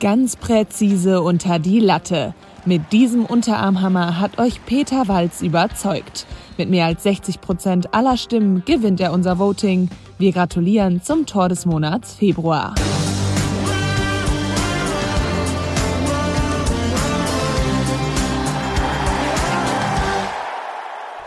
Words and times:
ganz 0.00 0.36
präzise 0.36 1.20
unter 1.20 1.58
die 1.58 1.78
Latte. 1.78 2.34
Mit 2.64 2.92
diesem 2.92 3.24
Unterarmhammer 3.26 4.18
hat 4.18 4.38
euch 4.38 4.64
Peter 4.66 5.06
Walz 5.06 5.42
überzeugt. 5.42 6.26
Mit 6.58 6.68
mehr 6.68 6.86
als 6.86 7.04
60 7.04 7.40
Prozent 7.40 7.94
aller 7.94 8.16
Stimmen 8.16 8.64
gewinnt 8.64 9.00
er 9.00 9.12
unser 9.12 9.38
Voting. 9.38 9.88
Wir 10.18 10.32
gratulieren 10.32 11.02
zum 11.02 11.26
Tor 11.26 11.48
des 11.48 11.66
Monats 11.66 12.14
Februar. 12.14 12.74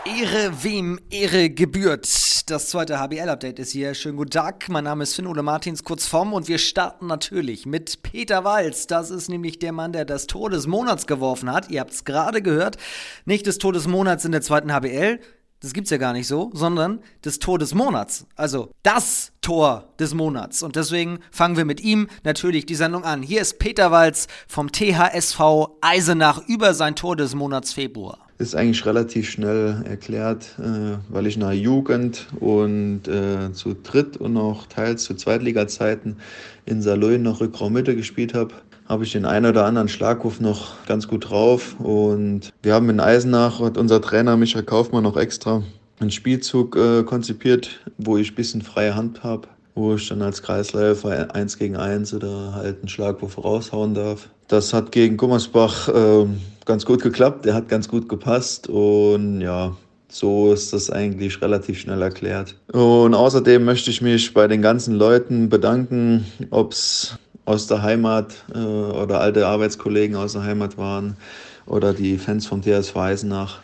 Ehre, 0.04 0.52
wem 0.62 0.98
Ehre 1.10 1.50
gebührt. 1.50 2.23
Das 2.46 2.68
zweite 2.68 3.00
HBL-Update 3.00 3.58
ist 3.58 3.72
hier. 3.72 3.94
Schönen 3.94 4.18
guten 4.18 4.28
Tag. 4.30 4.68
Mein 4.68 4.84
Name 4.84 5.04
ist 5.04 5.14
Finn-Ole 5.14 5.42
Martins, 5.42 5.82
kurz 5.82 6.06
vorm. 6.06 6.34
Und 6.34 6.46
wir 6.46 6.58
starten 6.58 7.06
natürlich 7.06 7.64
mit 7.64 8.02
Peter 8.02 8.44
Walz. 8.44 8.86
Das 8.86 9.10
ist 9.10 9.30
nämlich 9.30 9.58
der 9.60 9.72
Mann, 9.72 9.92
der 9.92 10.04
das 10.04 10.26
Tor 10.26 10.50
des 10.50 10.66
Monats 10.66 11.06
geworfen 11.06 11.50
hat. 11.50 11.70
Ihr 11.70 11.80
habt 11.80 11.92
es 11.92 12.04
gerade 12.04 12.42
gehört. 12.42 12.76
Nicht 13.24 13.46
des 13.46 13.56
Tor 13.56 13.72
des 13.72 13.88
Monats 13.88 14.26
in 14.26 14.32
der 14.32 14.42
zweiten 14.42 14.74
HBL. 14.74 15.20
Das 15.60 15.72
gibt's 15.72 15.88
ja 15.88 15.96
gar 15.96 16.12
nicht 16.12 16.26
so, 16.26 16.50
sondern 16.52 17.00
das 17.22 17.38
Tor 17.38 17.58
des 17.58 17.72
Monats. 17.72 18.26
Also 18.36 18.68
das 18.82 19.32
Tor 19.40 19.94
des 19.98 20.12
Monats. 20.12 20.62
Und 20.62 20.76
deswegen 20.76 21.20
fangen 21.30 21.56
wir 21.56 21.64
mit 21.64 21.80
ihm 21.80 22.08
natürlich 22.24 22.66
die 22.66 22.74
Sendung 22.74 23.04
an. 23.04 23.22
Hier 23.22 23.40
ist 23.40 23.58
Peter 23.58 23.90
Walz 23.90 24.28
vom 24.48 24.70
THSV 24.70 25.40
Eisenach 25.80 26.46
über 26.46 26.74
sein 26.74 26.94
Tor 26.94 27.16
des 27.16 27.34
Monats 27.34 27.72
Februar 27.72 28.23
ist 28.38 28.54
eigentlich 28.54 28.84
relativ 28.84 29.30
schnell 29.30 29.82
erklärt, 29.88 30.56
äh, 30.58 30.96
weil 31.08 31.26
ich 31.26 31.36
nach 31.36 31.52
Jugend 31.52 32.26
und 32.40 33.06
äh, 33.06 33.52
zu 33.52 33.74
Dritt- 33.74 34.16
und 34.16 34.36
auch 34.36 34.66
teils 34.66 35.04
zu 35.04 35.14
Zweitliga-Zeiten 35.14 36.16
in 36.66 36.82
Saloy 36.82 37.18
noch 37.18 37.40
Rückraummitte 37.40 37.94
gespielt 37.94 38.34
habe, 38.34 38.54
habe 38.88 39.04
ich 39.04 39.12
den 39.12 39.24
einen 39.24 39.46
oder 39.46 39.64
anderen 39.64 39.88
Schlagwurf 39.88 40.40
noch 40.40 40.84
ganz 40.86 41.08
gut 41.08 41.30
drauf. 41.30 41.76
Und 41.78 42.52
wir 42.62 42.74
haben 42.74 42.90
in 42.90 43.00
Eisenach, 43.00 43.60
hat 43.60 43.78
unser 43.78 44.00
Trainer 44.02 44.36
Michael 44.36 44.64
Kaufmann 44.64 45.04
noch 45.04 45.16
extra 45.16 45.62
einen 46.00 46.10
Spielzug 46.10 46.76
äh, 46.76 47.04
konzipiert, 47.04 47.80
wo 47.98 48.16
ich 48.16 48.32
ein 48.32 48.34
bisschen 48.34 48.62
freie 48.62 48.96
Hand 48.96 49.22
habe 49.22 49.48
wo 49.74 49.94
ich 49.94 50.08
dann 50.08 50.22
als 50.22 50.42
Kreisläufer 50.42 51.34
eins 51.34 51.58
gegen 51.58 51.76
eins 51.76 52.14
oder 52.14 52.54
halt 52.54 52.78
einen 52.78 52.88
Schlagwurf 52.88 53.42
raushauen 53.42 53.94
darf. 53.94 54.28
Das 54.48 54.74
hat 54.74 54.92
gegen 54.92 55.16
Gummersbach 55.16 55.88
äh, 55.88 56.26
ganz 56.64 56.84
gut 56.84 57.02
geklappt, 57.02 57.44
der 57.44 57.54
hat 57.54 57.68
ganz 57.68 57.88
gut 57.88 58.08
gepasst 58.08 58.68
und 58.68 59.40
ja, 59.40 59.76
so 60.08 60.52
ist 60.52 60.72
das 60.72 60.90
eigentlich 60.90 61.42
relativ 61.42 61.80
schnell 61.80 62.02
erklärt. 62.02 62.54
Und 62.72 63.14
außerdem 63.14 63.64
möchte 63.64 63.90
ich 63.90 64.00
mich 64.00 64.32
bei 64.32 64.46
den 64.46 64.62
ganzen 64.62 64.94
Leuten 64.94 65.48
bedanken, 65.48 66.24
ob 66.50 66.72
es 66.72 67.18
aus 67.46 67.66
der 67.66 67.82
Heimat 67.82 68.44
äh, 68.54 68.58
oder 68.58 69.20
alte 69.20 69.46
Arbeitskollegen 69.46 70.16
aus 70.16 70.34
der 70.34 70.44
Heimat 70.44 70.78
waren 70.78 71.16
oder 71.66 71.92
die 71.92 72.18
Fans 72.18 72.46
vom 72.46 72.62
TSV 72.62 72.96
Eisenach. 72.96 73.58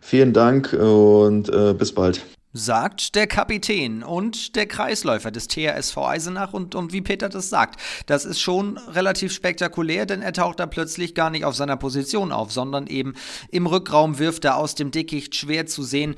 Vielen 0.00 0.32
Dank 0.32 0.72
und 0.72 1.48
äh, 1.50 1.74
bis 1.74 1.92
bald 1.92 2.24
sagt 2.52 3.14
der 3.14 3.26
Kapitän 3.26 4.02
und 4.02 4.56
der 4.56 4.66
Kreisläufer 4.66 5.30
des 5.30 5.46
THSV 5.46 5.96
Eisenach 5.98 6.52
und, 6.52 6.74
und 6.74 6.92
wie 6.92 7.00
Peter 7.00 7.28
das 7.28 7.48
sagt. 7.48 7.80
Das 8.06 8.24
ist 8.24 8.40
schon 8.40 8.76
relativ 8.76 9.32
spektakulär, 9.32 10.04
denn 10.04 10.20
er 10.20 10.32
taucht 10.32 10.58
da 10.58 10.66
plötzlich 10.66 11.14
gar 11.14 11.30
nicht 11.30 11.44
auf 11.44 11.54
seiner 11.54 11.76
Position 11.76 12.32
auf, 12.32 12.50
sondern 12.50 12.88
eben 12.88 13.14
im 13.50 13.66
Rückraum 13.66 14.18
wirft 14.18 14.44
er 14.44 14.56
aus 14.56 14.74
dem 14.74 14.90
Dickicht 14.90 15.36
schwer 15.36 15.66
zu 15.66 15.82
sehen. 15.82 16.16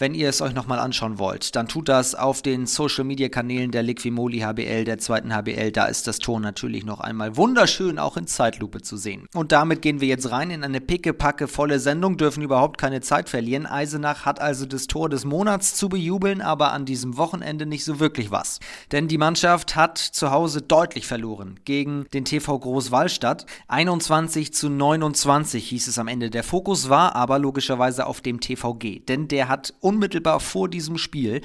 Wenn 0.00 0.14
ihr 0.14 0.30
es 0.30 0.40
euch 0.40 0.54
nochmal 0.54 0.78
anschauen 0.78 1.18
wollt, 1.18 1.54
dann 1.56 1.68
tut 1.68 1.90
das 1.90 2.14
auf 2.14 2.40
den 2.40 2.64
Social 2.64 3.04
Media 3.04 3.28
Kanälen 3.28 3.70
der 3.70 3.82
Liquimoli 3.82 4.38
HBL, 4.38 4.84
der 4.84 4.96
zweiten 4.96 5.30
HBL. 5.34 5.72
Da 5.72 5.84
ist 5.84 6.06
das 6.06 6.18
Ton 6.20 6.40
natürlich 6.40 6.86
noch 6.86 7.00
einmal 7.00 7.36
wunderschön 7.36 7.98
auch 7.98 8.16
in 8.16 8.26
Zeitlupe 8.26 8.80
zu 8.80 8.96
sehen. 8.96 9.26
Und 9.34 9.52
damit 9.52 9.82
gehen 9.82 10.00
wir 10.00 10.08
jetzt 10.08 10.30
rein 10.30 10.50
in 10.50 10.64
eine 10.64 10.80
pickepacke 10.80 11.48
volle 11.48 11.78
Sendung, 11.80 12.16
dürfen 12.16 12.42
überhaupt 12.42 12.78
keine 12.78 13.02
Zeit 13.02 13.28
verlieren. 13.28 13.66
Eisenach 13.66 14.24
hat 14.24 14.40
also 14.40 14.64
das 14.64 14.86
Tor 14.86 15.10
des 15.10 15.26
Monats 15.26 15.74
zu 15.74 15.90
bejubeln, 15.90 16.40
aber 16.40 16.72
an 16.72 16.86
diesem 16.86 17.18
Wochenende 17.18 17.66
nicht 17.66 17.84
so 17.84 18.00
wirklich 18.00 18.30
was. 18.30 18.58
Denn 18.92 19.06
die 19.06 19.18
Mannschaft 19.18 19.76
hat 19.76 19.98
zu 19.98 20.30
Hause 20.30 20.62
deutlich 20.62 21.06
verloren 21.06 21.60
gegen 21.66 22.06
den 22.14 22.24
TV 22.24 22.58
Großwallstadt. 22.58 23.44
21 23.68 24.54
zu 24.54 24.70
29 24.70 25.68
hieß 25.68 25.88
es 25.88 25.98
am 25.98 26.08
Ende. 26.08 26.30
Der 26.30 26.42
Fokus 26.42 26.88
war 26.88 27.14
aber 27.16 27.38
logischerweise 27.38 28.06
auf 28.06 28.22
dem 28.22 28.40
TVG, 28.40 29.04
denn 29.06 29.28
der 29.28 29.48
hat 29.48 29.74
unmittelbar 29.90 30.38
vor 30.38 30.68
diesem 30.68 30.98
Spiel 30.98 31.40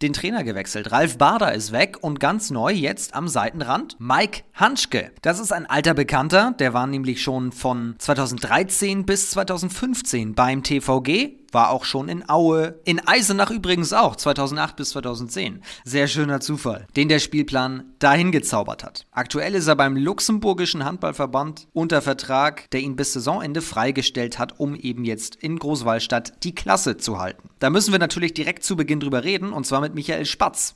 den 0.00 0.14
Trainer 0.14 0.44
gewechselt. 0.44 0.90
Ralf 0.92 1.18
Bader 1.18 1.52
ist 1.52 1.72
weg 1.72 1.98
und 2.00 2.20
ganz 2.20 2.50
neu 2.50 2.72
jetzt 2.72 3.14
am 3.14 3.28
Seitenrand 3.28 3.96
Mike 3.98 4.44
Hanschke. 4.54 5.12
Das 5.20 5.38
ist 5.38 5.52
ein 5.52 5.66
alter 5.66 5.92
Bekannter, 5.92 6.54
der 6.58 6.72
war 6.72 6.86
nämlich 6.86 7.22
schon 7.22 7.52
von 7.52 7.94
2013 7.98 9.04
bis 9.04 9.30
2015 9.30 10.34
beim 10.34 10.62
TVG 10.62 11.41
war 11.52 11.70
auch 11.70 11.84
schon 11.84 12.08
in 12.08 12.28
Aue, 12.28 12.80
in 12.84 13.00
Eisenach 13.06 13.50
übrigens 13.50 13.92
auch, 13.92 14.16
2008 14.16 14.76
bis 14.76 14.90
2010. 14.90 15.62
Sehr 15.84 16.08
schöner 16.08 16.40
Zufall, 16.40 16.86
den 16.96 17.08
der 17.08 17.18
Spielplan 17.18 17.84
dahin 17.98 18.32
gezaubert 18.32 18.84
hat. 18.84 19.06
Aktuell 19.12 19.54
ist 19.54 19.66
er 19.66 19.76
beim 19.76 19.96
luxemburgischen 19.96 20.84
Handballverband 20.84 21.68
unter 21.72 22.02
Vertrag, 22.02 22.70
der 22.70 22.80
ihn 22.80 22.96
bis 22.96 23.12
Saisonende 23.12 23.62
freigestellt 23.62 24.38
hat, 24.38 24.58
um 24.58 24.74
eben 24.74 25.04
jetzt 25.04 25.36
in 25.36 25.58
Großwallstadt 25.58 26.44
die 26.44 26.54
Klasse 26.54 26.96
zu 26.96 27.18
halten. 27.18 27.50
Da 27.58 27.70
müssen 27.70 27.92
wir 27.92 27.98
natürlich 27.98 28.34
direkt 28.34 28.64
zu 28.64 28.76
Beginn 28.76 29.00
drüber 29.00 29.24
reden, 29.24 29.52
und 29.52 29.66
zwar 29.66 29.80
mit 29.80 29.94
Michael 29.94 30.26
Spatz. 30.26 30.74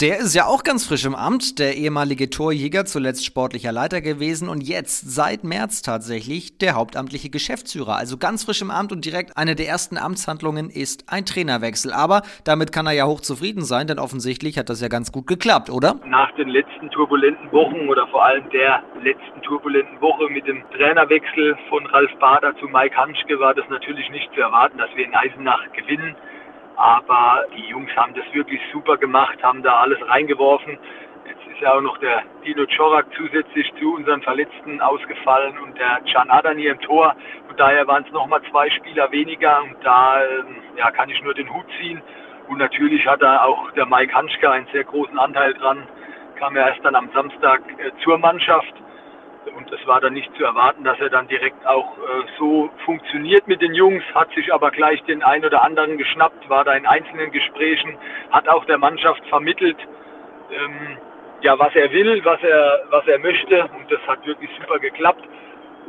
Der 0.00 0.18
ist 0.18 0.34
ja 0.34 0.46
auch 0.46 0.64
ganz 0.64 0.88
frisch 0.88 1.04
im 1.04 1.14
Amt, 1.14 1.60
der 1.60 1.76
ehemalige 1.76 2.28
Torjäger, 2.28 2.84
zuletzt 2.84 3.24
sportlicher 3.24 3.70
Leiter 3.70 4.00
gewesen 4.00 4.48
und 4.48 4.60
jetzt 4.60 5.14
seit 5.14 5.44
März 5.44 5.82
tatsächlich 5.82 6.58
der 6.58 6.74
hauptamtliche 6.74 7.30
Geschäftsführer. 7.30 7.94
Also 7.94 8.18
ganz 8.18 8.44
frisch 8.44 8.60
im 8.60 8.72
Amt 8.72 8.90
und 8.90 9.04
direkt 9.04 9.36
eine 9.36 9.54
der 9.54 9.68
ersten 9.68 9.96
Amtshandlungen 9.96 10.68
ist 10.68 11.12
ein 11.12 11.24
Trainerwechsel. 11.24 11.92
Aber 11.92 12.22
damit 12.42 12.72
kann 12.72 12.86
er 12.86 12.92
ja 12.92 13.06
hochzufrieden 13.06 13.62
sein, 13.62 13.86
denn 13.86 14.00
offensichtlich 14.00 14.58
hat 14.58 14.68
das 14.68 14.80
ja 14.80 14.88
ganz 14.88 15.12
gut 15.12 15.28
geklappt, 15.28 15.70
oder? 15.70 15.94
Nach 16.04 16.34
den 16.34 16.48
letzten 16.48 16.90
turbulenten 16.90 17.52
Wochen 17.52 17.88
oder 17.88 18.08
vor 18.08 18.24
allem 18.24 18.50
der 18.50 18.82
letzten 19.00 19.42
turbulenten 19.42 20.00
Woche 20.00 20.28
mit 20.28 20.44
dem 20.48 20.64
Trainerwechsel 20.76 21.56
von 21.68 21.86
Ralf 21.86 22.10
Bader 22.18 22.52
zu 22.58 22.66
Mike 22.66 22.96
Hanschke 22.96 23.38
war 23.38 23.54
das 23.54 23.68
natürlich 23.68 24.10
nicht 24.10 24.28
zu 24.34 24.40
erwarten, 24.40 24.76
dass 24.76 24.90
wir 24.96 25.04
in 25.04 25.14
Eisenach 25.14 25.70
gewinnen. 25.70 26.16
Aber 26.76 27.44
die 27.56 27.66
Jungs 27.68 27.94
haben 27.96 28.14
das 28.14 28.24
wirklich 28.32 28.60
super 28.72 28.96
gemacht, 28.96 29.42
haben 29.42 29.62
da 29.62 29.76
alles 29.76 29.98
reingeworfen. 30.08 30.78
Jetzt 31.26 31.46
ist 31.46 31.60
ja 31.60 31.74
auch 31.74 31.80
noch 31.80 31.96
der 31.98 32.22
Dino 32.44 32.66
Czorak 32.66 33.06
zusätzlich 33.16 33.72
zu 33.80 33.94
unseren 33.94 34.22
Verletzten 34.22 34.80
ausgefallen 34.80 35.56
und 35.58 35.78
der 35.78 36.00
Can 36.12 36.30
Adani 36.30 36.66
im 36.66 36.80
Tor. 36.80 37.14
Und 37.48 37.58
daher 37.58 37.86
waren 37.86 38.04
es 38.04 38.12
nochmal 38.12 38.42
zwei 38.50 38.68
Spieler 38.70 39.10
weniger. 39.12 39.62
Und 39.62 39.76
da 39.82 40.22
ähm, 40.24 40.56
ja, 40.76 40.90
kann 40.90 41.08
ich 41.08 41.22
nur 41.22 41.34
den 41.34 41.52
Hut 41.52 41.66
ziehen. 41.80 42.02
Und 42.48 42.58
natürlich 42.58 43.06
hat 43.06 43.22
da 43.22 43.44
auch 43.44 43.70
der 43.72 43.86
Mike 43.86 44.14
Hanschke 44.14 44.50
einen 44.50 44.66
sehr 44.72 44.84
großen 44.84 45.18
Anteil 45.18 45.54
dran. 45.54 45.86
Kam 46.36 46.56
ja 46.56 46.68
erst 46.68 46.84
dann 46.84 46.96
am 46.96 47.08
Samstag 47.14 47.62
äh, 47.78 47.90
zur 48.02 48.18
Mannschaft 48.18 48.74
und 49.56 49.70
es 49.72 49.86
war 49.86 50.00
dann 50.00 50.14
nicht 50.14 50.34
zu 50.36 50.44
erwarten, 50.44 50.84
dass 50.84 50.98
er 51.00 51.10
dann 51.10 51.28
direkt 51.28 51.66
auch 51.66 51.96
äh, 51.98 52.26
so 52.38 52.70
funktioniert 52.84 53.46
mit 53.46 53.60
den 53.60 53.74
Jungs, 53.74 54.02
hat 54.14 54.30
sich 54.34 54.52
aber 54.52 54.70
gleich 54.70 55.02
den 55.04 55.22
einen 55.22 55.44
oder 55.44 55.62
anderen 55.62 55.98
geschnappt, 55.98 56.48
war 56.48 56.64
da 56.64 56.72
in 56.72 56.86
einzelnen 56.86 57.30
Gesprächen, 57.30 57.96
hat 58.30 58.48
auch 58.48 58.64
der 58.64 58.78
Mannschaft 58.78 59.24
vermittelt, 59.28 59.76
ähm, 60.50 60.98
ja, 61.40 61.58
was 61.58 61.74
er 61.74 61.92
will, 61.92 62.24
was 62.24 62.42
er, 62.42 62.82
was 62.90 63.06
er 63.06 63.18
möchte. 63.18 63.68
Und 63.76 63.90
das 63.90 64.00
hat 64.06 64.26
wirklich 64.26 64.50
super 64.58 64.78
geklappt. 64.78 65.22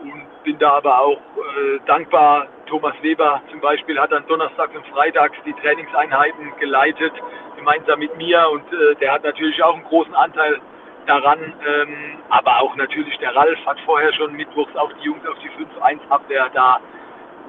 Und 0.02 0.44
bin 0.44 0.60
da 0.60 0.74
aber 0.74 1.00
auch 1.00 1.18
äh, 1.18 1.80
dankbar. 1.86 2.48
Thomas 2.68 2.96
Weber 3.02 3.42
zum 3.52 3.62
Beispiel 3.62 4.00
hat 4.00 4.12
dann 4.12 4.26
donnerstags 4.28 4.76
und 4.76 4.86
freitags 4.88 5.38
die 5.46 5.54
Trainingseinheiten 5.54 6.52
geleitet, 6.60 7.14
gemeinsam 7.56 8.00
mit 8.00 8.16
mir. 8.18 8.50
Und 8.50 8.66
äh, 8.74 8.96
der 8.96 9.14
hat 9.14 9.24
natürlich 9.24 9.64
auch 9.64 9.76
einen 9.76 9.86
großen 9.86 10.14
Anteil 10.14 10.60
daran. 11.06 11.40
Ähm, 11.40 12.18
aber 12.30 12.62
auch 12.62 12.76
natürlich 12.76 13.18
der 13.20 13.36
Ralf 13.36 13.60
hat 13.66 13.80
vorher 13.86 14.14
schon 14.14 14.34
mittwochs 14.34 14.76
auch 14.76 14.92
die 14.94 15.06
Jungs 15.06 15.26
auf 15.28 15.38
die 15.40 15.50
5-1-Abwehr 15.50 16.50
da 16.54 16.80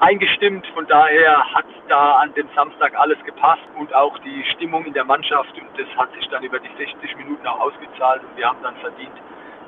eingestimmt. 0.01 0.67
Von 0.75 0.87
daher 0.87 1.55
hat 1.55 1.67
da 1.89 2.17
an 2.17 2.35
dem 2.35 2.49
Samstag 2.55 2.95
alles 2.99 3.19
gepasst 3.25 3.67
und 3.79 3.95
auch 3.95 4.19
die 4.19 4.45
Stimmung 4.55 4.85
in 4.85 4.93
der 4.93 5.05
Mannschaft. 5.05 5.53
Und 5.55 5.69
das 5.79 5.89
hat 5.97 6.13
sich 6.15 6.29
dann 6.29 6.43
über 6.43 6.59
die 6.59 6.71
60 6.77 7.17
Minuten 7.17 7.47
auch 7.47 7.61
ausgezahlt 7.61 8.23
und 8.23 8.37
wir 8.37 8.47
haben 8.47 8.63
dann 8.63 8.77
verdient 8.77 9.15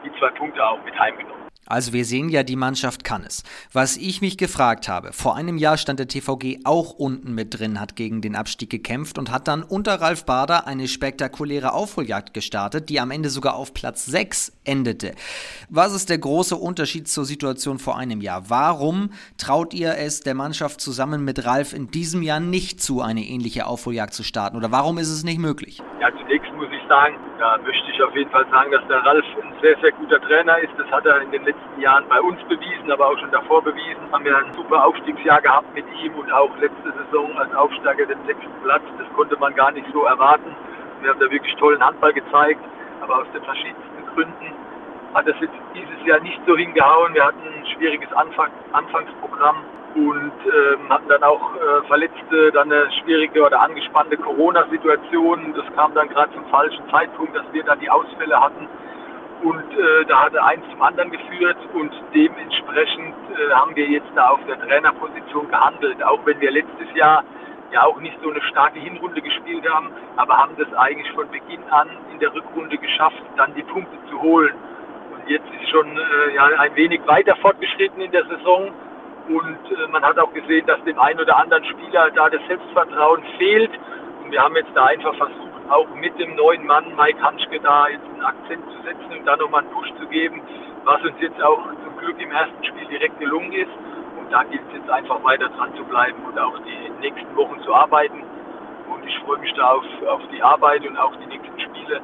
die 0.05 0.13
zwei 0.19 0.31
Punkte 0.31 0.65
auch 0.67 0.83
mit 0.85 0.99
heimgenommen. 0.99 1.38
Also 1.69 1.93
wir 1.93 2.07
sehen 2.07 2.31
ja, 2.31 2.43
die 2.43 2.57
Mannschaft 2.57 3.05
kann 3.05 3.25
es. 3.25 3.45
Was 3.73 3.99
ich 3.99 4.23
mich 4.23 4.39
gefragt 4.39 4.89
habe, 4.89 5.13
vor 5.13 5.37
einem 5.37 5.59
Jahr 5.59 5.77
stand 5.77 5.99
der 5.99 6.09
TVG 6.09 6.61
auch 6.65 6.93
unten 6.93 7.35
mit 7.35 7.59
drin, 7.59 7.79
hat 7.79 7.95
gegen 7.95 8.23
den 8.23 8.37
Abstieg 8.37 8.71
gekämpft 8.71 9.19
und 9.19 9.31
hat 9.31 9.49
dann 9.49 9.63
unter 9.63 10.01
Ralf 10.01 10.25
Bader 10.25 10.67
eine 10.67 10.89
spektakuläre 10.89 11.75
Aufholjagd 11.75 12.33
gestartet, 12.33 12.89
die 12.89 13.01
am 13.01 13.11
Ende 13.11 13.29
sogar 13.29 13.55
auf 13.55 13.75
Platz 13.75 14.07
6 14.07 14.61
endete. 14.65 15.13
Was 15.69 15.95
ist 15.95 16.09
der 16.09 16.19
große 16.19 16.57
Unterschied 16.57 17.07
zur 17.07 17.27
Situation 17.27 17.79
vor 17.79 17.99
einem 17.99 18.23
Jahr? 18.23 18.49
Warum 18.49 19.11
traut 19.37 19.75
ihr 19.75 19.99
es 19.99 20.21
der 20.21 20.35
Mannschaft 20.35 20.81
zusammen 20.81 21.23
mit 21.23 21.45
Ralf 21.45 21.75
in 21.75 21.91
diesem 21.91 22.23
Jahr 22.23 22.41
nicht 22.41 22.81
zu, 22.81 23.03
eine 23.03 23.21
ähnliche 23.21 23.67
Aufholjagd 23.67 24.15
zu 24.15 24.23
starten? 24.23 24.57
Oder 24.57 24.73
warum 24.73 24.97
ist 24.97 25.11
es 25.11 25.23
nicht 25.23 25.39
möglich? 25.39 25.83
Ja, 26.01 26.11
zunächst 26.17 26.51
muss 26.55 26.69
ich 26.73 26.89
sagen, 26.89 27.17
da 27.39 27.59
möchte 27.59 27.91
ich 27.91 28.03
auf 28.03 28.15
jeden 28.17 28.31
Fall 28.31 28.47
sagen, 28.51 28.71
dass 28.73 28.87
der 28.89 29.05
Ralf 29.05 29.25
ein 29.43 29.53
sehr, 29.61 29.77
sehr 29.81 29.93
guter 29.93 30.21
Trainer 30.21 30.59
ist. 30.59 30.73
Das 30.79 30.91
hat 30.91 31.05
er 31.07 31.21
in 31.23 31.31
den 31.31 31.45
letzten 31.45 31.58
letzten 31.59 31.81
Jahren 31.81 32.05
bei 32.09 32.21
uns 32.21 32.41
bewiesen, 32.45 32.91
aber 32.91 33.09
auch 33.09 33.19
schon 33.19 33.31
davor 33.31 33.63
bewiesen. 33.63 34.01
Haben 34.13 34.25
wir 34.25 34.37
ein 34.37 34.53
super 34.55 34.85
Aufstiegsjahr 34.85 35.41
gehabt 35.41 35.75
mit 35.75 35.85
ihm 36.03 36.15
und 36.15 36.31
auch 36.33 36.51
letzte 36.59 36.93
Saison 36.93 37.37
als 37.39 37.55
Aufsteiger 37.55 38.07
den 38.07 38.19
sechsten 38.27 38.53
Platz. 38.63 38.83
Das 38.99 39.07
konnte 39.15 39.37
man 39.39 39.55
gar 39.55 39.73
nicht 39.73 39.87
so 39.93 40.05
erwarten. 40.05 40.55
Wir 41.01 41.11
haben 41.11 41.21
da 41.21 41.31
wirklich 41.31 41.55
tollen 41.57 41.85
Handball 41.85 42.13
gezeigt, 42.13 42.61
aber 43.01 43.19
aus 43.19 43.27
den 43.33 43.43
verschiedensten 43.43 44.07
Gründen 44.15 44.53
hat 45.15 45.27
es 45.27 45.37
jetzt 45.41 45.55
dieses 45.75 46.07
Jahr 46.07 46.21
nicht 46.21 46.41
so 46.47 46.57
hingehauen. 46.57 47.15
Wir 47.15 47.25
hatten 47.25 47.41
ein 47.43 47.67
schwieriges 47.75 48.13
Anfang, 48.13 48.51
Anfangsprogramm 48.73 49.57
und 49.95 50.33
ähm, 50.45 50.89
hatten 50.91 51.09
dann 51.09 51.23
auch 51.23 51.55
äh, 51.55 51.87
Verletzte, 51.87 52.53
dann 52.53 52.71
eine 52.71 52.91
schwierige 53.03 53.43
oder 53.43 53.61
angespannte 53.63 54.17
Corona-Situation. 54.17 55.55
Das 55.55 55.65
kam 55.75 55.95
dann 55.95 56.09
gerade 56.09 56.33
zum 56.35 56.45
falschen 56.47 56.83
Zeitpunkt, 56.91 57.35
dass 57.35 57.45
wir 57.53 57.65
dann 57.65 57.81
die 57.81 57.91
Ausfälle 57.91 58.39
hatten. 58.39 58.69
Und 59.43 59.73
äh, 59.73 60.05
da 60.09 60.25
hatte 60.25 60.43
eins 60.43 60.65
zum 60.71 60.83
anderen 60.83 61.11
geführt 61.11 61.59
und 61.73 61.93
dementsprechend 62.13 63.15
äh, 63.31 63.55
haben 63.55 63.75
wir 63.77 63.87
jetzt 63.87 64.11
da 64.17 64.31
auf 64.31 64.41
der 64.49 64.59
Trainerposition 64.61 65.49
gehandelt, 65.49 66.03
auch 66.03 66.19
wenn 66.25 66.41
wir 66.41 66.51
letztes 66.51 66.93
Jahr 66.95 67.23
ja 67.73 67.85
auch 67.85 68.01
nicht 68.01 68.19
so 68.23 68.31
eine 68.31 68.43
starke 68.43 68.81
Hinrunde 68.81 69.23
gespielt 69.23 69.69
haben, 69.71 69.91
aber 70.17 70.39
haben 70.39 70.55
das 70.57 70.73
eigentlich 70.75 71.11
von 71.13 71.31
Beginn 71.31 71.63
an 71.71 71.89
in 72.13 72.19
der 72.19 72.35
Rückrunde 72.35 72.79
geschafft, 72.79 73.23
dann 73.37 73.55
die 73.55 73.63
Punkte 73.63 73.97
zu 74.11 74.21
holen. 74.21 74.55
Und 75.13 75.29
jetzt 75.29 75.47
ist 75.61 75.69
schon 75.71 75.87
äh, 75.87 76.35
ja, 76.35 76.47
ein 76.59 76.75
wenig 76.75 77.01
weiter 77.07 77.37
fortgeschritten 77.37 78.01
in 78.01 78.11
der 78.11 78.25
Saison 78.25 78.73
und 79.29 79.59
äh, 79.71 79.87
man 79.89 80.03
hat 80.03 80.19
auch 80.19 80.33
gesehen, 80.33 80.67
dass 80.67 80.83
dem 80.85 80.99
einen 80.99 81.21
oder 81.21 81.39
anderen 81.39 81.65
Spieler 81.65 82.11
da 82.11 82.31
das 82.31 82.41
Selbstvertrauen 82.49 83.23
fehlt. 83.37 83.71
Und 84.25 84.33
wir 84.33 84.43
haben 84.43 84.57
jetzt 84.57 84.71
da 84.75 84.87
einfach 84.87 85.15
versucht, 85.17 85.48
auch 85.71 85.89
mit 85.95 86.19
dem 86.19 86.35
neuen 86.35 86.67
Mann 86.67 86.97
Mike 86.97 87.21
Hanschke 87.23 87.61
da 87.61 87.89
jetzt 87.89 88.05
einen 88.05 88.23
Akzent 88.23 88.65
zu 88.71 88.83
setzen 88.83 89.19
und 89.19 89.25
da 89.27 89.37
nochmal 89.37 89.63
einen 89.63 89.71
Push 89.71 89.93
zu 90.01 90.07
geben, 90.09 90.41
was 90.85 91.03
uns 91.03 91.21
jetzt 91.21 91.41
auch 91.43 91.63
zum 91.85 91.97
Glück 91.99 92.21
im 92.21 92.31
ersten 92.31 92.65
Spiel 92.65 92.87
direkt 92.87 93.19
gelungen 93.19 93.53
ist. 93.53 93.71
Und 94.19 94.33
da 94.33 94.43
gilt 94.45 94.63
es 94.69 94.81
jetzt 94.81 94.91
einfach 94.91 95.23
weiter 95.23 95.49
dran 95.51 95.75
zu 95.77 95.85
bleiben 95.85 96.25
und 96.25 96.39
auch 96.39 96.59
die 96.61 96.91
nächsten 97.01 97.35
Wochen 97.37 97.61
zu 97.63 97.75
arbeiten. 97.75 98.23
Und 98.91 99.07
ich 99.07 99.19
freue 99.21 99.39
mich 99.39 99.53
da 99.55 99.73
auf, 99.73 99.85
auf 100.09 100.23
die 100.33 100.43
Arbeit 100.43 100.87
und 100.87 100.97
auch 100.97 101.15
die 101.17 101.27
nächsten 101.27 101.61
Spiele. 101.61 102.01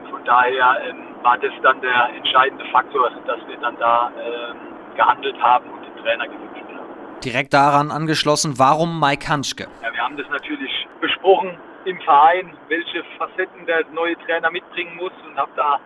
Und 0.00 0.10
von 0.10 0.24
daher 0.24 0.80
ähm, 0.88 1.14
war 1.22 1.38
das 1.38 1.52
dann 1.62 1.80
der 1.80 2.10
entscheidende 2.16 2.64
Faktor, 2.66 3.10
dass 3.26 3.40
wir 3.46 3.56
dann 3.58 3.76
da 3.78 4.10
ähm, 4.18 4.56
gehandelt 4.96 5.40
haben 5.42 5.70
und 5.70 5.84
den 5.84 6.02
Trainer 6.02 6.26
gewünscht 6.26 6.62
haben. 6.68 7.20
Direkt 7.22 7.52
daran 7.52 7.90
angeschlossen, 7.90 8.58
warum 8.58 8.98
Mike 8.98 9.28
Hanschke? 9.28 9.66
Ja, 9.82 9.92
wir 9.92 10.02
haben 10.02 10.16
das 10.16 10.28
natürlich 10.30 10.86
besprochen 11.00 11.58
im 11.84 12.00
Verein, 12.00 12.56
welche 12.68 13.04
Facetten 13.18 13.66
der 13.66 13.84
neue 13.92 14.16
Trainer 14.24 14.50
mitbringen 14.50 14.96
muss 14.96 15.12
und 15.26 15.36
habe 15.36 15.50
da 15.56 15.80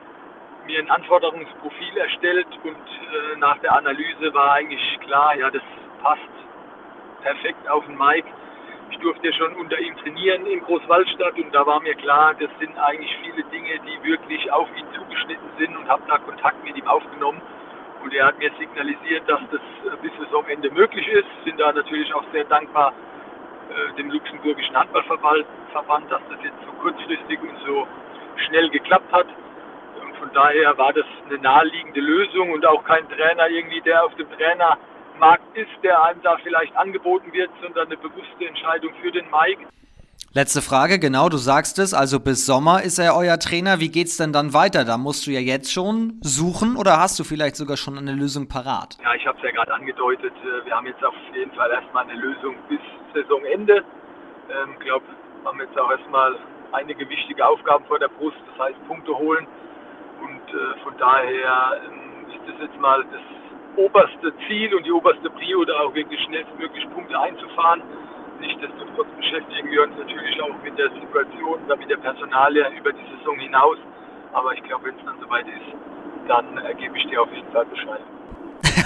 mir 0.67 0.79
ein 0.79 0.91
Anforderungsprofil 0.91 1.97
erstellt 1.97 2.47
und 2.62 2.77
äh, 2.77 3.39
nach 3.39 3.59
der 3.59 3.75
Analyse 3.75 4.33
war 4.35 4.53
eigentlich 4.53 4.99
klar, 5.00 5.35
ja, 5.37 5.50
das 5.50 5.62
passt 6.03 6.21
perfekt 7.23 7.69
auf 7.69 7.85
den 7.87 7.97
Mike. 7.97 8.29
Ich 8.91 8.99
durfte 8.99 9.33
schon 9.33 9.55
unter 9.56 9.79
ihm 9.79 9.97
trainieren 9.99 10.47
in 10.47 10.61
Großwaldstadt 10.61 11.39
und 11.39 11.55
da 11.55 11.67
war 11.67 11.81
mir 11.81 11.95
klar, 11.95 12.35
das 12.35 12.51
sind 12.59 12.77
eigentlich 12.79 13.15
viele 13.23 13.44
Dinge, 13.44 13.81
die 13.87 14.09
wirklich 14.09 14.51
auf 14.53 14.69
ihn 14.77 14.87
zugeschnitten 14.94 15.49
sind 15.59 15.77
und 15.77 15.89
habe 15.89 16.03
da 16.06 16.19
Kontakt 16.19 16.62
mit 16.65 16.77
ihm 16.77 16.87
aufgenommen. 16.87 17.41
Und 18.03 18.15
er 18.15 18.27
hat 18.27 18.39
mir 18.39 18.51
signalisiert, 18.59 19.29
dass 19.29 19.41
das 19.51 19.61
äh, 19.61 19.97
bis 20.03 20.12
Saisonende 20.19 20.71
möglich 20.71 21.06
ist. 21.09 21.27
Sind 21.44 21.59
da 21.59 21.73
natürlich 21.73 22.12
auch 22.15 22.25
sehr 22.33 22.44
dankbar, 22.44 22.93
äh, 23.69 23.97
dem 23.97 24.11
luxemburgischen 24.11 24.75
Handballverband, 24.75 26.11
dass 26.11 26.23
das 26.31 26.38
jetzt 26.43 26.59
so 26.65 26.73
kurzfristig 26.81 27.41
und 27.43 27.59
so 27.67 27.87
schnell 28.47 28.70
geklappt 28.70 29.12
hat. 29.12 29.26
Und 30.00 30.17
von 30.17 30.31
daher 30.32 30.76
war 30.79 30.93
das 30.93 31.06
eine 31.29 31.38
naheliegende 31.38 32.00
Lösung 32.00 32.53
und 32.53 32.65
auch 32.67 32.85
kein 32.85 33.09
Trainer 33.09 33.49
irgendwie, 33.49 33.81
der 33.82 34.05
auf 34.05 34.15
dem 34.15 34.29
Trainermarkt 34.31 35.56
ist, 35.56 35.70
der 35.82 36.03
einem 36.03 36.23
da 36.23 36.37
vielleicht 36.43 36.76
angeboten 36.76 37.32
wird, 37.32 37.50
sondern 37.62 37.87
eine 37.87 37.97
bewusste 37.97 38.47
Entscheidung 38.47 38.93
für 39.03 39.12
den 39.12 39.26
Mike. 39.31 39.67
Letzte 40.35 40.61
Frage, 40.61 40.99
genau, 40.99 41.29
du 41.31 41.38
sagst 41.38 41.79
es, 41.79 41.94
also 41.94 42.20
bis 42.20 42.44
Sommer 42.44 42.82
ist 42.82 42.99
er 42.99 43.17
euer 43.17 43.38
Trainer. 43.38 43.81
Wie 43.81 43.91
geht's 43.91 44.19
denn 44.19 44.32
dann 44.32 44.53
weiter? 44.53 44.85
Da 44.85 44.99
musst 44.99 45.26
du 45.26 45.31
ja 45.31 45.41
jetzt 45.41 45.73
schon 45.73 46.20
suchen 46.20 46.76
oder 46.76 46.99
hast 46.99 47.19
du 47.19 47.25
vielleicht 47.25 47.56
sogar 47.56 47.76
schon 47.76 47.97
eine 47.97 48.12
Lösung 48.12 48.47
parat? 48.47 48.99
Ja, 49.03 49.15
ich 49.15 49.26
habe 49.26 49.38
es 49.38 49.44
ja 49.44 49.50
gerade 49.50 49.73
angedeutet. 49.73 50.32
Äh, 50.44 50.67
wir 50.67 50.76
haben 50.76 50.87
jetzt 50.87 51.03
auf 51.03 51.15
jeden 51.35 51.53
Fall 51.53 51.70
erstmal 51.70 52.05
eine 52.05 52.20
Lösung 52.20 52.56
bis 52.69 52.79
Saisonende. 53.14 53.84
Ich 54.49 54.55
ähm, 54.55 54.78
glaube, 54.81 55.05
wir 55.43 55.50
haben 55.50 55.60
jetzt 55.60 55.78
auch 55.78 55.90
erstmal 55.90 56.37
einige 56.72 57.08
wichtige 57.08 57.46
Aufgaben 57.46 57.84
vor 57.87 57.99
der 57.99 58.08
Brust, 58.08 58.37
das 58.50 58.66
heißt 58.66 58.87
Punkte 58.87 59.16
holen. 59.16 59.46
Und 60.20 60.55
äh, 60.55 60.78
von 60.82 60.96
daher 60.99 61.81
ähm, 61.84 62.26
ist 62.28 62.40
das 62.46 62.69
jetzt 62.69 62.81
mal 62.81 63.05
das 63.12 63.20
oberste 63.76 64.32
Ziel 64.46 64.75
und 64.75 64.84
die 64.84 64.93
oberste 64.93 65.31
Prio, 65.31 65.64
da 65.64 65.81
auch 65.81 65.94
wirklich 65.94 66.20
schnellstmöglich 66.25 66.88
Punkte 66.90 67.19
einzufahren. 67.19 67.82
Nichtsdestotrotz 68.40 69.08
beschäftigen 69.16 69.70
wir 69.70 69.82
uns 69.82 69.96
natürlich 69.99 70.40
auch 70.43 70.55
mit 70.62 70.78
der 70.78 70.90
Situation 70.90 71.58
oder 71.64 71.76
mit 71.76 71.90
der 71.90 71.96
Personalie 71.96 72.66
über 72.78 72.93
die 72.93 73.05
Saison 73.16 73.38
hinaus. 73.38 73.78
Aber 74.32 74.52
ich 74.55 74.62
glaube, 74.62 74.87
wenn 74.87 74.96
es 74.96 75.05
dann 75.05 75.19
soweit 75.20 75.46
ist, 75.46 76.28
dann 76.28 76.58
äh, 76.58 76.75
gebe 76.75 76.96
ich 76.99 77.06
dir 77.06 77.22
auf 77.22 77.32
jeden 77.32 77.50
Fall 77.52 77.64
Bescheid. 77.66 78.02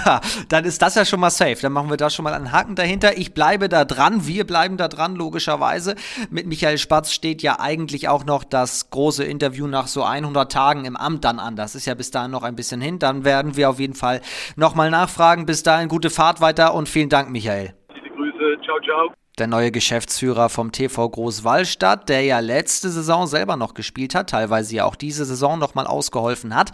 Dann 0.49 0.65
ist 0.65 0.81
das 0.81 0.95
ja 0.95 1.05
schon 1.05 1.19
mal 1.19 1.29
safe. 1.29 1.57
Dann 1.61 1.71
machen 1.71 1.89
wir 1.89 1.97
da 1.97 2.09
schon 2.09 2.23
mal 2.23 2.33
einen 2.33 2.51
Haken 2.51 2.75
dahinter. 2.75 3.17
Ich 3.17 3.33
bleibe 3.33 3.69
da 3.69 3.85
dran. 3.85 4.27
Wir 4.27 4.45
bleiben 4.45 4.77
da 4.77 4.87
dran, 4.87 5.15
logischerweise. 5.15 5.95
Mit 6.29 6.47
Michael 6.47 6.77
Spatz 6.77 7.11
steht 7.11 7.41
ja 7.41 7.59
eigentlich 7.59 8.07
auch 8.07 8.25
noch 8.25 8.43
das 8.43 8.89
große 8.89 9.23
Interview 9.23 9.67
nach 9.67 9.87
so 9.87 10.03
100 10.03 10.51
Tagen 10.51 10.85
im 10.85 10.95
Amt 10.95 11.25
dann 11.25 11.39
an. 11.39 11.55
Das 11.55 11.75
ist 11.75 11.85
ja 11.85 11.93
bis 11.93 12.11
dahin 12.11 12.31
noch 12.31 12.43
ein 12.43 12.55
bisschen 12.55 12.81
hin. 12.81 12.99
Dann 12.99 13.25
werden 13.25 13.55
wir 13.55 13.69
auf 13.69 13.79
jeden 13.79 13.95
Fall 13.95 14.21
nochmal 14.55 14.89
nachfragen. 14.89 15.45
Bis 15.45 15.63
dahin 15.63 15.87
gute 15.87 16.09
Fahrt 16.09 16.41
weiter 16.41 16.73
und 16.73 16.89
vielen 16.89 17.09
Dank, 17.09 17.29
Michael. 17.29 17.73
Liebe 17.93 18.09
Grüße. 18.15 18.61
Ciao, 18.63 18.79
ciao 18.81 19.22
der 19.39 19.47
neue 19.47 19.71
Geschäftsführer 19.71 20.49
vom 20.49 20.71
TV 20.71 21.09
Großwallstadt, 21.09 22.09
der 22.09 22.21
ja 22.21 22.39
letzte 22.39 22.89
Saison 22.89 23.25
selber 23.27 23.55
noch 23.55 23.73
gespielt 23.73 24.13
hat, 24.13 24.29
teilweise 24.29 24.75
ja 24.75 24.85
auch 24.85 24.95
diese 24.95 25.25
Saison 25.25 25.57
nochmal 25.57 25.87
ausgeholfen 25.87 26.55
hat. 26.55 26.71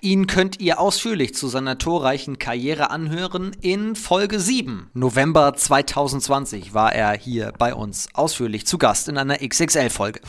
Ihn 0.00 0.26
könnt 0.26 0.60
ihr 0.60 0.80
ausführlich 0.80 1.34
zu 1.34 1.48
seiner 1.48 1.76
torreichen 1.76 2.38
Karriere 2.38 2.90
anhören 2.90 3.52
in 3.60 3.96
Folge 3.96 4.40
7. 4.40 4.90
November 4.94 5.54
2020 5.54 6.72
war 6.72 6.94
er 6.94 7.12
hier 7.12 7.52
bei 7.58 7.74
uns 7.74 8.08
ausführlich 8.14 8.66
zu 8.66 8.78
Gast 8.78 9.08
in 9.08 9.18
einer 9.18 9.36
XXL-Folge. 9.36 10.20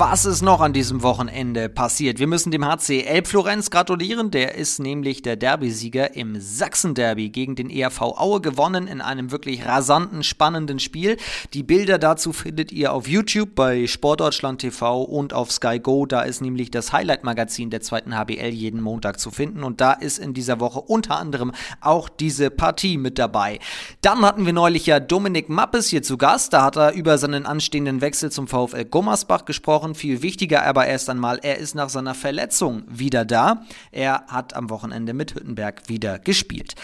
Was 0.00 0.26
ist 0.26 0.42
noch 0.42 0.60
an 0.60 0.72
diesem 0.72 1.02
Wochenende 1.02 1.68
passiert? 1.68 2.20
Wir 2.20 2.28
müssen 2.28 2.52
dem 2.52 2.64
HC 2.64 3.02
Elbflorenz 3.02 3.68
gratulieren. 3.68 4.30
Der 4.30 4.54
ist 4.54 4.78
nämlich 4.78 5.22
der 5.22 5.34
Derbysieger 5.34 6.14
im 6.14 6.40
Sachsen-Derby 6.40 7.30
gegen 7.30 7.56
den 7.56 7.68
ERV 7.68 8.02
Aue 8.02 8.40
gewonnen 8.40 8.86
in 8.86 9.00
einem 9.00 9.32
wirklich 9.32 9.66
rasanten, 9.66 10.22
spannenden 10.22 10.78
Spiel. 10.78 11.16
Die 11.52 11.64
Bilder 11.64 11.98
dazu 11.98 12.32
findet 12.32 12.70
ihr 12.70 12.92
auf 12.92 13.08
YouTube 13.08 13.56
bei 13.56 13.88
Sportdeutschland 13.88 14.60
TV 14.60 15.02
und 15.02 15.32
auf 15.32 15.50
Sky 15.50 15.80
Go. 15.80 16.06
Da 16.06 16.20
ist 16.20 16.42
nämlich 16.42 16.70
das 16.70 16.92
Highlight-Magazin 16.92 17.70
der 17.70 17.80
zweiten 17.80 18.16
HBL 18.16 18.50
jeden 18.50 18.80
Montag 18.80 19.18
zu 19.18 19.32
finden. 19.32 19.64
Und 19.64 19.80
da 19.80 19.94
ist 19.94 20.20
in 20.20 20.32
dieser 20.32 20.60
Woche 20.60 20.80
unter 20.80 21.18
anderem 21.18 21.50
auch 21.80 22.08
diese 22.08 22.50
Partie 22.50 22.98
mit 22.98 23.18
dabei. 23.18 23.58
Dann 24.02 24.24
hatten 24.24 24.46
wir 24.46 24.52
neulich 24.52 24.86
ja 24.86 25.00
Dominik 25.00 25.48
Mappes 25.48 25.88
hier 25.88 26.04
zu 26.04 26.16
Gast. 26.18 26.52
Da 26.52 26.62
hat 26.62 26.76
er 26.76 26.92
über 26.92 27.18
seinen 27.18 27.46
anstehenden 27.46 28.00
Wechsel 28.00 28.30
zum 28.30 28.46
VfL 28.46 28.84
Gummersbach 28.84 29.44
gesprochen 29.44 29.87
gesprochen. 29.88 29.94
Viel 29.94 30.22
wichtiger 30.22 30.64
aber 30.64 30.86
erst 30.86 31.10
einmal, 31.10 31.38
er 31.42 31.58
ist 31.58 31.74
nach 31.74 31.88
seiner 31.88 32.14
Verletzung 32.14 32.84
wieder 32.88 33.24
da. 33.24 33.64
Er 33.90 34.24
hat 34.28 34.54
am 34.54 34.70
Wochenende 34.70 35.14
mit 35.14 35.34
Hüttenberg 35.34 35.88
wieder 35.88 36.18
gespielt. 36.18 36.74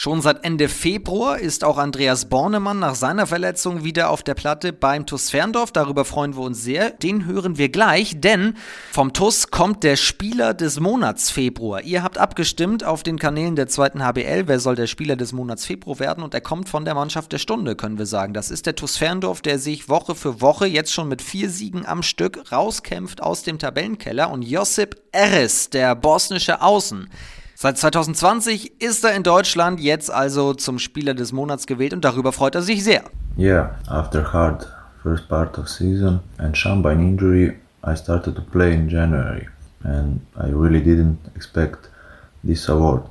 Schon 0.00 0.22
seit 0.22 0.44
Ende 0.44 0.68
Februar 0.68 1.40
ist 1.40 1.64
auch 1.64 1.76
Andreas 1.76 2.26
Bornemann 2.26 2.78
nach 2.78 2.94
seiner 2.94 3.26
Verletzung 3.26 3.82
wieder 3.82 4.10
auf 4.10 4.22
der 4.22 4.34
Platte 4.34 4.72
beim 4.72 5.06
TUS 5.06 5.30
Ferndorf. 5.30 5.72
Darüber 5.72 6.04
freuen 6.04 6.36
wir 6.36 6.42
uns 6.42 6.62
sehr. 6.62 6.90
Den 6.90 7.26
hören 7.26 7.58
wir 7.58 7.68
gleich, 7.68 8.20
denn 8.20 8.54
vom 8.92 9.12
TUS 9.12 9.50
kommt 9.50 9.82
der 9.82 9.96
Spieler 9.96 10.54
des 10.54 10.78
Monats 10.78 11.32
Februar. 11.32 11.82
Ihr 11.82 12.04
habt 12.04 12.16
abgestimmt 12.16 12.84
auf 12.84 13.02
den 13.02 13.18
Kanälen 13.18 13.56
der 13.56 13.66
zweiten 13.66 14.04
HBL, 14.04 14.44
wer 14.46 14.60
soll 14.60 14.76
der 14.76 14.86
Spieler 14.86 15.16
des 15.16 15.32
Monats 15.32 15.66
Februar 15.66 15.98
werden 15.98 16.22
und 16.22 16.32
er 16.32 16.42
kommt 16.42 16.68
von 16.68 16.84
der 16.84 16.94
Mannschaft 16.94 17.32
der 17.32 17.38
Stunde, 17.38 17.74
können 17.74 17.98
wir 17.98 18.06
sagen. 18.06 18.34
Das 18.34 18.52
ist 18.52 18.66
der 18.66 18.76
TUS 18.76 18.98
Ferndorf, 18.98 19.42
der 19.42 19.58
sich 19.58 19.88
Woche 19.88 20.14
für 20.14 20.40
Woche 20.40 20.68
jetzt 20.68 20.92
schon 20.92 21.08
mit 21.08 21.22
vier 21.22 21.50
Siegen 21.50 21.84
am 21.84 22.04
Stück 22.04 22.52
rauskämpft 22.52 23.20
aus 23.20 23.42
dem 23.42 23.58
Tabellenkeller 23.58 24.30
und 24.30 24.42
Josip 24.42 24.94
Eres, 25.10 25.70
der 25.70 25.96
bosnische 25.96 26.62
Außen, 26.62 27.08
Seit 27.60 27.76
2020 27.76 28.80
ist 28.80 29.04
er 29.04 29.16
in 29.16 29.24
Deutschland 29.24 29.80
jetzt 29.80 30.12
also 30.12 30.54
zum 30.54 30.78
Spieler 30.78 31.14
des 31.14 31.32
Monats 31.32 31.66
gewählt 31.66 31.92
und 31.92 32.04
darüber 32.04 32.30
freut 32.30 32.54
er 32.54 32.62
sich 32.62 32.84
sehr. 32.84 33.02
Yeah, 33.36 33.74
after 33.88 34.32
hard 34.32 34.64
first 35.02 35.28
part 35.28 35.58
of 35.58 35.68
season 35.68 36.20
and 36.38 36.56
Shambine 36.56 37.02
injury, 37.02 37.56
I 37.84 37.96
started 37.96 38.36
to 38.36 38.42
play 38.42 38.72
in 38.72 38.88
January 38.88 39.48
and 39.82 40.20
I 40.36 40.52
really 40.52 40.80
didn't 40.80 41.18
expect 41.34 41.90
this 42.44 42.68
award. 42.68 43.02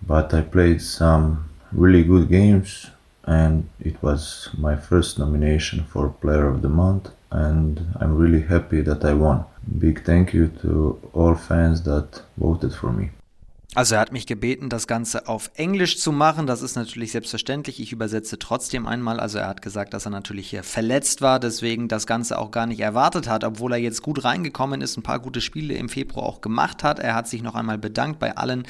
But 0.00 0.32
I 0.32 0.40
played 0.40 0.80
some 0.80 1.44
really 1.70 2.04
good 2.04 2.30
games 2.30 2.90
and 3.24 3.68
it 3.80 4.02
was 4.02 4.48
my 4.56 4.76
first 4.76 5.18
nomination 5.18 5.84
for 5.92 6.08
Player 6.22 6.48
of 6.48 6.62
the 6.62 6.70
Month 6.70 7.10
and 7.30 7.82
I'm 8.00 8.16
really 8.16 8.46
happy 8.48 8.80
that 8.80 9.04
I 9.04 9.12
won. 9.12 9.44
Big 9.78 10.06
thank 10.06 10.32
you 10.32 10.48
to 10.62 10.98
all 11.12 11.34
fans 11.34 11.82
that 11.82 12.22
voted 12.38 12.72
for 12.72 12.90
me. 12.90 13.10
Also 13.74 13.96
er 13.96 14.00
hat 14.00 14.12
mich 14.12 14.26
gebeten, 14.26 14.68
das 14.68 14.86
Ganze 14.86 15.26
auf 15.26 15.50
Englisch 15.54 15.98
zu 15.98 16.12
machen. 16.12 16.46
Das 16.46 16.62
ist 16.62 16.76
natürlich 16.76 17.10
selbstverständlich. 17.10 17.80
Ich 17.80 17.90
übersetze 17.90 18.38
trotzdem 18.38 18.86
einmal. 18.86 19.18
Also 19.18 19.38
er 19.38 19.48
hat 19.48 19.62
gesagt, 19.62 19.94
dass 19.94 20.06
er 20.06 20.10
natürlich 20.10 20.48
hier 20.48 20.62
verletzt 20.62 21.22
war, 21.22 21.40
deswegen 21.40 21.88
das 21.88 22.06
Ganze 22.06 22.38
auch 22.38 22.52
gar 22.52 22.66
nicht 22.66 22.80
erwartet 22.80 23.28
hat, 23.28 23.42
obwohl 23.42 23.72
er 23.72 23.78
jetzt 23.78 24.02
gut 24.02 24.22
reingekommen 24.22 24.80
ist, 24.80 24.96
ein 24.96 25.02
paar 25.02 25.18
gute 25.18 25.40
Spiele 25.40 25.74
im 25.74 25.88
Februar 25.88 26.24
auch 26.24 26.40
gemacht 26.40 26.84
hat. 26.84 27.00
Er 27.00 27.16
hat 27.16 27.26
sich 27.26 27.42
noch 27.42 27.56
einmal 27.56 27.78
bedankt 27.78 28.20
bei 28.20 28.36
allen, 28.36 28.64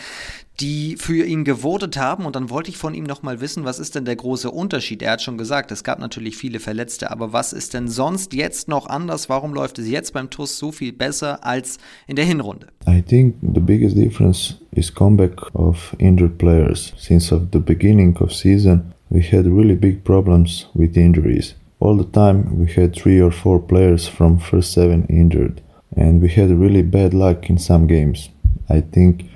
die 0.61 0.97
für 0.97 1.25
ihn 1.25 1.45
gewotet 1.45 1.97
haben. 1.97 2.27
Und 2.27 2.37
dann 2.37 2.51
wollte 2.51 2.71
ich 2.71 2.77
von 2.77 2.95
ihm 2.95 3.05
nochmal 3.05 3.41
wissen, 3.41 3.65
was 3.65 3.79
ist 3.79 3.95
denn 3.95 4.05
der 4.05 4.17
große 4.17 4.51
Unterschied? 4.51 5.03
Er 5.03 5.13
hat 5.13 5.23
schon 5.23 5.39
gesagt, 5.39 5.73
es 5.73 5.83
gab 5.83 5.99
natürlich 5.99 6.37
viele 6.37 6.61
Verletzte, 6.61 7.11
aber 7.11 7.33
was 7.33 7.53
ist 7.53 7.75
denn 7.75 7.89
sonst 7.89 8.35
jetzt 8.35 8.69
noch 8.69 8.87
anders? 8.87 9.29
Warum 9.29 9.53
läuft 9.53 9.79
es 9.79 9.89
jetzt 9.89 10.13
beim 10.13 10.31
TUS 10.31 10.59
so 10.59 10.71
viel 10.71 10.93
besser 10.93 11.45
als 11.45 11.79
in 12.07 12.17
der 12.17 12.25
Hinrunde? 12.25 12.69
I 12.87 13.03
think 13.03 13.35
the 13.43 13.61
biggest 13.61 13.97
difference 13.97 14.61
is 14.73 14.95
comeback 14.95 15.55
of 15.55 15.95
injured 15.99 16.39
players. 16.39 16.93
Since 16.97 17.35
of 17.35 17.49
the 17.53 17.59
beginning 17.59 18.17
of 18.19 18.33
season, 18.33 18.93
we 19.11 19.23
had 19.23 19.47
really 19.47 19.75
big 19.75 20.05
problems 20.05 20.69
with 20.75 20.97
injuries. 20.97 21.57
All 21.81 21.97
the 21.99 22.11
time 22.11 22.59
we 22.59 22.67
had 22.67 22.95
three 22.95 23.21
or 23.21 23.33
four 23.33 23.61
players 23.61 24.07
from 24.09 24.39
first 24.39 24.73
seven 24.73 25.05
injured, 25.09 25.61
and 25.97 26.23
we 26.23 26.29
had 26.29 26.51
really 26.51 26.83
bad 26.83 27.13
luck 27.13 27.51
in 27.51 27.59
some 27.59 27.87
games. 27.87 28.31
I 28.69 28.81
think 28.81 29.27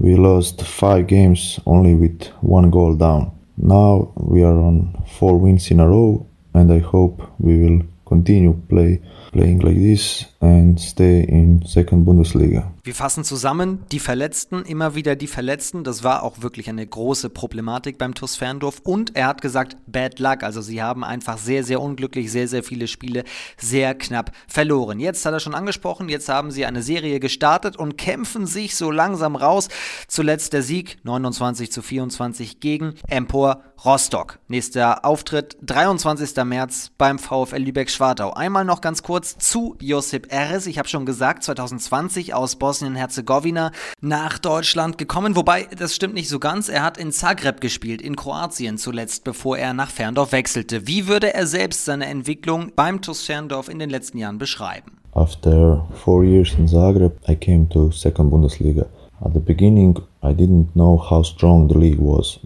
we 0.00 0.16
lost 0.16 0.62
five 0.62 1.06
games 1.06 1.60
only 1.66 1.94
with 1.94 2.26
one 2.40 2.70
goal 2.70 2.94
down. 2.94 3.32
Now 3.58 4.12
we 4.16 4.42
are 4.42 4.58
on 4.58 5.04
four 5.06 5.36
wins 5.36 5.70
in 5.70 5.78
a 5.78 5.86
row, 5.86 6.26
and 6.54 6.72
I 6.72 6.78
hope 6.78 7.22
we 7.38 7.58
will 7.58 7.82
continue 8.06 8.54
play 8.70 9.02
playing 9.30 9.60
like 9.60 9.76
this 9.76 10.26
and 10.40 10.80
stay 10.80 11.22
in 11.24 11.62
second 11.66 12.04
Bundesliga. 12.04 12.72
Wir 12.82 12.94
fassen 12.94 13.24
zusammen, 13.24 13.84
die 13.92 13.98
Verletzten, 13.98 14.62
immer 14.62 14.94
wieder 14.94 15.14
die 15.14 15.26
Verletzten, 15.26 15.84
das 15.84 16.02
war 16.02 16.22
auch 16.22 16.40
wirklich 16.40 16.68
eine 16.68 16.86
große 16.86 17.28
Problematik 17.28 17.98
beim 17.98 18.14
TuS 18.14 18.36
Ferndorf 18.36 18.80
und 18.82 19.14
er 19.16 19.26
hat 19.26 19.42
gesagt, 19.42 19.76
bad 19.86 20.18
luck, 20.18 20.42
also 20.42 20.62
sie 20.62 20.82
haben 20.82 21.04
einfach 21.04 21.36
sehr, 21.36 21.62
sehr 21.62 21.80
unglücklich, 21.80 22.32
sehr, 22.32 22.48
sehr 22.48 22.62
viele 22.62 22.86
Spiele 22.86 23.24
sehr 23.58 23.94
knapp 23.94 24.32
verloren. 24.48 24.98
Jetzt 24.98 25.26
hat 25.26 25.34
er 25.34 25.40
schon 25.40 25.54
angesprochen, 25.54 26.08
jetzt 26.08 26.28
haben 26.28 26.50
sie 26.50 26.64
eine 26.64 26.82
Serie 26.82 27.20
gestartet 27.20 27.76
und 27.76 27.98
kämpfen 27.98 28.46
sich 28.46 28.74
so 28.74 28.90
langsam 28.90 29.36
raus. 29.36 29.68
Zuletzt 30.08 30.54
der 30.54 30.62
Sieg 30.62 30.98
29 31.04 31.70
zu 31.70 31.82
24 31.82 32.60
gegen 32.60 32.94
Empor 33.08 33.62
Rostock. 33.84 34.38
Nächster 34.48 35.04
Auftritt 35.04 35.56
23. 35.62 36.44
März 36.44 36.90
beim 36.98 37.18
VfL 37.18 37.56
Lübeck-Schwartau. 37.56 38.32
Einmal 38.34 38.64
noch 38.64 38.80
ganz 38.80 39.02
kurz 39.02 39.19
zu 39.26 39.76
Josip 39.80 40.32
Eres. 40.32 40.66
Ich 40.66 40.78
habe 40.78 40.88
schon 40.88 41.06
gesagt, 41.06 41.44
2020 41.44 42.34
aus 42.34 42.56
Bosnien 42.56 42.80
Bosnien-Herzegowina 42.80 43.72
nach 44.00 44.38
Deutschland 44.38 44.96
gekommen. 44.96 45.36
Wobei, 45.36 45.66
das 45.76 45.94
stimmt 45.94 46.14
nicht 46.14 46.28
so 46.28 46.38
ganz. 46.38 46.68
Er 46.68 46.82
hat 46.82 46.98
in 46.98 47.12
Zagreb 47.12 47.60
gespielt, 47.60 48.00
in 48.00 48.16
Kroatien 48.16 48.78
zuletzt, 48.78 49.24
bevor 49.24 49.58
er 49.58 49.74
nach 49.74 49.90
Ferndorf 49.90 50.32
wechselte. 50.32 50.86
Wie 50.86 51.06
würde 51.06 51.34
er 51.34 51.46
selbst 51.46 51.84
seine 51.84 52.06
Entwicklung 52.06 52.72
beim 52.74 53.02
TuS 53.02 53.24
Ferndorf 53.26 53.68
in 53.68 53.78
den 53.78 53.90
letzten 53.90 54.18
Jahren 54.18 54.38
beschreiben? 54.38 54.92
After 55.12 55.84
four 56.04 56.24
years 56.24 56.54
in 56.56 56.68
Zagreb, 56.68 57.18
I 57.28 57.34
came 57.34 57.68
to 57.70 57.90
second 57.90 58.30
Bundesliga. 58.30 58.86
At 59.20 59.34
the 59.34 59.40
beginning, 59.40 59.98
I 60.22 60.32
didn't 60.32 60.72
know 60.74 60.96
how 60.96 61.22
strong 61.22 61.68
the 61.68 61.78
league 61.78 62.00
was, 62.00 62.40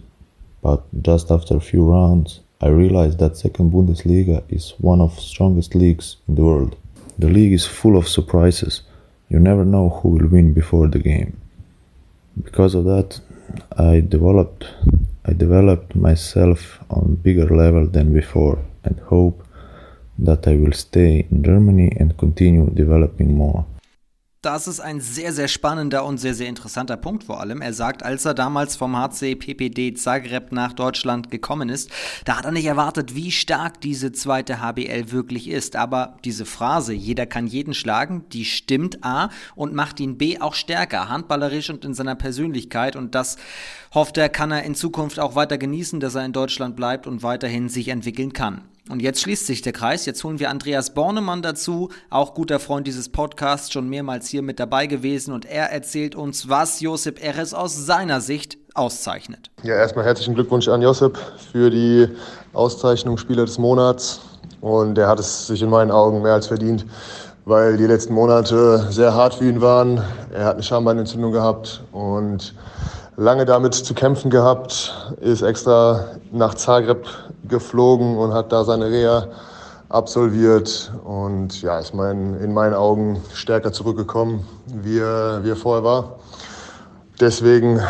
but 0.61 0.83
just 1.05 1.31
after 1.31 1.57
a 1.57 1.61
few 1.61 1.87
rounds, 1.87 2.41
I 2.61 2.67
realized 2.67 3.19
that 3.19 3.37
second 3.37 3.71
Bundesliga 3.71 4.43
is 4.49 4.73
one 4.79 5.01
of 5.01 5.19
strongest 5.19 5.75
leagues 5.75 6.17
in 6.27 6.35
the 6.35 6.43
world. 6.43 6.77
The 7.19 7.27
league 7.27 7.53
is 7.53 7.65
full 7.65 7.97
of 7.97 8.07
surprises. 8.07 8.81
you 9.29 9.39
never 9.39 9.65
know 9.65 9.89
who 9.89 10.09
will 10.09 10.27
win 10.27 10.53
before 10.53 10.87
the 10.87 10.99
game. 10.99 11.37
Because 12.43 12.75
of 12.75 12.85
that, 12.85 13.19
I 13.77 14.01
developed 14.01 14.65
I 15.25 15.33
developed 15.33 15.95
myself 15.95 16.79
on 16.89 17.15
bigger 17.15 17.47
level 17.47 17.87
than 17.87 18.13
before 18.13 18.59
and 18.83 18.99
hope 18.99 19.43
that 20.19 20.47
I 20.47 20.55
will 20.55 20.71
stay 20.71 21.25
in 21.31 21.43
Germany 21.43 21.91
and 21.99 22.17
continue 22.17 22.69
developing 22.69 23.35
more. 23.35 23.65
Das 24.45 24.67
ist 24.67 24.79
ein 24.79 25.01
sehr, 25.01 25.33
sehr 25.33 25.47
spannender 25.47 26.05
und 26.05 26.19
sehr, 26.19 26.35
sehr 26.35 26.47
interessanter 26.47 26.97
Punkt 26.97 27.23
vor 27.23 27.39
allem. 27.39 27.63
Er 27.63 27.73
sagt, 27.73 28.03
als 28.03 28.25
er 28.25 28.35
damals 28.35 28.75
vom 28.75 28.95
HC 28.95 29.33
PPD 29.33 29.95
Zagreb 29.95 30.51
nach 30.51 30.73
Deutschland 30.73 31.31
gekommen 31.31 31.67
ist, 31.67 31.89
da 32.25 32.37
hat 32.37 32.45
er 32.45 32.51
nicht 32.51 32.67
erwartet, 32.67 33.15
wie 33.15 33.31
stark 33.31 33.81
diese 33.81 34.11
zweite 34.11 34.61
HBL 34.61 35.11
wirklich 35.11 35.47
ist. 35.47 35.75
Aber 35.75 36.17
diese 36.25 36.45
Phrase, 36.45 36.93
jeder 36.93 37.25
kann 37.25 37.47
jeden 37.47 37.73
schlagen, 37.73 38.25
die 38.33 38.45
stimmt 38.45 39.03
A 39.03 39.31
und 39.55 39.73
macht 39.73 39.99
ihn 39.99 40.19
B 40.19 40.39
auch 40.39 40.53
stärker, 40.53 41.09
handballerisch 41.09 41.71
und 41.71 41.83
in 41.83 41.95
seiner 41.95 42.13
Persönlichkeit. 42.13 42.95
Und 42.95 43.15
das 43.15 43.37
hofft 43.95 44.15
er, 44.19 44.29
kann 44.29 44.51
er 44.51 44.61
in 44.61 44.75
Zukunft 44.75 45.19
auch 45.19 45.33
weiter 45.33 45.57
genießen, 45.57 45.99
dass 45.99 46.13
er 46.13 46.23
in 46.23 46.33
Deutschland 46.33 46.75
bleibt 46.75 47.07
und 47.07 47.23
weiterhin 47.23 47.67
sich 47.67 47.87
entwickeln 47.87 48.31
kann. 48.31 48.61
Und 48.89 49.01
jetzt 49.01 49.21
schließt 49.21 49.47
sich 49.47 49.63
der 49.63 49.73
Kreis. 49.73 50.05
Jetzt 50.05 50.23
holen 50.23 50.39
wir 50.39 50.51
Andreas 50.51 50.93
Bornemann 50.93 51.41
dazu, 51.41 51.89
auch 52.11 52.35
guter 52.35 52.59
Freund 52.59 52.85
dieses 52.85 53.09
Podcasts, 53.09 53.71
schon 53.71 53.89
mehrmals 53.89 54.27
hier 54.27 54.43
mit 54.43 54.59
dabei 54.59 54.85
gewesen. 54.85 55.33
Und 55.33 55.45
er 55.45 55.71
erzählt 55.71 56.13
uns, 56.15 56.49
was 56.49 56.81
Josip 56.81 57.23
Eres 57.23 57.55
aus 57.55 57.85
seiner 57.87 58.21
Sicht 58.21 58.59
auszeichnet. 58.75 59.49
Ja, 59.63 59.75
erstmal 59.75 60.05
herzlichen 60.05 60.35
Glückwunsch 60.35 60.67
an 60.67 60.83
Josip 60.83 61.17
für 61.51 61.71
die 61.71 62.07
Auszeichnung 62.53 63.17
Spieler 63.17 63.45
des 63.45 63.57
Monats. 63.57 64.21
Und 64.61 64.99
er 64.99 65.07
hat 65.07 65.19
es 65.19 65.47
sich 65.47 65.63
in 65.63 65.69
meinen 65.71 65.89
Augen 65.89 66.21
mehr 66.21 66.33
als 66.33 66.45
verdient, 66.45 66.85
weil 67.45 67.77
die 67.77 67.87
letzten 67.87 68.13
Monate 68.13 68.87
sehr 68.91 69.15
hart 69.15 69.33
für 69.33 69.49
ihn 69.49 69.61
waren. 69.61 70.03
Er 70.31 70.45
hat 70.45 70.55
eine 70.55 70.63
Schambeinentzündung 70.63 71.31
gehabt 71.31 71.83
und 71.91 72.53
lange 73.17 73.45
damit 73.45 73.73
zu 73.73 73.93
kämpfen 73.93 74.29
gehabt, 74.29 75.15
ist 75.21 75.41
extra 75.41 76.05
nach 76.31 76.55
Zagreb 76.55 77.05
geflogen 77.47 78.17
und 78.17 78.33
hat 78.33 78.51
da 78.51 78.63
seine 78.63 78.89
Reha 78.89 79.27
absolviert 79.89 80.91
und 81.03 81.61
ja, 81.61 81.79
ist 81.79 81.93
mein, 81.93 82.39
in 82.41 82.53
meinen 82.53 82.73
Augen 82.73 83.21
stärker 83.33 83.71
zurückgekommen, 83.71 84.45
wie 84.65 84.99
er, 84.99 85.43
wie 85.43 85.51
er 85.51 85.55
vorher 85.55 85.83
war. 85.83 86.19
Deswegen 87.19 87.81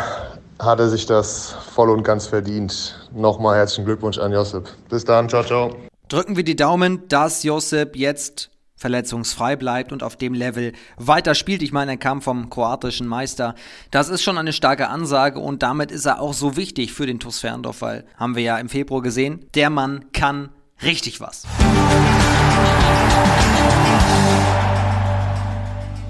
hat 0.58 0.78
er 0.78 0.88
sich 0.88 1.06
das 1.06 1.54
voll 1.74 1.90
und 1.90 2.02
ganz 2.02 2.26
verdient. 2.26 2.98
Nochmal 3.12 3.56
herzlichen 3.56 3.84
Glückwunsch 3.84 4.18
an 4.18 4.32
Josip. 4.32 4.68
Bis 4.88 5.04
dann, 5.04 5.28
ciao, 5.28 5.42
ciao. 5.42 5.70
Drücken 6.08 6.36
wir 6.36 6.44
die 6.44 6.56
Daumen, 6.56 7.08
dass 7.08 7.42
Josip 7.42 7.96
jetzt 7.96 8.50
verletzungsfrei 8.76 9.56
bleibt 9.56 9.92
und 9.92 10.02
auf 10.02 10.16
dem 10.16 10.34
Level 10.34 10.72
weiterspielt. 10.96 11.62
Ich 11.62 11.72
meine, 11.72 11.92
er 11.92 11.96
kam 11.96 12.22
vom 12.22 12.50
kroatischen 12.50 13.06
Meister. 13.06 13.54
Das 13.90 14.08
ist 14.08 14.22
schon 14.22 14.38
eine 14.38 14.52
starke 14.52 14.88
Ansage 14.88 15.40
und 15.40 15.62
damit 15.62 15.90
ist 15.90 16.06
er 16.06 16.20
auch 16.20 16.34
so 16.34 16.56
wichtig 16.56 16.92
für 16.92 17.06
den 17.06 17.18
TuS 17.18 17.40
Ferndorf, 17.40 17.80
weil 17.80 18.04
haben 18.16 18.36
wir 18.36 18.42
ja 18.42 18.58
im 18.58 18.68
Februar 18.68 19.02
gesehen, 19.02 19.46
der 19.54 19.70
Mann 19.70 20.12
kann 20.12 20.50
richtig 20.82 21.20
was. 21.20 21.44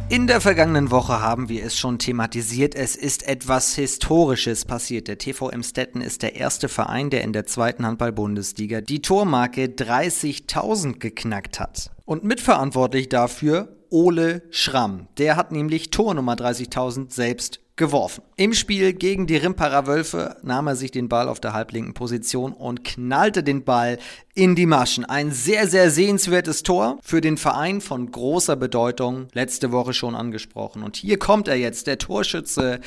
In 0.08 0.28
der 0.28 0.40
vergangenen 0.40 0.92
Woche 0.92 1.20
haben 1.20 1.49
wir 1.49 1.64
es 1.64 1.76
schon 1.76 1.99
thematisiert. 1.99 2.76
Es 2.76 2.94
ist 2.94 3.26
etwas 3.26 3.75
Historisches 3.75 4.64
passiert. 4.64 5.08
Der 5.08 5.18
TV 5.18 5.50
Emstetten 5.50 6.00
ist 6.00 6.23
der 6.23 6.37
erste 6.37 6.68
Verein, 6.68 7.11
der 7.11 7.23
in 7.23 7.32
der 7.32 7.44
zweiten 7.46 7.85
Handball-Bundesliga 7.85 8.82
die 8.82 9.02
Tormarke 9.02 9.64
30.000 9.64 11.00
geknackt 11.00 11.58
hat. 11.58 11.90
Und 12.07 12.25
mitverantwortlich 12.25 13.09
dafür 13.09 13.77
Ole 13.91 14.43
Schramm. 14.51 15.09
Der 15.19 15.37
hat 15.37 15.53
nämlich 15.53 15.91
Tor 15.91 16.15
Nummer 16.15 16.35
30.000 16.35 17.13
selbst 17.13 17.61
geworfen. 17.75 18.23
Im 18.37 18.55
Spiel 18.55 18.95
gegen 18.95 19.27
die 19.27 19.37
Rimparer 19.37 19.87
Wölfe 19.87 20.37
nahm 20.43 20.67
er 20.67 20.77
sich 20.77 20.93
den 20.93 21.09
Ball 21.09 21.29
auf 21.29 21.41
der 21.41 21.53
halblinken 21.53 21.95
Position 21.95 22.53
und 22.53 22.85
knallte 22.85 23.43
den 23.43 23.65
Ball 23.65 23.99
in 24.35 24.55
die 24.55 24.67
Maschen. 24.67 25.05
Ein 25.05 25.31
sehr, 25.31 25.69
sehr 25.69 25.91
sehenswertes 25.91 26.63
Tor 26.63 26.99
für 27.03 27.21
den 27.21 27.37
Verein 27.37 27.81
von 27.81 28.11
großer 28.11 28.57
Bedeutung. 28.57 29.27
Letzte 29.33 29.73
Woche 29.73 29.93
schon 29.93 30.15
angesprochen. 30.15 30.83
Und 30.83 30.97
hier 30.97 31.19
kommt 31.19 31.49
er 31.49 31.57
jetzt, 31.57 31.87
der 31.87 31.99
Torschütze 31.99 32.81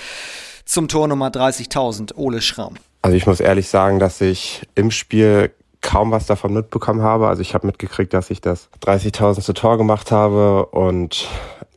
zum 0.65 0.87
Tor 0.87 1.07
Nummer 1.07 1.27
30.000, 1.27 2.15
Ole 2.15 2.41
Schramm. 2.41 2.75
Also 3.01 3.15
ich 3.15 3.27
muss 3.27 3.39
ehrlich 3.39 3.67
sagen, 3.67 3.99
dass 3.99 4.21
ich 4.21 4.67
im 4.75 4.91
Spiel 4.91 5.51
kaum 5.81 6.11
was 6.11 6.25
davon 6.25 6.53
mitbekommen 6.53 7.01
habe. 7.01 7.27
Also 7.27 7.41
ich 7.41 7.53
habe 7.53 7.67
mitgekriegt, 7.67 8.13
dass 8.13 8.29
ich 8.29 8.41
das 8.41 8.69
30.000. 8.83 9.53
Tor 9.53 9.77
gemacht 9.77 10.11
habe 10.11 10.65
und 10.67 11.27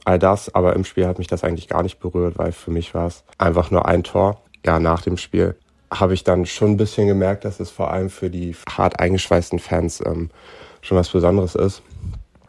all 0.05 0.19
das, 0.19 0.55
aber 0.55 0.75
im 0.75 0.85
Spiel 0.85 1.07
hat 1.07 1.19
mich 1.19 1.29
das 1.29 1.45
eigentlich 1.45 1.69
gar 1.69 1.83
nicht 1.83 2.01
berührt, 2.01 2.39
weil 2.39 2.53
für 2.53 2.71
mich 2.71 2.95
war 2.95 3.07
es 3.07 3.25
einfach 3.39 3.71
nur 3.71 3.87
ein 3.87 4.03
Tor. 4.03 4.41
Ja, 4.65 4.81
nach 4.81 5.03
dem 5.03 5.17
Spiel 5.17 5.57
habe 5.93 6.15
ich 6.15 6.25
dann 6.25 6.47
schon 6.47 6.73
ein 6.73 6.77
bisschen 6.77 7.07
gemerkt, 7.07 7.45
dass 7.45 7.61
es 7.61 7.71
vor 7.71 7.91
allem 7.91 8.11
für 8.11 8.31
die 8.31 8.57
hart 8.69 8.99
eingeschweißten 8.99 9.59
Fans 9.59 10.03
ähm, 10.05 10.31
schon 10.81 10.99
was 10.99 11.11
Besonderes 11.11 11.55
ist. 11.55 11.83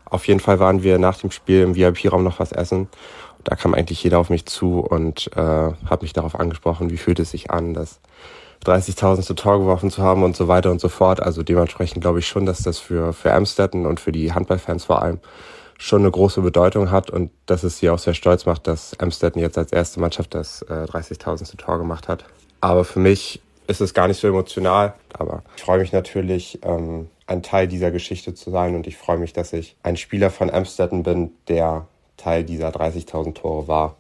Auf 0.05 0.27
jeden 0.27 0.39
Fall 0.39 0.59
waren 0.59 0.83
wir 0.83 0.99
nach 0.99 1.17
dem 1.17 1.31
Spiel 1.31 1.61
im 1.61 1.75
VIP-Raum 1.75 2.23
noch 2.23 2.39
was 2.39 2.51
essen. 2.51 2.87
Da 3.43 3.55
kam 3.55 3.73
eigentlich 3.73 4.03
jeder 4.03 4.19
auf 4.19 4.29
mich 4.29 4.45
zu 4.45 4.79
und 4.79 5.29
äh, 5.35 5.71
hat 5.85 6.01
mich 6.01 6.13
darauf 6.13 6.39
angesprochen, 6.39 6.89
wie 6.89 6.97
fühlt 6.97 7.19
es 7.19 7.31
sich 7.31 7.51
an, 7.51 7.73
das 7.73 7.99
30.000. 8.63 9.35
Tor 9.35 9.59
geworfen 9.59 9.91
zu 9.91 10.01
haben 10.01 10.23
und 10.23 10.35
so 10.35 10.47
weiter 10.47 10.71
und 10.71 10.81
so 10.81 10.89
fort. 10.89 11.21
Also 11.21 11.43
dementsprechend 11.43 12.01
glaube 12.01 12.19
ich 12.19 12.27
schon, 12.27 12.45
dass 12.45 12.63
das 12.63 12.79
für, 12.79 13.13
für 13.13 13.33
Amstetten 13.33 13.85
und 13.85 13.99
für 13.99 14.11
die 14.11 14.33
Handballfans 14.33 14.85
vor 14.85 15.01
allem 15.01 15.19
schon 15.77 16.01
eine 16.01 16.11
große 16.11 16.41
Bedeutung 16.41 16.91
hat 16.91 17.09
und 17.09 17.31
dass 17.45 17.63
es 17.63 17.79
sie 17.79 17.89
auch 17.89 17.99
sehr 17.99 18.13
stolz 18.13 18.45
macht, 18.45 18.67
dass 18.67 18.97
Amstetten 18.99 19.41
jetzt 19.41 19.57
als 19.57 19.71
erste 19.71 19.99
Mannschaft 19.99 20.33
das 20.33 20.61
äh, 20.63 20.85
30.000. 20.85 21.57
Tor 21.57 21.77
gemacht 21.77 22.07
hat. 22.07 22.25
Aber 22.61 22.85
für 22.85 22.99
mich 22.99 23.41
ist 23.67 23.81
es 23.81 23.93
gar 23.93 24.07
nicht 24.07 24.19
so 24.19 24.27
emotional, 24.27 24.93
aber 25.13 25.43
ich 25.57 25.63
freue 25.63 25.79
mich 25.79 25.91
natürlich, 25.91 26.59
ähm, 26.63 27.09
ein 27.27 27.43
Teil 27.43 27.67
dieser 27.67 27.91
Geschichte 27.91 28.33
zu 28.33 28.51
sein 28.51 28.75
und 28.75 28.87
ich 28.87 28.97
freue 28.97 29.17
mich, 29.17 29.33
dass 29.33 29.53
ich 29.53 29.75
ein 29.83 29.97
Spieler 29.97 30.29
von 30.29 30.49
Amstetten 30.49 31.03
bin, 31.03 31.31
der 31.47 31.87
Teil 32.17 32.43
dieser 32.43 32.69
30.000 32.69 33.33
Tore 33.33 33.67
war. 33.67 33.95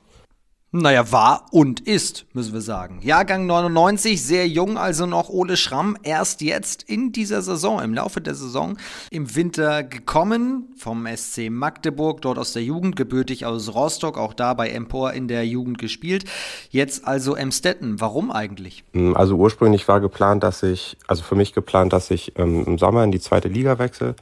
Naja, 0.75 1.11
war 1.11 1.45
und 1.51 1.81
ist, 1.81 2.25
müssen 2.33 2.51
wir 2.51 2.61
sagen. 2.61 2.97
Jahrgang 3.03 3.45
99, 3.45 4.19
sehr 4.19 4.47
jung, 4.47 4.79
also 4.79 5.05
noch 5.05 5.29
Ole 5.29 5.55
Schramm, 5.55 5.95
erst 6.01 6.41
jetzt 6.41 6.81
in 6.81 7.11
dieser 7.11 7.43
Saison, 7.43 7.79
im 7.79 7.93
Laufe 7.93 8.21
der 8.21 8.33
Saison, 8.33 8.79
im 9.11 9.35
Winter 9.35 9.83
gekommen 9.83 10.73
vom 10.75 11.05
SC 11.05 11.51
Magdeburg, 11.51 12.23
dort 12.23 12.39
aus 12.39 12.53
der 12.53 12.63
Jugend, 12.63 12.95
gebürtig 12.95 13.45
aus 13.45 13.75
Rostock, 13.75 14.17
auch 14.17 14.33
da 14.33 14.55
bei 14.55 14.69
Empor 14.69 15.13
in 15.13 15.27
der 15.27 15.45
Jugend 15.45 15.77
gespielt. 15.77 16.25
Jetzt 16.71 17.05
also 17.05 17.35
Emstetten. 17.35 18.01
Warum 18.01 18.31
eigentlich? 18.31 18.83
Hm, 18.93 19.15
also 19.15 19.35
ursprünglich 19.35 19.87
war 19.87 20.01
geplant, 20.01 20.41
dass 20.41 20.63
ich, 20.63 20.97
also 21.05 21.21
für 21.21 21.35
mich 21.35 21.53
geplant, 21.53 21.93
dass 21.93 22.09
ich 22.09 22.33
ähm, 22.39 22.65
im 22.65 22.77
Sommer 22.79 23.03
in 23.03 23.11
die 23.11 23.19
zweite 23.19 23.47
Liga 23.47 23.77
wechsle. 23.77 24.15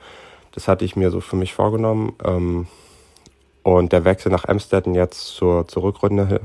Das 0.52 0.68
hatte 0.68 0.84
ich 0.84 0.98
mir 0.98 1.12
so 1.12 1.22
für 1.22 1.38
mich 1.38 1.54
vorgenommen. 1.54 2.12
Ähm, 2.26 2.68
und 3.64 3.92
der 3.92 4.06
Wechsel 4.06 4.32
nach 4.32 4.46
Emstetten 4.46 4.96
jetzt 4.96 5.36
zur, 5.36 5.68
zur 5.68 5.84
Rückrunde 5.84 6.42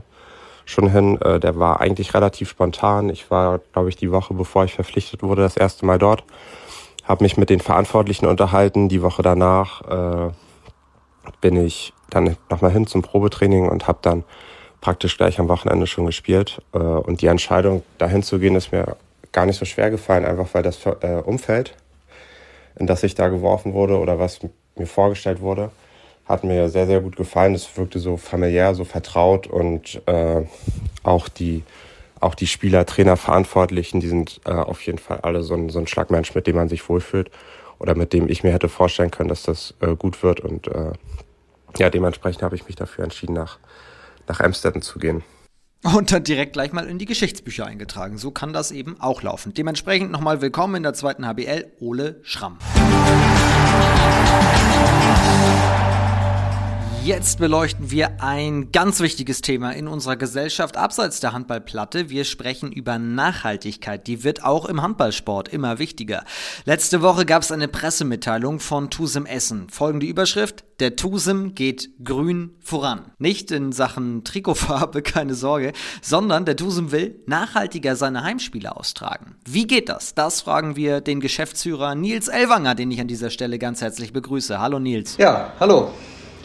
schon 0.66 0.90
hin, 0.90 1.20
äh, 1.23 1.40
der 1.40 1.58
war 1.58 1.80
eigentlich 1.80 2.12
relativ 2.12 2.50
spontan. 2.50 3.08
Ich 3.08 3.30
war, 3.30 3.61
glaube 3.73 3.88
ich, 3.88 3.96
die 3.96 4.11
Woche, 4.11 4.35
bevor 4.35 4.64
ich 4.64 4.75
verpflichtet 4.75 5.23
wurde, 5.23 5.42
das 5.42 5.56
erste 5.56 5.87
Mal 5.87 5.99
dort. 5.99 6.25
Habe 7.04 7.25
mich 7.25 7.37
mit 7.37 7.50
den 7.50 7.61
Verantwortlichen 7.61 8.26
unterhalten. 8.26 8.88
Die 8.88 9.00
Woche 9.00 9.23
danach 9.23 9.82
äh, 9.82 10.32
bin 11.40 11.56
ich 11.56 11.92
dann 12.11 12.37
nochmal 12.50 12.73
hin 12.73 12.87
zum 12.87 13.02
Probetraining 13.02 13.68
und 13.68 13.87
habe 13.87 13.99
dann 14.02 14.25
praktisch 14.80 15.16
gleich 15.16 15.38
am 15.38 15.49
Wochenende 15.49 15.87
schon 15.87 16.06
gespielt. 16.06 16.61
Äh, 16.73 16.78
und 16.78 17.23
die 17.23 17.26
Entscheidung, 17.26 17.82
dahin 17.99 18.23
zu 18.23 18.38
gehen, 18.38 18.56
ist 18.56 18.73
mir 18.73 18.96
gar 19.32 19.46
nicht 19.46 19.58
so 19.58 19.64
schwer 19.64 19.90
gefallen, 19.90 20.25
einfach 20.25 20.49
weil 20.52 20.62
das 20.62 20.85
äh, 20.85 21.23
Umfeld, 21.25 21.75
in 22.76 22.87
das 22.87 23.02
ich 23.02 23.14
da 23.14 23.28
geworfen 23.28 23.73
wurde 23.73 23.99
oder 23.99 24.18
was 24.18 24.40
mir 24.76 24.87
vorgestellt 24.87 25.40
wurde, 25.40 25.70
hat 26.28 26.45
mir 26.45 26.68
sehr, 26.68 26.87
sehr 26.87 27.00
gut 27.00 27.16
gefallen. 27.16 27.54
Es 27.54 27.76
wirkte 27.76 27.99
so 27.99 28.16
familiär, 28.16 28.75
so 28.75 28.85
vertraut 28.85 29.47
und 29.47 30.02
äh, 30.06 30.42
auch 31.02 31.28
die 31.28 31.62
auch 32.18 32.35
die 32.35 32.47
Spieler, 32.47 32.87
Trainer, 32.87 33.16
Verantwortlichen, 33.16 34.00
die 34.00 34.09
sind 34.09 34.40
äh, 34.47 34.52
auf 34.52 34.80
jeden 34.83 34.99
Fall 34.99 35.21
alle 35.21 35.42
so 35.42 35.54
ein, 35.54 35.68
so 35.68 35.78
ein 35.78 35.87
Schlagmensch, 35.87 36.35
mit 36.35 36.47
dem 36.47 36.56
man 36.56 36.68
sich 36.68 36.88
wohlfühlt 36.88 37.30
oder 37.78 37.95
mit 37.95 38.12
dem 38.12 38.28
ich 38.28 38.42
mir 38.42 38.52
hätte 38.52 38.68
vorstellen 38.68 39.11
können, 39.11 39.28
dass 39.28 39.42
das 39.42 39.75
äh, 39.80 39.95
gut 39.95 40.23
wird. 40.23 40.40
Und 40.40 40.66
äh, 40.66 40.92
ja, 41.78 41.90
dementsprechend 41.90 42.42
habe 42.42 42.56
ich 42.56 42.66
mich 42.66 42.76
dafür 42.76 43.04
entschieden, 43.04 43.35
nach, 43.35 43.59
nach 44.26 44.40
Amsterdam 44.40 44.80
zu 44.83 44.99
gehen. 44.99 45.23
Und 45.83 46.11
dann 46.11 46.25
direkt 46.25 46.54
gleich 46.54 46.73
mal 46.73 46.88
in 46.88 46.99
die 46.99 47.04
Geschichtsbücher 47.04 47.66
eingetragen. 47.66 48.18
So 48.18 48.30
kann 48.30 48.52
das 48.52 48.73
eben 48.73 49.00
auch 49.00 49.23
laufen. 49.23 49.52
Dementsprechend 49.54 50.11
nochmal 50.11 50.40
willkommen 50.40 50.76
in 50.76 50.83
der 50.83 50.95
zweiten 50.95 51.26
HBL, 51.26 51.66
Ole 51.80 52.18
Schramm. 52.23 52.59
Jetzt 57.06 57.38
beleuchten 57.38 57.92
wir 57.92 58.20
ein 58.20 58.72
ganz 58.72 58.98
wichtiges 58.98 59.40
Thema 59.40 59.70
in 59.70 59.86
unserer 59.86 60.16
Gesellschaft 60.16 60.76
abseits 60.76 61.20
der 61.20 61.32
Handballplatte. 61.32 62.10
Wir 62.10 62.25
sprechen 62.25 62.72
über 62.72 62.98
Nachhaltigkeit. 62.98 64.08
Die 64.08 64.25
wird 64.25 64.42
auch 64.42 64.64
im 64.64 64.82
Handballsport 64.82 65.46
immer 65.48 65.78
wichtiger. 65.78 66.25
Letzte 66.64 67.02
Woche 67.02 67.25
gab 67.25 67.42
es 67.42 67.52
eine 67.52 67.68
Pressemitteilung 67.68 68.58
von 68.58 68.90
Tusem 68.90 69.25
Essen. 69.25 69.68
Folgende 69.70 70.04
Überschrift. 70.04 70.64
Der 70.80 70.96
Tusem 70.96 71.54
geht 71.54 71.90
grün 72.02 72.56
voran. 72.58 73.12
Nicht 73.18 73.52
in 73.52 73.70
Sachen 73.70 74.25
Trikotfarbe, 74.25 75.02
keine 75.02 75.34
Sorge, 75.34 75.75
sondern 76.02 76.44
der 76.44 76.56
Tusem 76.56 76.90
will 76.90 77.22
nachhaltiger 77.26 77.95
seine 77.95 78.25
Heimspiele 78.25 78.76
austragen. 78.76 79.36
Wie 79.49 79.69
geht 79.69 79.88
das? 79.88 80.16
Das 80.16 80.40
fragen 80.40 80.75
wir 80.75 81.00
den 81.00 81.21
Geschäftsführer 81.21 81.95
Nils 81.95 82.26
Elwanger, 82.26 82.75
den 82.75 82.90
ich 82.90 83.00
an 83.00 83.06
dieser 83.06 83.30
Stelle 83.30 83.60
ganz 83.60 83.80
herzlich 83.80 84.12
begrüße. 84.12 84.58
Hallo 84.58 84.80
Nils. 84.80 85.16
Ja, 85.19 85.52
hallo. 85.60 85.92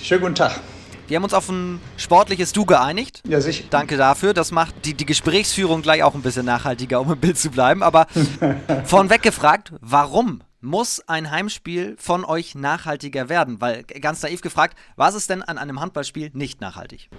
Schönen 0.03 0.21
guten 0.21 0.35
Tag. 0.35 0.59
Wir 1.07 1.17
haben 1.17 1.23
uns 1.23 1.33
auf 1.33 1.47
ein 1.49 1.79
sportliches 1.95 2.53
Du 2.53 2.65
geeinigt. 2.65 3.21
Ja, 3.27 3.39
sicher. 3.39 3.65
Danke 3.69 3.97
dafür. 3.97 4.33
Das 4.33 4.51
macht 4.51 4.73
die, 4.85 4.95
die 4.95 5.05
Gesprächsführung 5.05 5.83
gleich 5.83 6.01
auch 6.01 6.15
ein 6.15 6.21
bisschen 6.21 6.45
nachhaltiger, 6.45 6.99
um 7.01 7.11
im 7.11 7.19
Bild 7.19 7.37
zu 7.37 7.51
bleiben. 7.51 7.83
Aber 7.83 8.07
vornweg 8.85 9.21
gefragt, 9.21 9.73
warum 9.79 10.41
muss 10.59 11.07
ein 11.07 11.29
Heimspiel 11.29 11.95
von 11.99 12.25
euch 12.25 12.55
nachhaltiger 12.55 13.29
werden? 13.29 13.61
Weil 13.61 13.83
ganz 13.83 14.23
naiv 14.23 14.41
gefragt, 14.41 14.75
was 14.95 15.13
ist 15.13 15.29
denn 15.29 15.43
an 15.43 15.57
einem 15.57 15.79
Handballspiel 15.79 16.31
nicht 16.33 16.61
nachhaltig? 16.61 17.09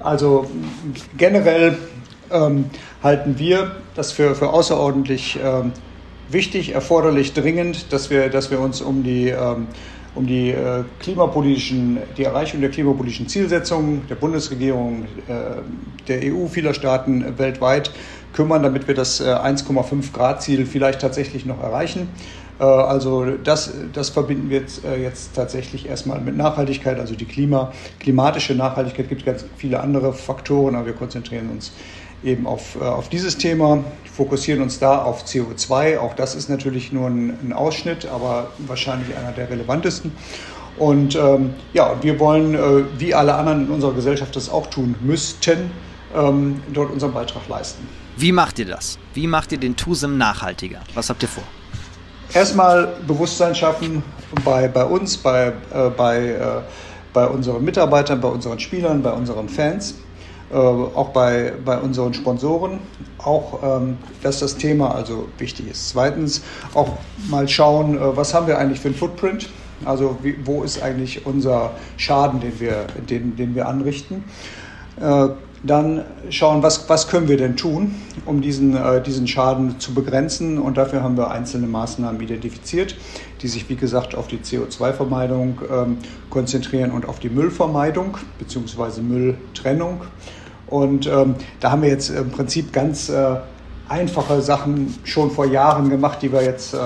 Also 0.00 0.50
generell 1.16 1.78
ähm, 2.30 2.70
halten 3.02 3.38
wir 3.38 3.76
das 3.94 4.10
für, 4.12 4.34
für 4.34 4.48
außerordentlich 4.48 5.38
ähm, 5.42 5.72
wichtig, 6.28 6.74
erforderlich, 6.74 7.34
dringend, 7.34 7.92
dass 7.92 8.10
wir, 8.10 8.30
dass 8.30 8.50
wir 8.50 8.60
uns 8.60 8.80
um 8.80 9.04
die 9.04 9.28
ähm, 9.28 9.68
um 10.16 10.26
die 10.26 10.50
äh, 10.50 10.84
klimapolitischen, 10.98 11.98
die 12.16 12.24
Erreichung 12.24 12.60
der 12.60 12.70
klimapolitischen 12.70 13.28
Zielsetzungen 13.28 14.06
der 14.08 14.16
Bundesregierung, 14.16 15.04
äh, 15.28 15.62
der 16.08 16.32
EU, 16.32 16.46
vieler 16.46 16.74
Staaten 16.74 17.38
weltweit 17.38 17.92
kümmern, 18.32 18.62
damit 18.62 18.88
wir 18.88 18.94
das 18.94 19.22
1,5 19.22 19.92
äh, 19.92 20.12
Grad 20.12 20.42
Ziel 20.42 20.66
vielleicht 20.66 21.00
tatsächlich 21.00 21.46
noch 21.46 21.62
erreichen. 21.62 22.08
Also 22.58 23.26
das, 23.44 23.74
das 23.92 24.08
verbinden 24.08 24.48
wir 24.48 24.60
jetzt, 24.60 24.80
jetzt 24.82 25.36
tatsächlich 25.36 25.90
erstmal 25.90 26.22
mit 26.22 26.38
Nachhaltigkeit, 26.38 26.98
also 26.98 27.14
die 27.14 27.26
Klima, 27.26 27.70
klimatische 28.00 28.54
Nachhaltigkeit 28.54 29.10
gibt 29.10 29.26
ganz 29.26 29.44
viele 29.58 29.80
andere 29.80 30.14
Faktoren, 30.14 30.74
aber 30.74 30.86
wir 30.86 30.92
konzentrieren 30.94 31.50
uns 31.50 31.72
eben 32.24 32.46
auf, 32.46 32.80
auf 32.80 33.08
dieses 33.08 33.38
Thema, 33.38 33.84
fokussieren 34.16 34.62
uns 34.62 34.78
da 34.78 35.02
auf 35.02 35.24
CO2. 35.24 35.98
Auch 35.98 36.14
das 36.14 36.34
ist 36.34 36.48
natürlich 36.48 36.92
nur 36.92 37.08
ein, 37.08 37.38
ein 37.42 37.52
Ausschnitt, 37.52 38.06
aber 38.06 38.50
wahrscheinlich 38.58 39.16
einer 39.16 39.32
der 39.32 39.50
relevantesten. 39.50 40.12
Und 40.78 41.14
ähm, 41.16 41.54
ja, 41.72 41.96
wir 42.02 42.18
wollen, 42.18 42.54
äh, 42.54 42.84
wie 42.98 43.14
alle 43.14 43.34
anderen 43.34 43.66
in 43.66 43.70
unserer 43.70 43.92
Gesellschaft 43.92 44.36
das 44.36 44.50
auch 44.50 44.66
tun 44.68 44.94
müssten, 45.00 45.70
ähm, 46.14 46.62
dort 46.72 46.90
unseren 46.90 47.12
Beitrag 47.12 47.48
leisten. 47.48 47.86
Wie 48.16 48.32
macht 48.32 48.58
ihr 48.58 48.66
das? 48.66 48.98
Wie 49.14 49.26
macht 49.26 49.52
ihr 49.52 49.58
den 49.58 49.76
TUSEM 49.76 50.16
nachhaltiger? 50.16 50.80
Was 50.94 51.10
habt 51.10 51.22
ihr 51.22 51.28
vor? 51.28 51.44
Erstmal 52.32 52.94
Bewusstsein 53.06 53.54
schaffen 53.54 54.02
bei, 54.44 54.68
bei 54.68 54.84
uns, 54.84 55.16
bei, 55.16 55.52
äh, 55.72 55.90
bei, 55.90 56.28
äh, 56.28 56.62
bei 57.12 57.26
unseren 57.26 57.64
Mitarbeitern, 57.64 58.20
bei 58.20 58.28
unseren 58.28 58.58
Spielern, 58.58 59.02
bei 59.02 59.12
unseren 59.12 59.48
Fans. 59.48 59.94
Äh, 60.48 60.56
auch 60.56 61.08
bei, 61.08 61.54
bei 61.64 61.76
unseren 61.76 62.14
Sponsoren, 62.14 62.78
auch 63.18 63.80
ähm, 63.80 63.98
dass 64.22 64.38
das 64.38 64.56
Thema 64.56 64.94
also 64.94 65.26
wichtig 65.38 65.68
ist. 65.68 65.88
Zweitens 65.88 66.40
auch 66.72 66.90
mal 67.28 67.48
schauen, 67.48 67.98
äh, 67.98 68.16
was 68.16 68.32
haben 68.32 68.46
wir 68.46 68.56
eigentlich 68.56 68.78
für 68.78 68.88
einen 68.88 68.96
Footprint, 68.96 69.48
also 69.84 70.16
wie, 70.22 70.36
wo 70.44 70.62
ist 70.62 70.80
eigentlich 70.80 71.26
unser 71.26 71.72
Schaden, 71.96 72.38
den 72.38 72.60
wir, 72.60 72.86
den, 73.10 73.34
den 73.34 73.56
wir 73.56 73.66
anrichten. 73.66 74.22
Äh, 75.00 75.30
dann 75.64 76.04
schauen, 76.30 76.62
was, 76.62 76.88
was 76.88 77.08
können 77.08 77.26
wir 77.26 77.38
denn 77.38 77.56
tun, 77.56 77.96
um 78.24 78.40
diesen, 78.40 78.76
äh, 78.76 79.02
diesen 79.02 79.26
Schaden 79.26 79.80
zu 79.80 79.94
begrenzen. 79.94 80.58
Und 80.58 80.76
dafür 80.76 81.02
haben 81.02 81.16
wir 81.16 81.32
einzelne 81.32 81.66
Maßnahmen 81.66 82.20
identifiziert, 82.20 82.96
die 83.42 83.48
sich, 83.48 83.68
wie 83.68 83.76
gesagt, 83.76 84.14
auf 84.14 84.28
die 84.28 84.38
CO2-Vermeidung 84.38 85.60
ähm, 85.70 85.98
konzentrieren 86.30 86.90
und 86.90 87.08
auf 87.08 87.18
die 87.18 87.28
Müllvermeidung 87.28 88.16
bzw. 88.38 89.00
Mülltrennung. 89.00 90.02
Und 90.66 91.06
ähm, 91.06 91.36
da 91.60 91.70
haben 91.70 91.82
wir 91.82 91.88
jetzt 91.88 92.10
im 92.10 92.30
Prinzip 92.30 92.72
ganz 92.72 93.08
äh, 93.08 93.36
einfache 93.88 94.42
Sachen 94.42 94.94
schon 95.04 95.30
vor 95.30 95.46
Jahren 95.46 95.90
gemacht, 95.90 96.20
die 96.22 96.32
wir 96.32 96.42
jetzt, 96.42 96.74
äh, 96.74 96.78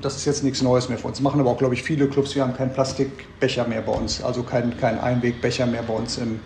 das 0.00 0.16
ist 0.16 0.26
jetzt 0.26 0.44
nichts 0.44 0.62
Neues 0.62 0.88
mehr 0.88 0.98
für 0.98 1.08
uns. 1.08 1.20
Machen 1.20 1.40
aber 1.40 1.50
auch, 1.50 1.58
glaube 1.58 1.74
ich, 1.74 1.82
viele 1.82 2.06
Clubs. 2.08 2.34
Wir 2.34 2.42
haben 2.42 2.54
keinen 2.54 2.72
Plastikbecher 2.72 3.66
mehr 3.66 3.82
bei 3.82 3.92
uns, 3.92 4.22
also 4.22 4.42
keinen 4.42 4.76
kein 4.76 5.00
Einwegbecher 5.00 5.66
mehr 5.66 5.82
bei 5.82 5.94
uns 5.94 6.18
im, 6.18 6.40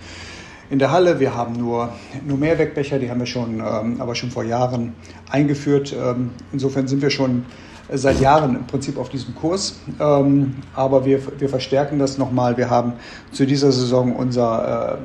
in 0.71 0.79
der 0.79 0.93
Halle. 0.93 1.19
Wir 1.19 1.35
haben 1.35 1.55
nur, 1.55 1.93
nur 2.25 2.39
Mehrwegbecher, 2.39 2.99
die 2.99 3.11
haben 3.11 3.21
wir 3.21 3.27
schon, 3.27 3.59
ähm, 3.59 4.01
aber 4.01 4.15
schon 4.15 4.31
vor 4.31 4.45
Jahren 4.45 4.95
eingeführt. 5.29 5.93
Ähm, 5.93 6.31
insofern 6.53 6.87
sind 6.87 7.03
wir 7.03 7.11
schon 7.11 7.45
seit 7.95 8.21
Jahren 8.21 8.57
im 8.57 8.67
Prinzip 8.67 8.99
auf 8.99 9.09
diesem 9.09 9.35
Kurs. 9.35 9.77
Ähm, 10.01 10.57
aber 10.75 11.05
wir, 11.05 11.21
wir 11.39 11.49
verstärken 11.49 11.99
das 11.99 12.19
nochmal. 12.19 12.57
Wir 12.57 12.71
haben 12.71 12.95
zu 13.33 13.47
dieser 13.47 13.73
Saison 13.73 14.15
unser 14.15 14.99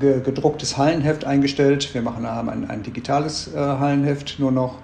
äh, 0.00 0.20
gedrucktes 0.20 0.76
Hallenheft 0.76 1.24
eingestellt. 1.24 1.94
Wir 1.94 2.02
machen, 2.02 2.26
haben 2.26 2.48
ein, 2.48 2.68
ein 2.68 2.82
digitales 2.82 3.52
äh, 3.54 3.58
Hallenheft 3.58 4.38
nur 4.38 4.52
noch. 4.52 4.76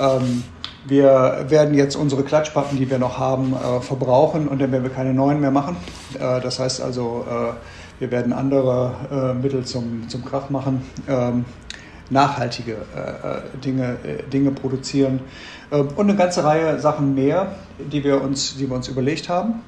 Ähm, 0.00 0.44
wir 0.86 1.46
werden 1.48 1.74
jetzt 1.74 1.96
unsere 1.96 2.22
Klatschpappen, 2.22 2.78
die 2.78 2.90
wir 2.90 2.98
noch 2.98 3.18
haben, 3.18 3.54
äh, 3.54 3.80
verbrauchen 3.80 4.48
und 4.48 4.60
dann 4.60 4.72
werden 4.72 4.84
wir 4.84 4.90
keine 4.90 5.12
neuen 5.12 5.40
mehr 5.40 5.50
machen. 5.50 5.76
Äh, 6.14 6.40
das 6.40 6.58
heißt 6.58 6.80
also, 6.80 7.26
äh, 7.28 7.52
wir 8.00 8.10
werden 8.10 8.32
andere 8.32 8.94
äh, 9.10 9.34
Mittel 9.34 9.64
zum, 9.64 10.08
zum 10.08 10.24
Krach 10.24 10.50
machen. 10.50 10.82
Ähm, 11.08 11.44
nachhaltige 12.10 12.72
äh, 12.72 13.58
Dinge, 13.58 13.96
äh, 14.04 14.22
Dinge 14.30 14.50
produzieren 14.50 15.20
ähm, 15.70 15.88
und 15.96 16.08
eine 16.08 16.16
ganze 16.16 16.44
Reihe 16.44 16.78
Sachen 16.80 17.14
mehr, 17.14 17.56
die 17.78 18.04
wir 18.04 18.22
uns, 18.22 18.56
die 18.56 18.68
wir 18.68 18.76
uns 18.76 18.88
überlegt 18.88 19.28
haben. 19.28 19.62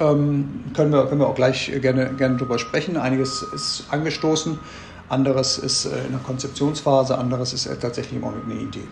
Ähm, 0.00 0.64
können, 0.74 0.92
wir, 0.92 1.06
können 1.06 1.20
wir 1.20 1.28
auch 1.28 1.34
gleich 1.34 1.70
gerne, 1.80 2.10
gerne 2.16 2.36
drüber 2.36 2.58
sprechen. 2.58 2.96
Einiges 2.96 3.42
ist 3.54 3.84
angestoßen, 3.90 4.58
anderes 5.08 5.58
ist 5.58 5.86
äh, 5.86 6.04
in 6.06 6.12
der 6.12 6.20
Konzeptionsphase, 6.20 7.18
anderes 7.18 7.52
ist 7.52 7.68
tatsächlich 7.80 8.18
im 8.18 8.24
Augenblick 8.24 8.58
eine 8.58 8.68
Idee. 8.68 8.88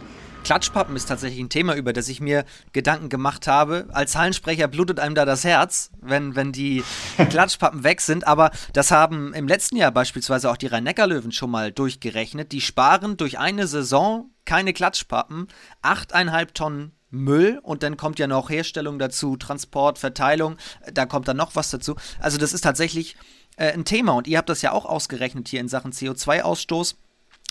Klatschpappen 0.49 0.97
ist 0.97 1.05
tatsächlich 1.05 1.41
ein 1.41 1.51
Thema, 1.51 1.75
über 1.75 1.93
das 1.93 2.09
ich 2.09 2.23
mir 2.23 2.47
Gedanken 2.73 3.11
gemacht 3.11 3.47
habe. 3.47 3.87
Als 3.93 4.17
Hallensprecher 4.17 4.67
blutet 4.67 4.99
einem 4.99 5.15
da 5.15 5.27
das 5.27 5.45
Herz, 5.45 5.91
wenn, 6.01 6.37
wenn 6.37 6.53
die 6.53 6.83
Klatschpappen 7.29 7.85
weg 7.85 8.01
sind. 8.01 8.27
Aber 8.27 8.51
das 8.73 8.91
haben 8.91 9.35
im 9.35 9.47
letzten 9.47 9.77
Jahr 9.77 9.93
beispielsweise 9.93 10.51
auch 10.51 10.57
die 10.57 10.69
Rhein-Neckar-Löwen 10.69 11.33
schon 11.33 11.51
mal 11.51 11.71
durchgerechnet. 11.71 12.53
Die 12.53 12.63
sparen 12.63 13.19
durch 13.19 13.39
eine 13.39 13.67
Saison 13.67 14.31
keine 14.47 14.73
Klatschpappen 14.73 15.49
8,5 15.83 16.55
Tonnen 16.55 16.93
Müll 17.11 17.61
und 17.63 17.83
dann 17.83 17.99
kommt 17.99 18.19
ja 18.19 18.27
noch 18.27 18.49
Herstellung 18.49 18.99
dazu, 18.99 19.37
Transport, 19.37 19.99
Verteilung, 19.99 20.57
da 20.91 21.05
kommt 21.05 21.29
dann 21.29 21.37
noch 21.37 21.57
was 21.57 21.69
dazu. 21.69 21.95
Also 22.21 22.39
das 22.39 22.55
ist 22.55 22.63
tatsächlich 22.63 23.17
äh, 23.59 23.71
ein 23.73 23.85
Thema 23.85 24.13
und 24.13 24.27
ihr 24.27 24.39
habt 24.39 24.49
das 24.49 24.63
ja 24.63 24.73
auch 24.73 24.87
ausgerechnet 24.87 25.49
hier 25.49 25.61
in 25.61 25.69
Sachen 25.69 25.93
CO2-Ausstoß. 25.93 26.95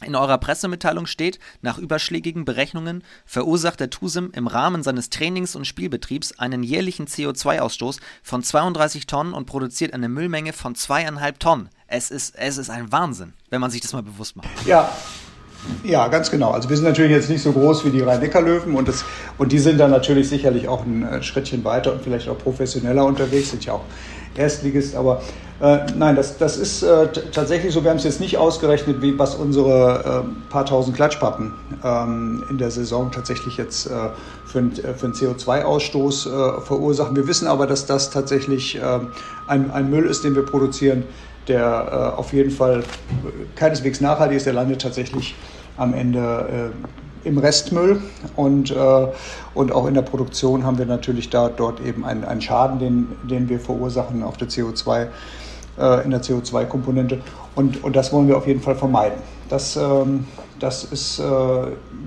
In 0.05 0.15
eurer 0.15 0.37
Pressemitteilung 0.37 1.07
steht, 1.07 1.39
nach 1.61 1.79
überschlägigen 1.79 2.45
Berechnungen 2.45 3.03
verursacht 3.25 3.79
der 3.79 3.89
TUSIM 3.89 4.29
im 4.33 4.45
Rahmen 4.45 4.83
seines 4.83 5.09
Trainings- 5.09 5.55
und 5.55 5.65
Spielbetriebs 5.65 6.37
einen 6.37 6.61
jährlichen 6.61 7.07
CO2-Ausstoß 7.07 7.99
von 8.21 8.43
32 8.43 9.07
Tonnen 9.07 9.33
und 9.33 9.47
produziert 9.47 9.95
eine 9.95 10.07
Müllmenge 10.07 10.53
von 10.53 10.75
zweieinhalb 10.75 11.39
Tonnen. 11.39 11.69
Es 11.87 12.11
ist, 12.11 12.35
es 12.35 12.59
ist 12.59 12.69
ein 12.69 12.91
Wahnsinn, 12.91 13.33
wenn 13.49 13.59
man 13.59 13.71
sich 13.71 13.81
das 13.81 13.93
mal 13.93 14.03
bewusst 14.03 14.35
macht. 14.35 14.47
Ja, 14.67 14.87
ja, 15.83 16.07
ganz 16.07 16.31
genau. 16.31 16.51
Also 16.51 16.69
wir 16.69 16.75
sind 16.75 16.85
natürlich 16.85 17.11
jetzt 17.11 17.29
nicht 17.29 17.41
so 17.41 17.51
groß 17.51 17.85
wie 17.85 17.89
die 17.89 18.01
Rhein-Neckar-Löwen 18.01 18.75
und, 18.75 18.89
und 19.37 19.51
die 19.51 19.59
sind 19.59 19.79
dann 19.79 19.91
natürlich 19.91 20.29
sicherlich 20.29 20.67
auch 20.67 20.85
ein 20.85 21.03
äh, 21.03 21.23
Schrittchen 21.23 21.63
weiter 21.63 21.93
und 21.93 22.01
vielleicht 22.01 22.29
auch 22.29 22.37
professioneller 22.37 23.05
unterwegs, 23.05 23.51
sind 23.51 23.65
ja 23.65 23.73
auch 23.73 23.83
Erstligist, 24.35 24.95
aber 24.95 25.21
äh, 25.59 25.79
nein, 25.95 26.15
das, 26.15 26.37
das 26.37 26.57
ist 26.57 26.83
äh, 26.83 27.07
tatsächlich 27.31 27.73
so. 27.73 27.83
Wir 27.83 27.89
haben 27.89 27.97
es 27.97 28.03
jetzt 28.03 28.19
nicht 28.19 28.37
ausgerechnet, 28.37 29.01
wie, 29.01 29.17
was 29.17 29.33
unsere 29.33 30.23
äh, 30.23 30.51
paar 30.51 30.65
tausend 30.65 30.95
Klatschpappen 30.95 31.53
ähm, 31.83 32.43
in 32.49 32.59
der 32.59 32.69
Saison 32.69 33.11
tatsächlich 33.11 33.57
jetzt 33.57 33.87
äh, 33.87 33.89
für, 34.45 34.59
äh, 34.59 34.93
für 34.93 35.07
einen 35.07 35.15
CO2-Ausstoß 35.15 36.27
äh, 36.27 36.61
verursachen. 36.61 37.15
Wir 37.15 37.27
wissen 37.27 37.47
aber, 37.47 37.65
dass 37.65 37.87
das 37.87 38.11
tatsächlich 38.11 38.79
ein, 39.47 39.71
ein 39.71 39.89
Müll 39.89 40.05
ist, 40.05 40.23
den 40.23 40.35
wir 40.35 40.45
produzieren, 40.45 41.03
der 41.47 42.17
auf 42.17 42.33
jeden 42.33 42.51
Fall 42.51 42.83
keineswegs 43.55 44.01
nachhaltig 44.01 44.37
ist. 44.37 44.45
Der 44.45 44.53
landet 44.53 44.81
tatsächlich 44.81 45.35
am 45.77 45.93
Ende 45.93 46.73
im 47.27 47.37
Restmüll 47.37 48.01
und, 48.35 48.71
äh, 48.71 49.07
und 49.53 49.71
auch 49.71 49.85
in 49.87 49.93
der 49.93 50.01
Produktion 50.01 50.63
haben 50.63 50.77
wir 50.77 50.85
natürlich 50.85 51.29
da 51.29 51.49
dort 51.49 51.79
eben 51.81 52.05
einen, 52.05 52.23
einen 52.23 52.41
Schaden, 52.41 52.79
den, 52.79 53.07
den 53.23 53.49
wir 53.49 53.59
verursachen 53.59 54.23
auf 54.23 54.37
der 54.37 54.47
CO2 54.47 55.07
äh, 55.77 56.03
in 56.03 56.11
der 56.11 56.21
CO2-Komponente. 56.21 57.19
Und, 57.55 57.83
und 57.83 57.95
das 57.95 58.13
wollen 58.13 58.27
wir 58.27 58.37
auf 58.37 58.47
jeden 58.47 58.61
Fall 58.61 58.75
vermeiden. 58.75 59.19
Das, 59.49 59.75
ähm, 59.77 60.25
das, 60.59 60.83
ist, 60.83 61.19
äh, 61.19 61.23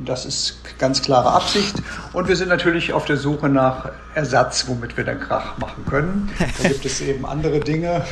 das 0.05 0.27
ist 0.27 0.61
ganz 0.79 1.03
klare 1.03 1.33
Absicht. 1.33 1.75
Und 2.13 2.29
wir 2.29 2.37
sind 2.37 2.49
natürlich 2.49 2.93
auf 2.93 3.05
der 3.05 3.17
Suche 3.17 3.49
nach 3.49 3.91
Ersatz, 4.15 4.67
womit 4.69 4.97
wir 4.97 5.05
dann 5.05 5.21
Krach 5.21 5.59
machen 5.59 5.85
können. 5.89 6.31
Da 6.63 6.69
gibt 6.69 6.85
es 6.85 7.01
eben 7.01 7.27
andere 7.27 7.61
Dinge. 7.61 8.03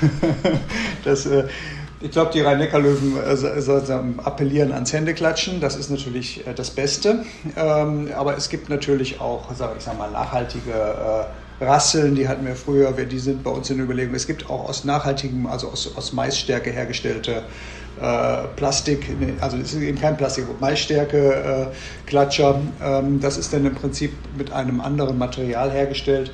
das, 1.05 1.27
äh, 1.27 1.45
ich 2.01 2.13
glaube, 2.13 2.31
die 2.33 2.41
Rhein-Neckar-Löwen 2.41 3.17
äh, 3.17 4.23
appellieren 4.23 4.73
ans 4.73 4.93
Händeklatschen. 4.93 5.61
Das 5.61 5.77
ist 5.77 5.91
natürlich 5.91 6.47
äh, 6.47 6.55
das 6.55 6.71
Beste. 6.71 7.25
Ähm, 7.57 8.11
aber 8.17 8.37
es 8.37 8.49
gibt 8.49 8.69
natürlich 8.69 9.21
auch, 9.21 9.53
sag 9.55 9.77
ich 9.77 9.83
sag 9.83 9.99
mal, 9.99 10.11
nachhaltige 10.11 10.71
äh, 10.71 11.65
Rasseln, 11.65 12.15
die 12.15 12.29
hatten 12.29 12.47
wir 12.47 12.55
früher, 12.55 12.93
die 12.93 13.19
sind 13.19 13.43
bei 13.43 13.51
uns 13.51 13.69
in 13.69 13.81
Überlegung. 13.81 14.15
Es 14.15 14.29
gibt 14.29 14.49
auch 14.49 14.69
aus 14.69 14.85
nachhaltigem, 14.85 15.49
also 15.49 15.69
aus, 15.69 16.13
Maisstärke 16.13 16.71
hergestellte 16.71 17.43
Plastik, 18.55 19.09
also 19.41 19.57
es 19.57 19.73
ist 19.73 19.83
eben 19.83 20.01
kein 20.01 20.17
Plastik, 20.17 20.45
Maisstärke 20.61 21.73
Klatscher. 22.07 22.61
Ähm, 22.81 23.19
das 23.19 23.37
ist 23.39 23.53
dann 23.53 23.67
im 23.67 23.75
Prinzip 23.75 24.13
mit 24.37 24.53
einem 24.53 24.81
anderen 24.81 25.19
Material 25.19 25.73
hergestellt. 25.73 26.31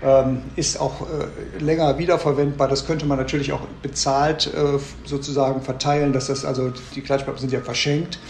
Ähm, 0.00 0.42
ist 0.54 0.80
auch 0.80 1.02
äh, 1.02 1.58
länger 1.58 1.98
wiederverwendbar. 1.98 2.68
Das 2.68 2.86
könnte 2.86 3.04
man 3.04 3.18
natürlich 3.18 3.52
auch 3.52 3.62
bezahlt 3.82 4.46
äh, 4.46 4.78
sozusagen 5.04 5.60
verteilen, 5.60 6.12
dass 6.12 6.28
das 6.28 6.44
also 6.44 6.72
die 6.94 7.00
Klatschpappen 7.00 7.40
sind 7.40 7.52
ja 7.52 7.60
verschenkt 7.60 8.20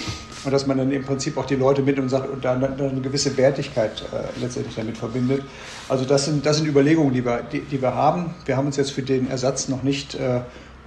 und 0.47 0.51
dass 0.51 0.67
man 0.67 0.79
dann 0.79 0.91
im 0.91 1.05
Prinzip 1.05 1.37
auch 1.37 1.45
die 1.45 1.57
Leute 1.57 1.83
mit 1.83 1.99
und 1.99 2.09
sagt 2.09 2.31
und 2.31 2.43
dann, 2.43 2.65
eine 2.65 3.01
gewisse 3.03 3.37
Wertigkeit 3.37 4.03
äh, 4.13 4.41
letztendlich 4.41 4.77
damit 4.77 4.97
verbindet. 4.97 5.43
Also 5.91 6.07
das 6.07 6.25
sind, 6.25 6.47
das 6.47 6.57
sind 6.57 6.67
Überlegungen, 6.67 7.13
die 7.13 7.23
wir, 7.23 7.43
die, 7.43 7.61
die 7.61 7.83
wir 7.83 7.95
haben. 7.95 8.35
Wir 8.47 8.57
haben 8.57 8.67
uns 8.67 8.79
jetzt 8.79 8.93
für 8.93 9.03
den 9.03 9.31
Ersatz 9.31 9.69
noch 9.69 9.83
nicht 9.83 10.17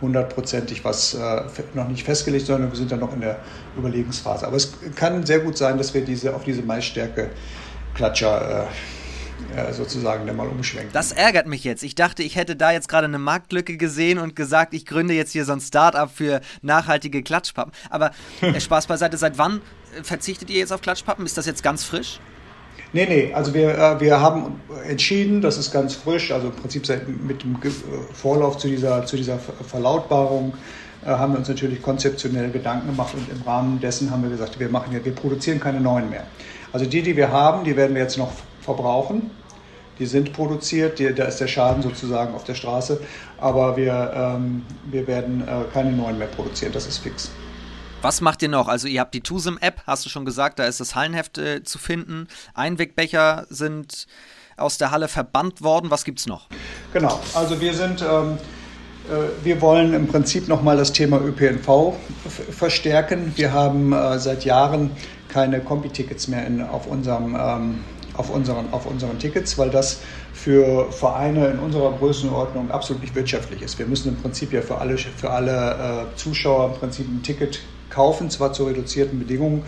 hundertprozentig 0.02 0.84
was 0.84 1.14
äh, 1.14 1.44
noch 1.76 1.88
nicht 1.88 2.04
festgelegt, 2.04 2.48
sondern 2.48 2.72
wir 2.72 2.78
sind 2.78 2.92
dann 2.92 3.00
noch 3.00 3.14
in 3.14 3.22
der 3.22 3.38
Überlegungsphase. 3.78 4.48
Aber 4.48 4.58
es 4.58 4.74
kann 4.96 5.24
sehr 5.26 5.40
gut 5.40 5.58
sein, 5.58 5.78
dass 5.78 5.94
wir 5.94 6.02
diese 6.02 6.36
auf 6.36 6.44
diese 6.44 6.64
Maisstärke 6.64 7.30
Klatscher 7.94 8.68
äh, 9.56 9.74
sozusagen 9.74 10.26
dann 10.26 10.36
mal 10.36 10.48
umschwenken. 10.48 10.92
Das 10.94 11.12
ärgert 11.12 11.48
mich 11.48 11.64
jetzt. 11.64 11.84
Ich 11.84 11.96
dachte, 11.96 12.24
ich 12.24 12.36
hätte 12.36 12.56
da 12.56 12.72
jetzt 12.72 12.88
gerade 12.88 13.06
eine 13.06 13.20
Marktlücke 13.20 13.78
gesehen 13.78 14.18
und 14.18 14.36
gesagt, 14.36 14.74
ich 14.74 14.86
gründe 14.86 15.14
jetzt 15.14 15.32
hier 15.32 15.46
so 15.46 15.54
ein 15.54 15.60
Start-up 15.60 16.12
für 16.14 16.42
nachhaltige 16.62 17.24
Klatschpappen. 17.24 17.74
Aber 17.90 18.12
äh, 18.42 18.60
Spaß 18.60 18.88
beiseite, 18.88 19.18
seit 19.18 19.38
wann 19.38 19.62
äh, 19.98 20.04
verzichtet 20.04 20.50
ihr 20.50 20.60
jetzt 20.60 20.72
auf 20.72 20.82
Klatschpappen? 20.82 21.26
Ist 21.26 21.38
das 21.38 21.46
jetzt 21.46 21.64
ganz 21.64 21.84
frisch? 21.84 22.20
Nee, 22.94 23.06
nee, 23.06 23.34
also 23.34 23.54
wir, 23.54 23.78
äh, 23.78 24.00
wir 24.00 24.20
haben 24.20 24.62
entschieden, 24.88 25.42
das 25.42 25.58
ist 25.58 25.72
ganz 25.72 25.96
frisch, 25.96 26.32
also 26.32 26.48
im 26.48 26.56
Prinzip 26.56 26.86
seit, 26.86 27.08
mit 27.08 27.44
dem 27.44 27.58
Vorlauf 28.14 28.58
zu 28.58 28.68
dieser, 28.68 29.06
zu 29.06 29.16
dieser 29.16 29.40
Verlautbarung 29.40 30.54
haben 31.04 31.34
wir 31.34 31.40
uns 31.40 31.50
natürlich 31.50 31.82
konzeptionell 31.82 32.52
Gedanken 32.52 32.90
gemacht 32.90 33.16
und 33.16 33.28
im 33.28 33.42
Rahmen 33.42 33.80
dessen 33.80 34.12
haben 34.12 34.22
wir 34.22 34.30
gesagt, 34.30 34.60
wir 34.60 34.70
machen 34.70 34.94
ja, 34.94 35.04
wir 35.04 35.16
produzieren 35.16 35.60
keine 35.60 35.82
neuen 35.82 36.12
mehr. 36.12 36.26
Also 36.74 36.86
die, 36.86 37.02
die 37.02 37.18
wir 37.18 37.32
haben, 37.32 37.64
die 37.64 37.76
werden 37.76 37.96
wir 37.96 38.04
jetzt 38.04 38.20
noch 38.20 38.32
verbrauchen. 38.62 39.32
Die 40.02 40.08
sind 40.08 40.34
produziert, 40.34 40.98
die, 40.98 41.14
da 41.14 41.26
ist 41.26 41.38
der 41.38 41.48
Schaden 41.48 41.84
sozusagen 41.84 42.34
auf 42.34 42.44
der 42.44 42.56
Straße, 42.56 43.00
aber 43.38 43.78
wir, 43.78 44.12
ähm, 44.16 44.64
wir 44.90 45.06
werden 45.06 45.48
äh, 45.48 45.72
keine 45.72 45.92
neuen 45.92 46.18
mehr 46.18 46.26
produzieren, 46.26 46.72
das 46.72 46.88
ist 46.88 46.98
fix. 46.98 47.30
Was 48.02 48.20
macht 48.20 48.42
ihr 48.42 48.50
noch? 48.50 48.68
Also 48.68 48.88
ihr 48.88 49.00
habt 49.00 49.14
die 49.14 49.22
TUSIM-App, 49.22 49.84
hast 49.86 50.04
du 50.04 50.10
schon 50.10 50.26
gesagt, 50.26 50.58
da 50.58 50.64
ist 50.64 50.80
das 50.80 50.96
Hallenheft 50.96 51.38
äh, 51.38 51.64
zu 51.64 51.78
finden. 51.78 52.28
Einwegbecher 52.56 53.46
sind 53.52 54.08
aus 54.58 54.80
der 54.80 54.90
Halle 54.90 55.08
verbannt 55.08 55.62
worden. 55.62 55.92
Was 55.92 56.04
gibt 56.04 56.18
es 56.18 56.26
noch? 56.26 56.48
Genau, 56.94 57.20
also 57.36 57.62
wir 57.62 57.76
sind... 57.76 58.02
Ähm, 58.02 58.40
äh, 59.08 59.46
wir 59.46 59.62
wollen 59.62 59.94
im 59.94 60.08
Prinzip 60.08 60.48
nochmal 60.48 60.78
das 60.78 60.94
Thema 60.94 61.22
ÖPNV 61.22 61.94
verstärken. 62.50 63.34
Wir 63.36 63.54
haben 63.54 63.94
äh, 63.94 64.18
seit 64.18 64.46
Jahren 64.46 64.90
keine 65.28 65.60
Kombi-Tickets 65.60 66.28
mehr 66.28 66.48
in, 66.48 66.62
auf 66.62 66.88
unserem 66.88 67.38
ähm, 67.40 67.80
auf 68.16 68.30
unseren, 68.30 68.72
auf 68.72 68.86
unseren 68.86 69.20
Tickets, 69.20 69.58
weil 69.58 69.70
das 69.70 70.02
für 70.34 70.92
Vereine 70.92 71.48
in 71.48 71.60
unserer 71.60 71.92
Größenordnung 71.94 72.72
absolut 72.72 73.02
nicht 73.02 73.16
wirtschaftlich 73.16 73.62
ist. 73.62 73.80
Wir 73.80 73.86
müssen 73.86 74.10
im 74.10 74.18
Prinzip 74.18 74.54
ja 74.54 74.62
für 74.62 74.78
alle, 74.78 74.98
für 74.98 75.30
alle 75.30 76.08
äh, 76.12 76.18
Zuschauer 76.18 76.74
im 76.74 76.80
Prinzip 76.80 77.08
ein 77.08 77.24
Ticket 77.24 77.62
kaufen, 77.90 78.30
zwar 78.30 78.54
zu 78.54 78.66
reduzierten 78.66 79.20
Bedingungen. 79.20 79.64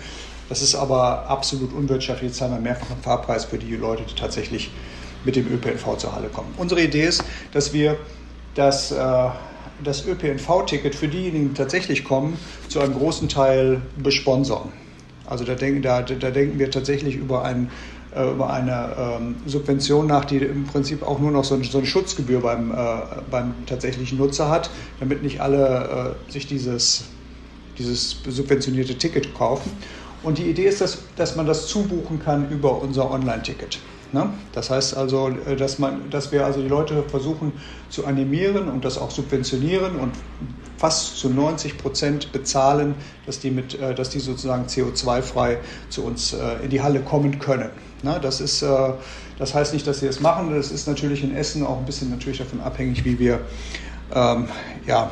Das 0.49 0.62
ist 0.62 0.75
aber 0.75 1.29
absolut 1.29 1.73
unwirtschaftlich. 1.73 2.32
Jetzt 2.32 2.41
haben 2.41 2.53
wir 2.53 2.60
mehrfachen 2.60 2.97
Fahrpreis 3.01 3.45
für 3.45 3.58
die 3.58 3.75
Leute, 3.75 4.03
die 4.03 4.15
tatsächlich 4.15 4.71
mit 5.23 5.36
dem 5.36 5.47
ÖPNV 5.47 5.97
zur 5.97 6.15
Halle 6.15 6.27
kommen. 6.27 6.53
Unsere 6.58 6.82
Idee 6.82 7.06
ist, 7.06 7.23
dass 7.53 7.73
wir 7.73 7.97
das 8.56 8.91
äh, 8.91 9.29
das 9.84 10.06
ÖPNV-Ticket 10.06 10.95
für 10.95 11.08
diejenigen, 11.08 11.49
die 11.49 11.53
tatsächlich 11.56 12.03
kommen, 12.03 12.38
zu 12.69 12.79
einem 12.79 12.93
großen 12.93 13.29
Teil 13.29 13.82
besponsern. 13.97 14.71
Also 15.25 15.45
da 15.45 15.56
denken, 15.56 15.82
da, 15.82 16.01
da 16.01 16.32
denken 16.32 16.60
wir 16.60 16.69
tatsächlich 16.69 17.15
über, 17.15 17.43
ein, 17.43 17.71
äh, 18.15 18.32
über 18.32 18.52
eine 18.52 18.95
ähm, 18.97 19.36
Subvention 19.45 20.08
nach, 20.08 20.26
die 20.26 20.38
im 20.38 20.65
Prinzip 20.65 21.04
auch 21.04 21.19
nur 21.19 21.32
noch 21.32 21.43
so, 21.43 21.62
so 21.63 21.78
eine 21.78 21.88
Schutzgebühr 21.88 22.41
beim, 22.41 22.71
äh, 22.71 22.76
beim 23.30 23.54
tatsächlichen 23.65 24.17
Nutzer 24.17 24.49
hat, 24.49 24.69
damit 24.99 25.23
nicht 25.23 25.41
alle 25.41 26.15
äh, 26.28 26.32
sich 26.32 26.47
dieses, 26.47 27.06
dieses 27.78 28.17
subventionierte 28.28 28.97
Ticket 28.97 29.34
kaufen. 29.36 29.71
Und 30.23 30.38
die 30.38 30.49
Idee 30.49 30.65
ist, 30.67 30.82
dass, 30.82 30.99
dass 31.15 31.36
man 31.36 31.45
das 31.45 31.67
zubuchen 31.67 32.19
kann 32.19 32.49
über 32.49 32.82
unser 32.82 33.12
Online-Ticket. 33.12 33.80
Ne? 34.13 34.30
Das 34.54 34.69
heißt 34.69 34.95
also, 34.95 35.30
äh, 35.30 35.56
dass, 35.56 35.80
man, 35.80 36.10
dass 36.10 36.32
wir 36.32 36.45
also 36.45 36.62
die 36.62 36.67
Leute 36.67 37.04
versuchen 37.04 37.52
zu 37.89 38.06
animieren 38.06 38.69
und 38.69 38.86
das 38.86 38.97
auch 38.97 39.12
subventionieren 39.12 39.95
und 39.95 40.12
fast 40.78 41.17
zu 41.17 41.30
90 41.30 41.78
Prozent 41.78 42.32
bezahlen, 42.32 42.95
dass 43.26 43.39
die, 43.39 43.52
mit, 43.52 43.80
äh, 43.80 43.95
dass 43.95 44.12
die 44.12 44.19
sozusagen 44.19 44.65
CO2-frei 44.65 45.58
zu 45.89 46.04
uns 46.04 46.34
äh, 46.34 46.63
in 46.63 46.69
die 46.69 46.82
Halle 46.82 46.99
kommen 46.99 47.39
können. 47.39 47.69
Ne? 48.03 48.19
Das, 48.21 48.41
ist, 48.41 48.63
das 49.37 49.53
heißt 49.53 49.73
nicht, 49.73 49.87
dass 49.87 49.99
sie 49.99 50.07
es 50.07 50.19
machen. 50.19 50.53
Das 50.55 50.71
ist 50.71 50.87
natürlich 50.87 51.23
in 51.23 51.35
Essen 51.35 51.65
auch 51.65 51.77
ein 51.77 51.85
bisschen 51.85 52.09
natürlich 52.09 52.39
davon 52.39 52.61
abhängig, 52.61 53.05
wie 53.05 53.17
wir 53.19 53.39
ähm, 54.13 54.47
ja, 54.85 55.11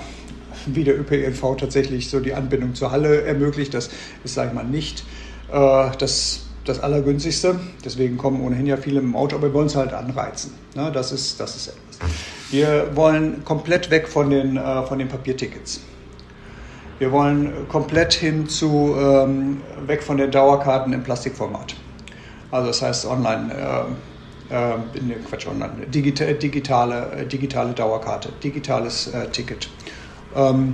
wie 0.65 0.84
der 0.84 0.99
ÖPNV 0.99 1.58
tatsächlich 1.58 2.10
so 2.10 2.19
die 2.19 2.34
Anbindung 2.34 2.75
zur 2.75 2.91
Halle 2.91 3.23
ermöglicht. 3.23 3.73
Das 3.73 3.89
ist, 4.23 4.36
sage 4.36 4.49
ich 4.49 4.54
mal, 4.54 4.63
nicht 4.63 5.04
äh, 5.51 5.89
das 5.97 6.41
das 6.65 6.80
Allergünstigste. 6.80 7.60
Deswegen 7.84 8.17
kommen 8.17 8.41
ohnehin 8.41 8.67
ja 8.67 8.77
viele 8.77 8.99
im 8.99 9.15
Auto, 9.15 9.36
aber 9.36 9.47
wir 9.47 9.54
wollen 9.54 9.67
es 9.67 9.75
halt 9.75 9.93
anreizen. 9.93 10.54
Ne? 10.75 10.91
Das, 10.93 11.12
ist, 11.12 11.39
das 11.39 11.56
ist 11.56 11.67
etwas. 11.67 12.12
Wir 12.51 12.95
wollen 12.95 13.43
komplett 13.45 13.89
weg 13.89 14.08
von 14.08 14.30
den, 14.30 14.58
äh, 14.58 14.84
von 14.84 14.99
den 14.99 15.08
Papiertickets. 15.08 15.82
Wir 16.99 17.12
wollen 17.12 17.67
komplett 17.67 18.13
hin 18.13 18.47
zu, 18.47 18.95
ähm, 18.95 19.62
weg 19.88 20.04
von 20.04 20.17
den 20.17 20.30
Dauerkarten 20.30 20.93
im 20.93 21.01
Plastikformat. 21.01 21.75
Also 22.52 22.68
das 22.68 22.82
heißt 22.82 23.06
online, 23.06 23.54
äh, 24.50 24.54
äh, 24.54 25.16
Quatsch, 25.30 25.48
online, 25.48 25.88
digitale, 25.88 26.36
digitale, 26.36 27.12
äh, 27.12 27.26
digitale 27.26 27.74
Dauerkarte, 27.74 28.30
digitales 28.44 29.08
äh, 29.08 29.28
Ticket. 29.30 29.70
Ähm, 30.36 30.74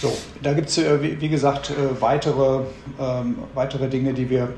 so, 0.00 0.12
da 0.42 0.54
gibt 0.54 0.68
es, 0.68 0.78
äh, 0.78 1.02
wie, 1.02 1.20
wie, 1.20 1.28
gesagt, 1.28 1.70
äh, 1.70 2.00
weitere, 2.00 2.62
ähm, 2.98 3.36
weitere 3.54 3.88
Dinge, 3.88 4.12
die 4.14 4.28
wir 4.28 4.48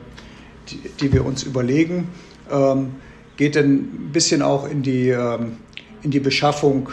die, 0.71 0.81
die 1.01 1.13
wir 1.13 1.25
uns 1.25 1.43
überlegen, 1.43 2.09
ähm, 2.51 2.95
geht 3.37 3.57
dann 3.57 3.75
ein 3.75 4.11
bisschen 4.13 4.43
auch 4.43 4.69
in 4.69 4.83
die, 4.83 5.09
ähm, 5.09 5.59
in 6.03 6.11
die 6.11 6.21
Beschaffung 6.21 6.89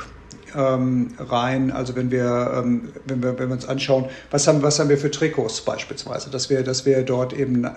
ähm, 0.56 1.14
rein. 1.20 1.72
Also 1.72 1.96
wenn 1.96 2.12
wir, 2.12 2.54
ähm, 2.58 2.90
wenn 3.06 3.22
wir, 3.22 3.38
wenn 3.40 3.50
wir 3.50 3.56
uns 3.56 3.68
anschauen, 3.68 4.06
was 4.32 4.48
haben, 4.48 4.62
was 4.62 4.80
haben 4.80 4.90
wir 4.90 4.98
für 4.98 5.12
Trikots 5.12 5.62
beispielsweise, 5.62 6.30
dass 6.30 6.50
wir, 6.50 6.64
dass 6.64 6.86
wir 6.86 7.04
dort 7.04 7.34
eben 7.34 7.68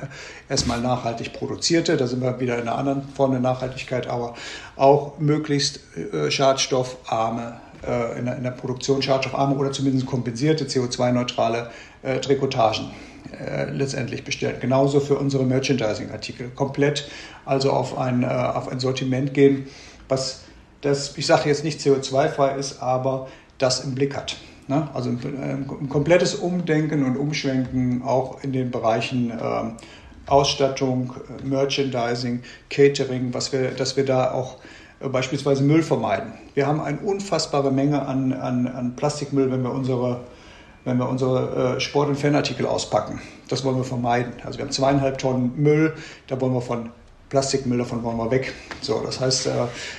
erstmal 0.48 0.80
nachhaltig 0.80 1.32
produzierte, 1.32 1.96
da 1.96 2.06
sind 2.06 2.22
wir 2.22 2.38
wieder 2.40 2.54
in 2.56 2.62
einer 2.62 2.76
anderen 2.76 3.02
Form 3.14 3.32
der 3.32 3.40
Nachhaltigkeit, 3.40 4.06
aber 4.06 4.34
auch 4.76 5.18
möglichst 5.18 5.80
äh, 6.12 6.30
schadstoffarme 6.30 7.60
äh, 7.86 8.18
in, 8.18 8.26
der, 8.26 8.36
in 8.36 8.42
der 8.42 8.50
Produktion 8.50 9.02
schadstoffarme 9.02 9.56
oder 9.56 9.72
zumindest 9.72 10.06
kompensierte 10.06 10.64
CO2-neutrale 10.64 11.70
äh, 12.02 12.20
Trikotagen 12.20 12.90
äh, 13.38 13.70
letztendlich 13.70 14.24
bestellt. 14.24 14.60
Genauso 14.60 15.00
für 15.00 15.16
unsere 15.16 15.44
Merchandising-Artikel. 15.44 16.50
Komplett 16.54 17.08
also 17.44 17.70
auf 17.70 17.98
ein, 17.98 18.22
äh, 18.22 18.26
auf 18.26 18.68
ein 18.68 18.80
Sortiment 18.80 19.34
gehen, 19.34 19.66
was 20.08 20.45
das, 20.86 21.16
ich 21.18 21.26
sage 21.26 21.48
jetzt 21.48 21.64
nicht 21.64 21.80
CO2-frei 21.80 22.54
ist, 22.54 22.80
aber 22.80 23.28
das 23.58 23.80
im 23.80 23.94
Blick 23.94 24.16
hat. 24.16 24.36
Ne? 24.68 24.88
Also 24.94 25.10
ein, 25.10 25.66
ein, 25.80 25.88
komplettes 25.88 26.36
Umdenken 26.36 27.04
und 27.04 27.16
Umschwenken 27.16 28.02
auch 28.02 28.42
in 28.42 28.52
den 28.52 28.70
Bereichen 28.70 29.32
ähm, 29.32 29.72
Ausstattung, 30.26 31.14
Merchandising, 31.44 32.42
Catering, 32.70 33.32
was 33.32 33.52
wir, 33.52 33.70
dass 33.70 33.96
wir 33.96 34.04
da 34.04 34.32
auch 34.32 34.56
äh, 35.00 35.08
beispielsweise 35.08 35.62
Müll 35.62 35.82
vermeiden. 35.82 36.32
Wir 36.54 36.66
haben 36.66 36.80
eine 36.80 36.98
unfassbare 36.98 37.70
Menge 37.70 38.06
an, 38.06 38.32
an, 38.32 38.66
an 38.66 38.96
Plastikmüll, 38.96 39.50
wenn 39.50 39.62
wir 39.62 39.72
unsere 39.72 40.20
wenn 40.84 40.98
wir 40.98 41.08
unsere 41.08 41.78
äh, 41.78 41.80
Sport- 41.80 42.10
und 42.10 42.14
Fanartikel 42.14 42.64
auspacken. 42.64 43.20
Das 43.48 43.64
wollen 43.64 43.76
wir 43.76 43.82
vermeiden. 43.82 44.34
Also 44.44 44.58
wir 44.58 44.66
haben 44.66 44.70
zweieinhalb 44.70 45.18
Tonnen 45.18 45.52
Müll, 45.56 45.94
da 46.28 46.40
wollen 46.40 46.54
wir 46.54 46.60
von 46.60 46.90
Plastikmüll, 47.28 47.78
davon 47.78 48.02
wollen 48.02 48.16
wir 48.16 48.30
weg. 48.30 48.52
So, 48.80 49.00
das 49.04 49.20
heißt, 49.20 49.46
äh, 49.46 49.50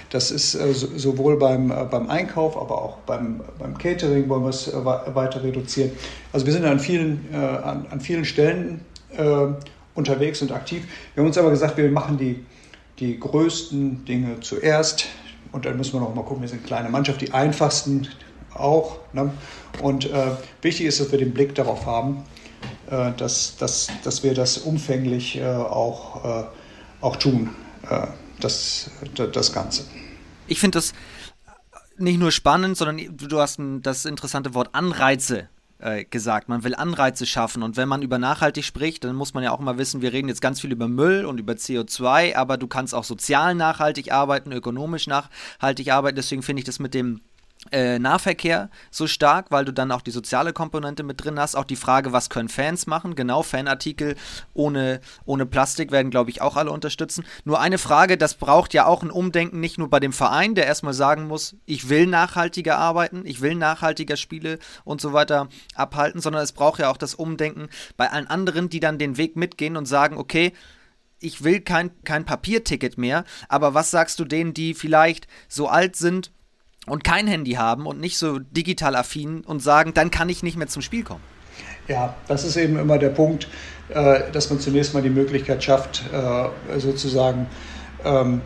das 0.10 0.32
ist 0.32 0.56
äh, 0.56 0.74
sowohl 0.74 1.38
beim, 1.38 1.68
beim 1.68 2.10
Einkauf, 2.10 2.58
aber 2.58 2.82
auch 2.82 2.98
beim, 3.00 3.42
beim 3.60 3.78
Catering 3.78 4.30
wollen 4.30 4.44
wir 4.44 4.50
es 4.50 4.72
weiter 4.74 5.44
reduzieren. 5.44 5.92
Also 6.32 6.46
wir 6.46 6.54
sind 6.54 6.66
an 6.66 6.80
vielen, 6.80 7.34
an, 7.34 7.86
an 7.90 8.00
vielen 8.00 8.26
Stellen 8.26 8.82
unterwegs 9.96 10.42
und 10.42 10.52
aktiv. 10.52 10.84
Wir 11.14 11.22
haben 11.22 11.28
uns 11.28 11.38
aber 11.38 11.50
gesagt, 11.50 11.78
wir 11.78 11.90
machen 11.90 12.18
die, 12.18 12.46
die 13.00 13.20
größten 13.20 14.06
Dinge 14.06 14.40
zuerst. 14.40 15.08
Und 15.52 15.66
dann 15.66 15.78
müssen 15.78 15.94
wir 15.94 16.02
noch 16.02 16.14
mal 16.14 16.24
gucken, 16.24 16.42
wir 16.42 16.50
sind 16.50 16.60
eine 16.60 16.68
kleine 16.68 16.90
Mannschaft, 16.90 17.22
die 17.22 17.34
einfachsten 17.34 18.08
auch. 18.54 18.98
Ne? 19.14 19.32
Und 19.82 20.12
äh, 20.12 20.32
wichtig 20.62 20.88
ist, 20.88 21.00
dass 21.00 21.12
wir 21.12 21.20
den 21.20 21.34
Blick 21.34 21.56
darauf 21.56 21.86
haben, 21.86 22.24
äh, 22.90 23.12
dass, 23.18 23.58
dass, 23.58 23.88
dass 24.04 24.24
wir 24.24 24.34
das 24.34 24.58
umfänglich 24.58 25.38
äh, 25.38 25.46
auch, 25.46 26.24
äh, 26.26 26.44
auch 27.08 27.16
tun, 27.16 27.50
äh, 27.90 28.08
das, 28.40 28.92
das 29.34 29.52
Ganze. 29.54 29.86
Ich 30.48 30.60
finde 30.60 30.78
das 30.78 30.94
nicht 31.98 32.20
nur 32.20 32.32
spannend, 32.32 32.78
sondern 32.78 33.18
du 33.18 33.40
hast 33.40 33.60
das 33.82 34.06
interessante 34.06 34.54
Wort 34.54 34.70
Anreize 34.74 35.50
äh, 35.80 36.06
gesagt. 36.06 36.50
Man 36.50 36.64
will 36.64 36.76
Anreize 36.76 37.26
schaffen. 37.26 37.64
Und 37.64 37.78
wenn 37.78 37.88
man 37.88 38.02
über 38.02 38.18
nachhaltig 38.18 38.66
spricht, 38.66 39.04
dann 39.04 39.16
muss 39.16 39.34
man 39.34 39.44
ja 39.44 39.52
auch 39.52 39.60
mal 39.60 39.78
wissen, 39.78 40.02
wir 40.02 40.14
reden 40.14 40.28
jetzt 40.28 40.42
ganz 40.42 40.62
viel 40.62 40.72
über 40.72 40.88
Müll 40.88 41.26
und 41.26 41.40
über 41.40 41.54
CO2, 41.54 42.36
aber 42.36 42.58
du 42.58 42.68
kannst 42.68 42.94
auch 42.94 43.04
sozial 43.04 43.56
nachhaltig 43.56 44.12
arbeiten, 44.12 44.52
ökonomisch 44.52 45.08
nachhaltig 45.08 45.92
arbeiten. 45.92 46.16
Deswegen 46.16 46.44
finde 46.44 46.62
ich 46.62 46.66
das 46.66 46.80
mit 46.80 46.94
dem 46.94 47.22
äh, 47.72 48.00
Nahverkehr 48.00 48.70
so 48.92 49.08
stark, 49.08 49.52
weil 49.52 49.66
du 49.66 49.74
dann 49.74 49.92
auch 49.92 50.02
die 50.02 50.12
soziale 50.12 50.54
Komponente 50.54 51.04
mit 51.04 51.24
drin 51.24 51.40
hast. 51.40 51.56
Auch 51.56 51.64
die 51.64 51.76
Frage, 51.76 52.12
was 52.12 52.30
können 52.30 52.50
Fans 52.50 52.88
machen? 52.88 53.16
Genau, 53.16 53.44
Fanartikel 53.44 54.16
ohne, 54.54 55.02
ohne 55.26 55.46
Plastik 55.46 55.92
werden, 55.92 56.12
glaube 56.12 56.30
ich, 56.30 56.42
auch 56.42 56.56
alle 56.56 56.72
unterstützen. 56.72 57.26
Nur 57.46 57.60
eine 57.60 57.78
Frage, 57.78 58.18
das 58.18 58.36
braucht 58.36 58.74
ja 58.74 58.86
auch 58.86 59.04
ein 59.04 59.12
Umdenken, 59.12 59.60
nicht 59.60 59.78
nur 59.78 59.90
bei 59.90 60.00
dem 60.00 60.14
Verein, 60.14 60.56
der 60.56 60.66
erstmal 60.66 60.94
sagen 60.94 61.28
muss, 61.28 61.56
ich 61.66 61.90
will 61.90 62.08
nachhaltiger 62.08 62.78
arbeiten, 62.78 63.24
ich 63.26 63.42
will 63.42 63.56
nachhaltiger 63.56 64.18
Spiele 64.18 64.60
und 64.84 65.02
so 65.02 65.14
weiter 65.14 65.48
abhalten, 65.76 66.22
sondern 66.22 66.44
es 66.44 66.52
braucht 66.52 66.80
ja 66.80 66.90
auch 66.90 66.98
das 66.98 67.16
Umdenken 67.16 67.70
bei 67.96 68.10
allen 68.12 68.28
anderen, 68.28 68.70
die 68.70 68.80
dann 68.80 68.98
den 68.98 69.18
Weg 69.18 69.36
mitgehen 69.36 69.78
und 69.78 69.86
sagen, 69.86 70.18
okay, 70.18 70.54
ich 71.20 71.44
will 71.44 71.62
kein, 71.62 71.92
kein 72.04 72.26
Papierticket 72.26 72.98
mehr, 72.98 73.24
aber 73.50 73.74
was 73.74 73.92
sagst 73.92 74.20
du 74.20 74.26
denen, 74.26 74.54
die 74.54 74.74
vielleicht 74.74 75.28
so 75.48 75.68
alt 75.68 75.96
sind, 75.96 76.32
und 76.88 77.04
kein 77.04 77.28
Handy 77.28 77.54
haben 77.54 77.86
und 77.86 78.00
nicht 78.00 78.18
so 78.18 78.40
digital 78.40 78.96
affin 78.96 79.42
und 79.42 79.62
sagen, 79.62 79.94
dann 79.94 80.12
kann 80.12 80.30
ich 80.30 80.44
nicht 80.44 80.58
mehr 80.58 80.68
zum 80.68 80.82
Spiel 80.82 81.04
kommen. 81.04 81.24
Ja, 81.88 82.16
das 82.28 82.44
ist 82.44 82.58
eben 82.58 82.78
immer 82.78 82.98
der 82.98 83.10
Punkt, 83.10 83.48
äh, 83.90 84.32
dass 84.32 84.50
man 84.50 84.60
zunächst 84.60 84.94
mal 84.94 85.02
die 85.02 85.10
Möglichkeit 85.10 85.64
schafft, 85.64 86.04
äh, 86.12 86.80
sozusagen 86.80 87.48
ähm, 88.04 88.42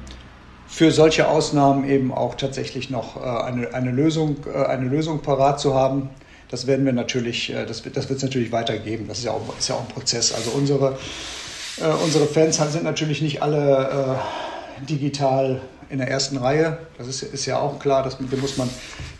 für 0.67 0.91
solche 0.91 1.27
Ausnahmen 1.27 1.89
eben 1.89 2.13
auch 2.13 2.35
tatsächlich 2.35 2.89
noch 2.89 3.17
äh, 3.17 3.43
eine, 3.43 3.73
eine, 3.73 3.91
Lösung, 3.91 4.37
eine 4.47 4.85
Lösung 4.85 5.21
parat 5.21 5.59
zu 5.59 5.73
haben. 5.73 6.09
Das 6.49 6.67
werden 6.67 6.85
wir 6.85 6.93
natürlich, 6.93 7.53
das, 7.67 7.85
wird 7.85 7.95
es 7.95 8.21
natürlich 8.21 8.51
weitergeben. 8.51 9.07
Das 9.07 9.19
ist 9.19 9.23
ja 9.23 9.31
auch, 9.31 9.57
ist 9.57 9.69
ja 9.69 9.75
auch 9.75 9.81
ein 9.81 9.87
Prozess. 9.87 10.33
Also 10.33 10.51
unsere, 10.51 10.97
unsere 12.03 12.25
Fans 12.25 12.57
sind 12.57 12.83
natürlich 12.83 13.21
nicht 13.21 13.41
alle 13.41 14.19
digital 14.89 15.61
in 15.91 15.99
der 15.99 16.09
ersten 16.09 16.37
Reihe. 16.37 16.77
Das 16.97 17.07
ist, 17.07 17.21
ist 17.21 17.45
ja 17.45 17.59
auch 17.59 17.79
klar, 17.79 18.03
dass, 18.03 18.17
dem, 18.17 18.39
muss 18.39 18.57
man, 18.57 18.69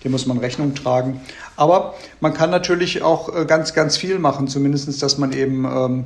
dem 0.03 0.11
muss 0.11 0.25
man 0.25 0.37
Rechnung 0.37 0.73
tragen. 0.73 1.21
Aber 1.55 1.95
man 2.19 2.33
kann 2.33 2.49
natürlich 2.49 3.01
auch 3.01 3.35
äh, 3.35 3.45
ganz, 3.45 3.73
ganz 3.73 3.97
viel 3.97 4.19
machen, 4.19 4.47
zumindest, 4.47 5.01
dass 5.01 5.17
man 5.17 5.33
eben 5.33 5.65
ähm, 5.65 6.05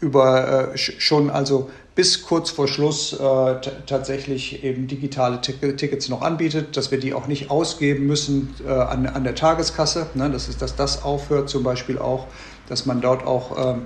über 0.00 0.72
äh, 0.72 0.78
schon 0.78 1.30
also 1.30 1.70
bis 1.94 2.22
kurz 2.22 2.50
vor 2.50 2.66
Schluss 2.66 3.12
äh, 3.12 3.54
tatsächlich 3.86 4.64
eben 4.64 4.86
digitale 4.86 5.40
Tickets 5.40 6.08
noch 6.08 6.22
anbietet, 6.22 6.76
dass 6.76 6.90
wir 6.90 6.98
die 6.98 7.12
auch 7.12 7.26
nicht 7.26 7.50
ausgeben 7.50 8.06
müssen 8.06 8.54
äh, 8.66 8.70
an, 8.70 9.06
an 9.06 9.24
der 9.24 9.34
Tageskasse. 9.34 10.06
Ne? 10.14 10.30
Das 10.30 10.48
ist, 10.48 10.62
dass 10.62 10.76
das 10.76 11.02
aufhört, 11.04 11.50
zum 11.50 11.62
Beispiel 11.62 11.98
auch, 11.98 12.26
dass 12.68 12.86
man 12.86 13.00
dort 13.02 13.26
auch 13.26 13.74
ähm, 13.74 13.82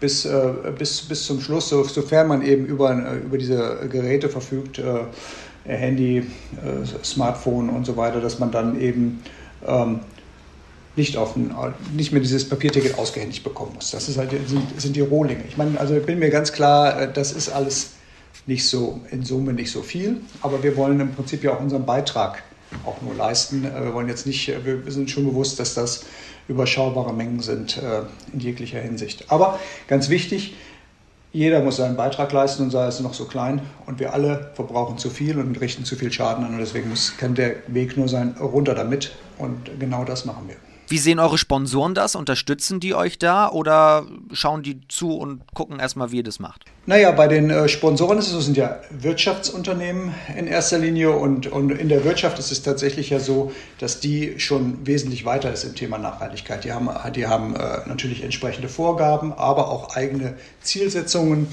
bis, 0.00 0.26
äh, 0.26 0.52
bis, 0.76 1.00
bis 1.02 1.24
zum 1.24 1.40
Schluss, 1.40 1.70
so, 1.70 1.84
sofern 1.84 2.28
man 2.28 2.42
eben 2.42 2.66
über, 2.66 2.90
äh, 2.90 3.18
über 3.18 3.38
diese 3.38 3.88
Geräte 3.90 4.28
verfügt, 4.28 4.78
Handy, 5.64 6.18
äh, 6.18 7.04
Smartphone 7.04 7.70
und 7.70 7.86
so 7.86 7.96
weiter, 7.96 8.20
dass 8.20 8.38
man 8.38 8.50
dann 8.50 8.80
eben 8.80 9.22
ähm, 9.66 10.00
nicht, 10.96 11.16
auf 11.16 11.36
ein, 11.36 11.54
nicht 11.96 12.12
mehr 12.12 12.20
dieses 12.20 12.48
Papierticket 12.48 12.98
ausgehändigt 12.98 13.42
bekommen 13.42 13.72
muss. 13.74 13.90
Das 13.90 14.08
ist 14.08 14.18
halt, 14.18 14.30
sind, 14.46 14.80
sind 14.80 14.94
die 14.94 15.00
Rohlinge. 15.00 15.44
Ich 15.48 15.56
meine, 15.56 15.80
also 15.80 15.96
ich 15.96 16.04
bin 16.04 16.18
mir 16.18 16.30
ganz 16.30 16.52
klar, 16.52 17.00
äh, 17.00 17.12
das 17.12 17.32
ist 17.32 17.48
alles 17.48 17.92
nicht 18.46 18.68
so, 18.68 19.00
in 19.10 19.24
Summe 19.24 19.54
nicht 19.54 19.70
so 19.70 19.82
viel, 19.82 20.20
aber 20.42 20.62
wir 20.62 20.76
wollen 20.76 21.00
im 21.00 21.12
Prinzip 21.14 21.42
ja 21.42 21.54
auch 21.54 21.60
unseren 21.60 21.86
Beitrag 21.86 22.42
auch 22.84 23.00
nur 23.00 23.14
leisten. 23.14 23.62
Wir 23.62 23.94
wollen 23.94 24.08
jetzt 24.08 24.26
nicht, 24.26 24.48
wir 24.64 24.82
sind 24.88 25.08
schon 25.08 25.24
bewusst, 25.24 25.60
dass 25.60 25.74
das 25.74 26.04
überschaubare 26.48 27.14
Mengen 27.14 27.40
sind 27.40 27.80
in 28.32 28.40
jeglicher 28.40 28.80
Hinsicht. 28.80 29.30
Aber 29.30 29.60
ganz 29.86 30.08
wichtig, 30.08 30.54
jeder 31.34 31.62
muss 31.62 31.76
seinen 31.76 31.96
Beitrag 31.96 32.32
leisten 32.32 32.62
und 32.62 32.70
sei 32.70 32.86
es 32.86 33.00
noch 33.00 33.12
so 33.12 33.24
klein. 33.24 33.60
Und 33.86 33.98
wir 33.98 34.14
alle 34.14 34.52
verbrauchen 34.54 34.98
zu 34.98 35.10
viel 35.10 35.36
und 35.38 35.60
richten 35.60 35.84
zu 35.84 35.96
viel 35.96 36.12
Schaden 36.12 36.44
an. 36.44 36.52
Und 36.52 36.60
deswegen 36.60 36.88
muss, 36.88 37.16
kann 37.18 37.34
der 37.34 37.56
Weg 37.66 37.96
nur 37.96 38.08
sein, 38.08 38.36
runter 38.40 38.74
damit. 38.74 39.10
Und 39.36 39.80
genau 39.80 40.04
das 40.04 40.24
machen 40.24 40.44
wir. 40.46 40.56
Wie 40.88 40.98
sehen 40.98 41.18
eure 41.18 41.38
Sponsoren 41.38 41.94
das? 41.94 42.14
Unterstützen 42.14 42.78
die 42.78 42.94
euch 42.94 43.18
da 43.18 43.48
oder 43.48 44.06
schauen 44.32 44.62
die 44.62 44.80
zu 44.88 45.16
und 45.16 45.42
gucken 45.54 45.80
erstmal, 45.80 46.12
wie 46.12 46.18
ihr 46.18 46.22
das 46.22 46.40
macht? 46.40 46.64
Naja, 46.86 47.12
bei 47.12 47.26
den 47.26 47.48
äh, 47.48 47.66
Sponsoren 47.68 48.18
ist 48.18 48.26
es 48.26 48.32
so, 48.32 48.40
sind 48.40 48.58
ja 48.58 48.78
Wirtschaftsunternehmen 48.90 50.14
in 50.36 50.46
erster 50.46 50.78
Linie 50.78 51.12
und, 51.12 51.46
und 51.46 51.70
in 51.70 51.88
der 51.88 52.04
Wirtschaft 52.04 52.38
ist 52.38 52.52
es 52.52 52.62
tatsächlich 52.62 53.08
ja 53.08 53.18
so, 53.18 53.52
dass 53.78 54.00
die 54.00 54.38
schon 54.38 54.86
wesentlich 54.86 55.24
weiter 55.24 55.50
ist 55.50 55.64
im 55.64 55.74
Thema 55.74 55.96
Nachhaltigkeit. 55.96 56.62
Die 56.64 56.72
haben, 56.72 56.90
die 57.14 57.26
haben 57.26 57.56
äh, 57.56 57.88
natürlich 57.88 58.22
entsprechende 58.22 58.68
Vorgaben, 58.68 59.32
aber 59.32 59.70
auch 59.70 59.96
eigene 59.96 60.34
Zielsetzungen 60.60 61.48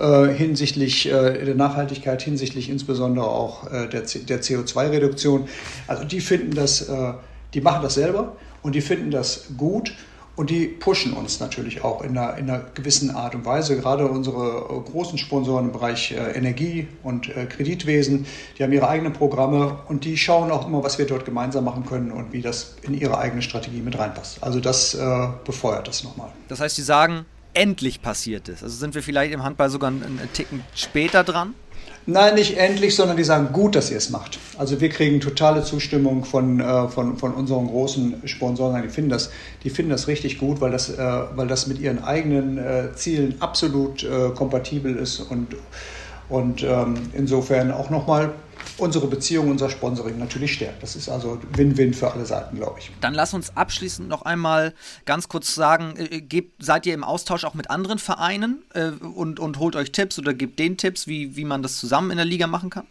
äh, 0.00 0.28
hinsichtlich 0.28 1.06
äh, 1.06 1.44
der 1.44 1.54
Nachhaltigkeit, 1.54 2.22
hinsichtlich 2.22 2.70
insbesondere 2.70 3.26
auch 3.26 3.70
äh, 3.70 3.88
der, 3.88 4.00
der 4.00 4.40
CO2-Reduktion. 4.40 5.48
Also 5.86 6.04
die 6.04 6.22
finden 6.22 6.54
das, 6.54 6.88
äh, 6.88 7.12
die 7.52 7.60
machen 7.60 7.82
das 7.82 7.94
selber 7.94 8.36
und 8.62 8.74
die 8.74 8.80
finden 8.80 9.10
das 9.10 9.46
gut 9.56 9.92
und 10.40 10.48
die 10.48 10.66
pushen 10.66 11.12
uns 11.12 11.38
natürlich 11.38 11.84
auch 11.84 12.02
in 12.02 12.16
einer, 12.16 12.38
in 12.38 12.48
einer 12.48 12.60
gewissen 12.74 13.10
Art 13.10 13.34
und 13.34 13.44
Weise. 13.44 13.76
Gerade 13.76 14.06
unsere 14.06 14.70
äh, 14.70 14.90
großen 14.90 15.18
Sponsoren 15.18 15.66
im 15.66 15.72
Bereich 15.72 16.12
äh, 16.12 16.32
Energie 16.32 16.88
und 17.02 17.28
äh, 17.36 17.44
Kreditwesen, 17.44 18.24
die 18.56 18.62
haben 18.62 18.72
ihre 18.72 18.88
eigenen 18.88 19.12
Programme 19.12 19.80
und 19.88 20.04
die 20.04 20.16
schauen 20.16 20.50
auch 20.50 20.66
immer, 20.66 20.82
was 20.82 20.98
wir 20.98 21.06
dort 21.06 21.26
gemeinsam 21.26 21.64
machen 21.64 21.84
können 21.84 22.10
und 22.10 22.32
wie 22.32 22.40
das 22.40 22.76
in 22.80 22.94
ihre 22.94 23.18
eigene 23.18 23.42
Strategie 23.42 23.80
mit 23.82 23.98
reinpasst. 23.98 24.42
Also 24.42 24.60
das 24.60 24.94
äh, 24.94 25.28
befeuert 25.44 25.88
das 25.88 26.04
nochmal. 26.04 26.30
Das 26.48 26.60
heißt, 26.60 26.76
Sie 26.76 26.82
sagen, 26.84 27.26
endlich 27.52 28.00
passiert 28.00 28.48
es. 28.48 28.62
Also 28.62 28.76
sind 28.76 28.94
wir 28.94 29.02
vielleicht 29.02 29.34
im 29.34 29.42
Handball 29.42 29.68
sogar 29.68 29.88
einen, 29.88 30.02
einen 30.02 30.32
Ticken 30.32 30.62
später 30.74 31.22
dran? 31.22 31.54
Nein, 32.12 32.34
nicht 32.34 32.56
endlich, 32.56 32.96
sondern 32.96 33.16
die 33.16 33.22
sagen, 33.22 33.52
gut, 33.52 33.76
dass 33.76 33.88
ihr 33.92 33.96
es 33.96 34.10
macht. 34.10 34.40
Also 34.58 34.80
wir 34.80 34.88
kriegen 34.88 35.20
totale 35.20 35.62
Zustimmung 35.62 36.24
von, 36.24 36.58
äh, 36.58 36.88
von, 36.88 37.16
von 37.16 37.32
unseren 37.32 37.68
großen 37.68 38.22
Sponsoren. 38.24 38.82
Die 38.82 38.88
finden 38.88 39.10
das, 39.10 39.30
die 39.62 39.70
finden 39.70 39.92
das 39.92 40.08
richtig 40.08 40.38
gut, 40.38 40.60
weil 40.60 40.72
das, 40.72 40.90
äh, 40.90 40.98
weil 41.36 41.46
das 41.46 41.68
mit 41.68 41.78
ihren 41.78 42.02
eigenen 42.02 42.58
äh, 42.58 42.92
Zielen 42.96 43.36
absolut 43.38 44.02
äh, 44.02 44.30
kompatibel 44.34 44.96
ist 44.96 45.20
und, 45.20 45.54
und 46.28 46.64
ähm, 46.64 46.94
insofern 47.12 47.70
auch 47.70 47.90
nochmal 47.90 48.32
unsere 48.80 49.06
Beziehung, 49.06 49.50
unser 49.50 49.70
Sponsoring 49.70 50.18
natürlich 50.18 50.54
stärkt. 50.54 50.82
Das 50.82 50.96
ist 50.96 51.08
also 51.08 51.38
Win-Win 51.54 51.94
für 51.94 52.12
alle 52.12 52.26
Seiten, 52.26 52.56
glaube 52.56 52.80
ich. 52.80 52.90
Dann 53.00 53.14
lass 53.14 53.34
uns 53.34 53.56
abschließend 53.56 54.08
noch 54.08 54.22
einmal 54.22 54.74
ganz 55.04 55.28
kurz 55.28 55.54
sagen, 55.54 55.94
äh, 55.96 56.20
gebt, 56.20 56.64
seid 56.64 56.86
ihr 56.86 56.94
im 56.94 57.04
Austausch 57.04 57.44
auch 57.44 57.54
mit 57.54 57.70
anderen 57.70 57.98
Vereinen 57.98 58.62
äh, 58.74 58.90
und, 58.90 59.40
und 59.40 59.58
holt 59.58 59.76
euch 59.76 59.92
Tipps 59.92 60.18
oder 60.18 60.34
gebt 60.34 60.58
denen 60.58 60.76
Tipps, 60.76 61.06
wie, 61.06 61.36
wie 61.36 61.44
man 61.44 61.62
das 61.62 61.78
zusammen 61.78 62.10
in 62.10 62.16
der 62.16 62.26
Liga 62.26 62.46
machen 62.46 62.70
kann? 62.70 62.86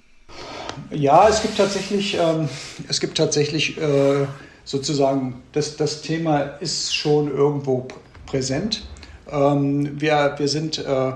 Ja, 0.92 1.28
es 1.28 1.42
gibt 1.42 1.58
tatsächlich, 1.58 2.18
ähm, 2.20 2.48
es 2.88 3.00
gibt 3.00 3.18
tatsächlich 3.18 3.78
äh, 3.78 4.26
sozusagen, 4.64 5.42
das, 5.52 5.78
das 5.78 6.02
Thema 6.02 6.40
ist 6.60 6.96
schon 6.96 7.30
irgendwo 7.32 7.88
präsent. 8.26 8.84
Ähm, 9.32 10.00
wir, 10.00 10.36
wir 10.38 10.48
sind 10.48 10.78
äh, 10.78 11.14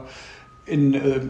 in, 0.65 0.93
äh, 0.93 1.21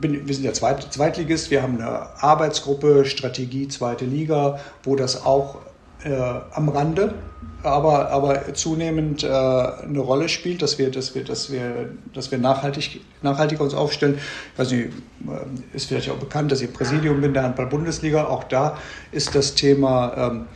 wir 0.00 0.34
sind 0.34 0.44
ja 0.44 0.52
Zweit, 0.52 0.92
Zweitligist, 0.92 1.50
wir 1.50 1.62
haben 1.62 1.76
eine 1.76 2.22
Arbeitsgruppe 2.22 3.04
Strategie 3.04 3.68
Zweite 3.68 4.04
Liga, 4.04 4.58
wo 4.82 4.96
das 4.96 5.24
auch 5.24 5.58
äh, 6.04 6.14
am 6.52 6.68
Rande, 6.70 7.14
aber, 7.62 8.10
aber 8.10 8.54
zunehmend 8.54 9.22
äh, 9.22 9.28
eine 9.28 9.98
Rolle 9.98 10.28
spielt, 10.28 10.62
dass 10.62 10.78
wir, 10.78 10.90
dass 10.90 11.14
wir, 11.14 11.24
dass 11.24 11.52
wir, 11.52 11.90
dass 12.14 12.30
wir 12.30 12.38
nachhaltig, 12.38 13.02
nachhaltiger 13.22 13.62
uns 13.62 13.74
aufstellen. 13.74 14.18
Ich 14.54 14.58
weiß 14.58 14.70
nicht, 14.72 14.86
äh, 14.86 15.76
ist 15.76 15.86
vielleicht 15.86 16.08
auch 16.10 16.16
bekannt, 16.16 16.52
dass 16.52 16.62
ich 16.62 16.72
Präsidium 16.72 17.20
bin 17.20 17.34
der 17.34 17.42
Handball-Bundesliga. 17.42 18.24
Auch 18.24 18.44
da 18.44 18.78
ist 19.12 19.34
das 19.34 19.54
Thema 19.54 20.14
ähm, 20.16 20.46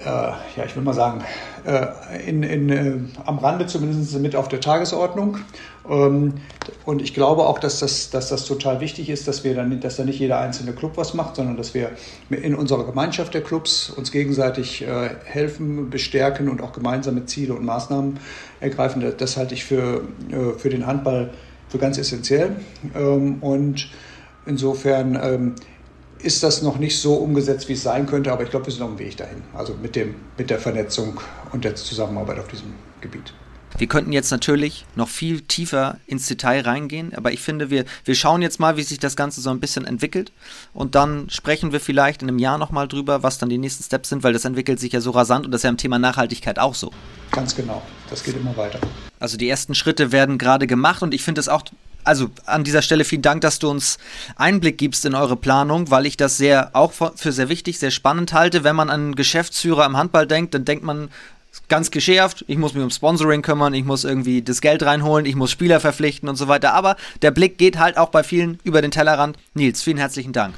äh, 0.00 0.04
ja, 0.04 0.64
ich 0.64 0.76
will 0.76 0.82
mal 0.82 0.94
sagen, 0.94 1.24
äh, 1.64 2.28
in, 2.28 2.42
in, 2.42 2.68
äh, 2.70 2.94
am 3.24 3.38
Rande 3.38 3.66
zumindest 3.66 4.18
mit 4.18 4.36
auf 4.36 4.48
der 4.48 4.60
Tagesordnung. 4.60 5.38
Ähm, 5.88 6.34
und 6.84 7.02
ich 7.02 7.14
glaube 7.14 7.46
auch, 7.46 7.58
dass 7.58 7.80
das, 7.80 8.10
dass 8.10 8.28
das 8.28 8.44
total 8.44 8.80
wichtig 8.80 9.10
ist, 9.10 9.26
dass 9.26 9.44
wir 9.44 9.54
dann, 9.54 9.80
dass 9.80 9.96
da 9.96 10.04
nicht 10.04 10.20
jeder 10.20 10.38
einzelne 10.38 10.72
Club 10.72 10.92
was 10.96 11.14
macht, 11.14 11.36
sondern 11.36 11.56
dass 11.56 11.74
wir 11.74 11.90
in 12.30 12.54
unserer 12.54 12.84
Gemeinschaft 12.84 13.34
der 13.34 13.42
Clubs 13.42 13.90
uns 13.90 14.12
gegenseitig 14.12 14.84
helfen, 15.24 15.90
bestärken 15.90 16.48
und 16.48 16.62
auch 16.62 16.72
gemeinsame 16.72 17.24
Ziele 17.26 17.54
und 17.54 17.64
Maßnahmen 17.64 18.18
ergreifen. 18.60 19.04
Das 19.16 19.36
halte 19.36 19.54
ich 19.54 19.64
für, 19.64 20.02
für 20.58 20.68
den 20.68 20.86
Handball 20.86 21.30
für 21.68 21.78
ganz 21.78 21.98
essentiell. 21.98 22.56
Ähm, 22.94 23.38
und 23.40 23.90
insofern 24.46 25.18
ähm, 25.22 25.54
ist 26.22 26.42
das 26.42 26.62
noch 26.62 26.78
nicht 26.78 26.98
so 26.98 27.14
umgesetzt, 27.14 27.68
wie 27.68 27.74
es 27.74 27.82
sein 27.82 28.06
könnte, 28.06 28.32
aber 28.32 28.42
ich 28.42 28.50
glaube, 28.50 28.66
wir 28.66 28.72
sind 28.72 28.82
auf 28.82 28.90
dem 28.90 28.98
Weg 28.98 29.16
dahin. 29.16 29.42
Also 29.54 29.74
mit, 29.80 29.96
dem, 29.96 30.16
mit 30.36 30.50
der 30.50 30.58
Vernetzung 30.58 31.20
und 31.52 31.64
der 31.64 31.74
Zusammenarbeit 31.76 32.38
auf 32.38 32.48
diesem 32.48 32.74
Gebiet. 33.00 33.32
Wir 33.76 33.86
könnten 33.86 34.12
jetzt 34.12 34.30
natürlich 34.30 34.86
noch 34.96 35.08
viel 35.08 35.42
tiefer 35.42 35.98
ins 36.06 36.26
Detail 36.26 36.62
reingehen, 36.62 37.14
aber 37.14 37.32
ich 37.32 37.40
finde, 37.40 37.70
wir, 37.70 37.84
wir 38.04 38.14
schauen 38.14 38.40
jetzt 38.40 38.58
mal, 38.58 38.76
wie 38.76 38.82
sich 38.82 38.98
das 38.98 39.14
Ganze 39.14 39.40
so 39.40 39.50
ein 39.50 39.60
bisschen 39.60 39.84
entwickelt 39.84 40.32
und 40.72 40.94
dann 40.94 41.28
sprechen 41.28 41.70
wir 41.70 41.80
vielleicht 41.80 42.22
in 42.22 42.28
einem 42.28 42.38
Jahr 42.38 42.56
nochmal 42.56 42.88
drüber, 42.88 43.22
was 43.22 43.38
dann 43.38 43.50
die 43.50 43.58
nächsten 43.58 43.84
Steps 43.84 44.08
sind, 44.08 44.24
weil 44.24 44.32
das 44.32 44.46
entwickelt 44.46 44.80
sich 44.80 44.92
ja 44.92 45.00
so 45.00 45.10
rasant 45.10 45.44
und 45.44 45.52
das 45.52 45.60
ist 45.60 45.64
ja 45.64 45.70
im 45.70 45.76
Thema 45.76 45.98
Nachhaltigkeit 45.98 46.58
auch 46.58 46.74
so. 46.74 46.90
Ganz 47.30 47.54
genau, 47.54 47.82
das 48.08 48.24
geht 48.24 48.36
immer 48.36 48.56
weiter. 48.56 48.80
Also 49.20 49.36
die 49.36 49.48
ersten 49.48 49.74
Schritte 49.74 50.12
werden 50.12 50.38
gerade 50.38 50.66
gemacht 50.66 51.02
und 51.02 51.12
ich 51.12 51.22
finde 51.22 51.40
es 51.40 51.48
auch 51.48 51.62
also 52.04 52.30
an 52.46 52.64
dieser 52.64 52.82
Stelle 52.82 53.04
vielen 53.04 53.22
Dank, 53.22 53.40
dass 53.42 53.58
du 53.58 53.68
uns 53.68 53.98
Einblick 54.36 54.78
gibst 54.78 55.04
in 55.04 55.14
eure 55.14 55.36
Planung, 55.36 55.90
weil 55.90 56.06
ich 56.06 56.16
das 56.16 56.36
sehr 56.36 56.70
auch 56.72 56.92
für 56.92 57.32
sehr 57.32 57.48
wichtig, 57.48 57.78
sehr 57.78 57.90
spannend 57.90 58.32
halte. 58.32 58.64
Wenn 58.64 58.76
man 58.76 58.90
an 58.90 59.14
Geschäftsführer 59.14 59.84
im 59.86 59.96
Handball 59.96 60.26
denkt, 60.26 60.54
dann 60.54 60.64
denkt 60.64 60.84
man 60.84 61.10
ganz 61.68 61.90
geschärft, 61.90 62.44
ich 62.46 62.56
muss 62.56 62.74
mich 62.74 62.82
um 62.82 62.90
Sponsoring 62.90 63.42
kümmern, 63.42 63.74
ich 63.74 63.84
muss 63.84 64.04
irgendwie 64.04 64.42
das 64.42 64.60
Geld 64.60 64.82
reinholen, 64.82 65.26
ich 65.26 65.34
muss 65.34 65.50
Spieler 65.50 65.80
verpflichten 65.80 66.28
und 66.28 66.36
so 66.36 66.48
weiter. 66.48 66.72
Aber 66.74 66.96
der 67.22 67.30
Blick 67.30 67.58
geht 67.58 67.78
halt 67.78 67.98
auch 67.98 68.08
bei 68.08 68.22
vielen 68.22 68.58
über 68.64 68.80
den 68.80 68.90
Tellerrand. 68.90 69.36
Nils, 69.54 69.82
vielen 69.82 69.98
herzlichen 69.98 70.32
Dank. 70.32 70.54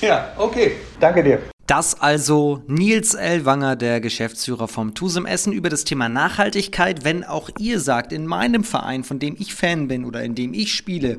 Ja, 0.00 0.32
okay. 0.36 0.72
Danke 1.00 1.24
dir. 1.24 1.55
Das 1.66 2.00
also 2.00 2.62
Nils 2.68 3.14
Ellwanger, 3.14 3.74
der 3.74 4.00
Geschäftsführer 4.00 4.68
vom 4.68 4.94
Tusem 4.94 5.26
Essen, 5.26 5.52
über 5.52 5.68
das 5.68 5.82
Thema 5.82 6.08
Nachhaltigkeit. 6.08 7.02
Wenn 7.02 7.24
auch 7.24 7.50
ihr 7.58 7.80
sagt, 7.80 8.12
in 8.12 8.24
meinem 8.24 8.62
Verein, 8.62 9.02
von 9.02 9.18
dem 9.18 9.34
ich 9.36 9.52
Fan 9.52 9.88
bin 9.88 10.04
oder 10.04 10.22
in 10.22 10.36
dem 10.36 10.54
ich 10.54 10.72
spiele, 10.72 11.18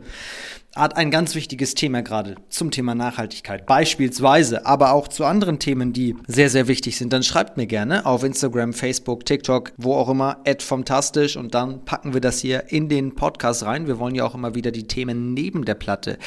hat 0.73 0.95
ein 0.95 1.12
ganz 1.12 1.36
wichtiges 1.36 1.75
Thema 1.75 2.01
gerade 2.01 2.36
zum 2.47 2.71
Thema 2.71 2.95
Nachhaltigkeit, 2.95 3.65
beispielsweise, 3.65 4.65
aber 4.65 4.93
auch 4.93 5.10
zu 5.10 5.25
anderen 5.25 5.60
Themen, 5.60 5.91
die 5.91 6.15
sehr, 6.27 6.49
sehr 6.49 6.69
wichtig 6.69 6.97
sind, 6.97 7.12
dann 7.12 7.23
schreibt 7.23 7.57
mir 7.57 7.67
gerne 7.67 8.05
auf 8.05 8.23
Instagram, 8.23 8.71
Facebook, 8.71 9.25
TikTok, 9.25 9.73
wo 9.75 9.95
auch 9.95 10.07
immer, 10.07 10.43
fantastisch 10.60 11.36
und 11.36 11.55
dann 11.55 11.83
packen 11.83 12.13
wir 12.13 12.21
das 12.21 12.39
hier 12.39 12.71
in 12.71 12.88
den 12.88 13.15
Podcast 13.15 13.63
rein. 13.63 13.88
Wir 13.88 13.99
wollen 13.99 14.15
ja 14.15 14.23
auch 14.23 14.36
immer 14.36 14.55
wieder 14.55 14.71
die 14.71 14.88
Themen 14.88 15.33
neben 15.33 15.65
der 15.65 15.75
Platte 15.75 16.17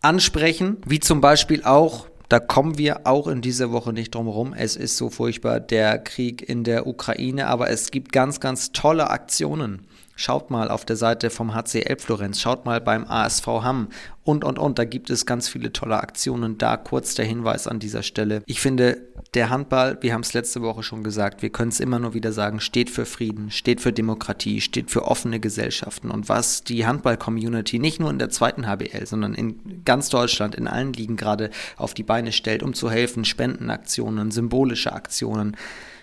ansprechen, 0.00 0.78
wie 0.86 1.00
zum 1.00 1.20
Beispiel 1.20 1.64
auch 1.64 2.06
da 2.28 2.40
kommen 2.40 2.76
wir 2.76 3.06
auch 3.06 3.26
in 3.26 3.40
dieser 3.40 3.72
Woche 3.72 3.92
nicht 3.92 4.14
drum 4.14 4.26
herum. 4.26 4.52
Es 4.52 4.76
ist 4.76 4.96
so 4.96 5.08
furchtbar, 5.08 5.60
der 5.60 5.98
Krieg 5.98 6.46
in 6.46 6.62
der 6.62 6.86
Ukraine, 6.86 7.46
aber 7.46 7.70
es 7.70 7.90
gibt 7.90 8.12
ganz, 8.12 8.38
ganz 8.38 8.72
tolle 8.72 9.10
Aktionen. 9.10 9.86
Schaut 10.20 10.50
mal 10.50 10.68
auf 10.68 10.84
der 10.84 10.96
Seite 10.96 11.30
vom 11.30 11.54
HCL 11.54 11.96
Florenz, 11.96 12.40
schaut 12.40 12.64
mal 12.66 12.80
beim 12.80 13.04
ASV 13.04 13.46
Hamm 13.46 13.86
und, 14.24 14.42
und, 14.42 14.58
und. 14.58 14.76
Da 14.76 14.84
gibt 14.84 15.10
es 15.10 15.26
ganz 15.26 15.48
viele 15.48 15.72
tolle 15.72 15.96
Aktionen. 16.00 16.58
Da 16.58 16.76
kurz 16.76 17.14
der 17.14 17.24
Hinweis 17.24 17.68
an 17.68 17.78
dieser 17.78 18.02
Stelle. 18.02 18.42
Ich 18.46 18.60
finde, 18.60 18.98
der 19.34 19.48
Handball, 19.48 19.96
wir 20.00 20.12
haben 20.12 20.22
es 20.22 20.34
letzte 20.34 20.60
Woche 20.60 20.82
schon 20.82 21.04
gesagt, 21.04 21.40
wir 21.42 21.50
können 21.50 21.68
es 21.68 21.78
immer 21.78 22.00
nur 22.00 22.14
wieder 22.14 22.32
sagen, 22.32 22.58
steht 22.58 22.90
für 22.90 23.06
Frieden, 23.06 23.52
steht 23.52 23.80
für 23.80 23.92
Demokratie, 23.92 24.60
steht 24.60 24.90
für 24.90 25.04
offene 25.04 25.38
Gesellschaften. 25.38 26.10
Und 26.10 26.28
was 26.28 26.64
die 26.64 26.84
Handball-Community 26.84 27.78
nicht 27.78 28.00
nur 28.00 28.10
in 28.10 28.18
der 28.18 28.30
zweiten 28.30 28.66
HBL, 28.66 29.06
sondern 29.06 29.34
in 29.34 29.84
ganz 29.84 30.08
Deutschland, 30.08 30.56
in 30.56 30.66
allen 30.66 30.92
Ligen 30.94 31.16
gerade 31.16 31.50
auf 31.76 31.94
die 31.94 32.02
Beine 32.02 32.32
stellt, 32.32 32.64
um 32.64 32.74
zu 32.74 32.90
helfen, 32.90 33.24
Spendenaktionen, 33.24 34.32
symbolische 34.32 34.92
Aktionen, 34.92 35.56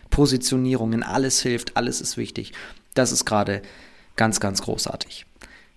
Positionierungen, 0.10 1.04
alles 1.04 1.42
hilft, 1.42 1.76
alles 1.76 2.00
ist 2.00 2.16
wichtig. 2.16 2.54
Das 2.94 3.12
ist 3.12 3.26
gerade 3.26 3.62
Ganz, 4.16 4.40
ganz 4.40 4.62
großartig. 4.62 5.26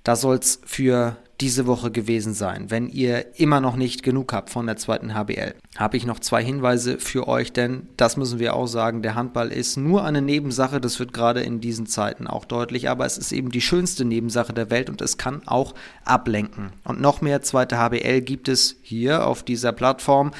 Das 0.04 0.20
soll 0.20 0.36
es 0.36 0.60
für 0.64 1.16
diese 1.40 1.66
Woche 1.66 1.90
gewesen 1.90 2.34
sein. 2.34 2.70
Wenn 2.70 2.88
ihr 2.88 3.38
immer 3.38 3.60
noch 3.60 3.76
nicht 3.76 4.02
genug 4.02 4.32
habt 4.32 4.50
von 4.50 4.66
der 4.66 4.76
zweiten 4.76 5.14
HBL, 5.14 5.54
habe 5.76 5.96
ich 5.96 6.04
noch 6.04 6.18
zwei 6.18 6.42
Hinweise 6.42 6.98
für 6.98 7.28
euch, 7.28 7.52
denn 7.52 7.88
das 7.96 8.16
müssen 8.16 8.40
wir 8.40 8.54
auch 8.54 8.66
sagen, 8.66 9.02
der 9.02 9.14
Handball 9.14 9.52
ist 9.52 9.76
nur 9.76 10.04
eine 10.04 10.20
Nebensache, 10.20 10.80
das 10.80 10.98
wird 10.98 11.12
gerade 11.12 11.40
in 11.42 11.60
diesen 11.60 11.86
Zeiten 11.86 12.26
auch 12.26 12.44
deutlich, 12.44 12.88
aber 12.88 13.06
es 13.06 13.18
ist 13.18 13.30
eben 13.30 13.50
die 13.50 13.60
schönste 13.60 14.04
Nebensache 14.04 14.52
der 14.52 14.70
Welt 14.70 14.90
und 14.90 15.00
es 15.00 15.16
kann 15.16 15.42
auch 15.46 15.74
ablenken. 16.04 16.72
Und 16.82 17.00
noch 17.00 17.20
mehr 17.20 17.42
zweite 17.42 17.78
HBL 17.78 18.22
gibt 18.22 18.48
es 18.48 18.76
hier 18.82 19.26
auf 19.26 19.44
dieser 19.44 19.72
Plattform. 19.72 20.32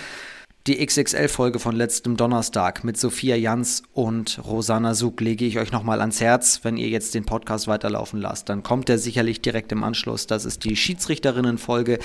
Die 0.69 0.85
XXL-Folge 0.85 1.61
von 1.61 1.75
letztem 1.75 2.19
Donnerstag 2.19 2.85
mit 2.85 2.99
Sophia 2.99 3.37
Jans 3.37 3.85
und 3.95 4.39
Rosanna 4.47 4.93
Sug 4.93 5.19
lege 5.23 5.47
ich 5.47 5.59
euch 5.59 5.73
nochmal 5.73 6.03
ans 6.03 6.21
Herz, 6.21 6.61
wenn 6.63 6.77
ihr 6.77 6.91
jetzt 6.91 7.15
den 7.15 7.25
Podcast 7.25 7.69
weiterlaufen 7.69 8.21
lasst. 8.21 8.51
Dann 8.51 8.63
kommt 8.63 8.91
er 8.91 8.99
sicherlich 8.99 9.41
direkt 9.41 9.73
im 9.73 9.83
Anschluss. 9.83 10.27
Das 10.27 10.45
ist 10.45 10.65
die 10.65 10.77
Schiedsrichterinnen-Folge, 10.77 11.99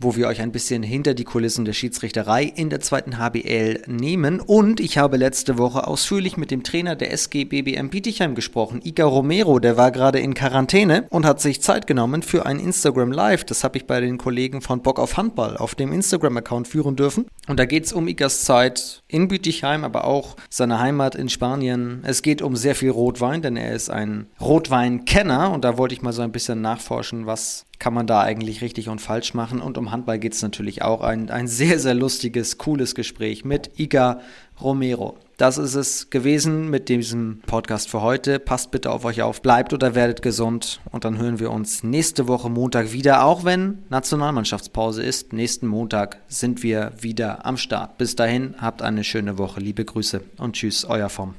wo 0.00 0.16
wir 0.16 0.26
euch 0.26 0.40
ein 0.40 0.50
bisschen 0.50 0.82
hinter 0.82 1.14
die 1.14 1.22
Kulissen 1.22 1.64
der 1.64 1.74
Schiedsrichterei 1.74 2.42
in 2.42 2.70
der 2.70 2.80
zweiten 2.80 3.18
HBL 3.18 3.82
nehmen. 3.86 4.40
Und 4.40 4.80
ich 4.80 4.98
habe 4.98 5.16
letzte 5.16 5.56
Woche 5.56 5.86
ausführlich 5.86 6.36
mit 6.36 6.50
dem 6.50 6.64
Trainer 6.64 6.96
der 6.96 7.12
SG 7.12 7.44
BBM 7.44 7.88
Bietigheim 7.88 8.34
gesprochen, 8.34 8.80
Iga 8.82 9.04
Romero, 9.04 9.60
der 9.60 9.76
war 9.76 9.92
gerade 9.92 10.18
in 10.18 10.34
Quarantäne 10.34 11.06
und 11.10 11.24
hat 11.24 11.40
sich 11.40 11.62
Zeit 11.62 11.86
genommen 11.86 12.22
für 12.22 12.46
ein 12.46 12.58
Instagram 12.58 13.12
Live. 13.12 13.44
Das 13.44 13.62
habe 13.62 13.78
ich 13.78 13.86
bei 13.86 14.00
den 14.00 14.18
Kollegen 14.18 14.60
von 14.60 14.82
Bock 14.82 14.98
auf 14.98 15.16
Handball 15.16 15.56
auf 15.56 15.76
dem 15.76 15.92
Instagram-Account 15.92 16.66
führen 16.66 16.96
dürfen. 16.96 17.26
Und 17.46 17.60
da 17.60 17.64
geht 17.64 17.84
es 17.84 17.92
um 17.92 18.07
Igas 18.08 18.44
Zeit 18.44 19.02
in 19.06 19.28
Bietigheim, 19.28 19.84
aber 19.84 20.04
auch 20.04 20.36
seine 20.50 20.80
Heimat 20.80 21.14
in 21.14 21.28
Spanien. 21.28 22.02
Es 22.04 22.22
geht 22.22 22.42
um 22.42 22.56
sehr 22.56 22.74
viel 22.74 22.90
Rotwein, 22.90 23.42
denn 23.42 23.56
er 23.56 23.72
ist 23.72 23.90
ein 23.90 24.26
Rotweinkenner 24.40 25.52
und 25.52 25.64
da 25.64 25.78
wollte 25.78 25.94
ich 25.94 26.02
mal 26.02 26.12
so 26.12 26.22
ein 26.22 26.32
bisschen 26.32 26.60
nachforschen, 26.60 27.26
was 27.26 27.66
kann 27.78 27.94
man 27.94 28.06
da 28.06 28.20
eigentlich 28.20 28.60
richtig 28.60 28.88
und 28.88 29.00
falsch 29.00 29.34
machen. 29.34 29.60
Und 29.60 29.78
um 29.78 29.92
Handball 29.92 30.18
geht 30.18 30.34
es 30.34 30.42
natürlich 30.42 30.82
auch. 30.82 31.00
Ein, 31.02 31.30
ein 31.30 31.46
sehr, 31.46 31.78
sehr 31.78 31.94
lustiges, 31.94 32.58
cooles 32.58 32.94
Gespräch 32.94 33.44
mit 33.44 33.78
Iga 33.78 34.20
Romero. 34.60 35.16
Das 35.38 35.56
ist 35.56 35.76
es 35.76 36.10
gewesen 36.10 36.68
mit 36.68 36.88
diesem 36.88 37.38
Podcast 37.46 37.88
für 37.88 38.02
heute. 38.02 38.40
Passt 38.40 38.72
bitte 38.72 38.90
auf 38.90 39.04
euch 39.04 39.22
auf, 39.22 39.40
bleibt 39.40 39.72
oder 39.72 39.94
werdet 39.94 40.20
gesund 40.20 40.80
und 40.90 41.04
dann 41.04 41.16
hören 41.16 41.38
wir 41.38 41.52
uns 41.52 41.84
nächste 41.84 42.26
Woche 42.26 42.50
Montag 42.50 42.90
wieder, 42.90 43.22
auch 43.22 43.44
wenn 43.44 43.78
Nationalmannschaftspause 43.88 45.04
ist. 45.04 45.32
Nächsten 45.32 45.68
Montag 45.68 46.18
sind 46.26 46.64
wir 46.64 46.90
wieder 46.98 47.46
am 47.46 47.56
Start. 47.56 47.98
Bis 47.98 48.16
dahin, 48.16 48.56
habt 48.58 48.82
eine 48.82 49.04
schöne 49.04 49.38
Woche. 49.38 49.60
Liebe 49.60 49.84
Grüße 49.84 50.22
und 50.38 50.56
tschüss, 50.56 50.84
euer 50.84 51.08
Vom. 51.08 51.36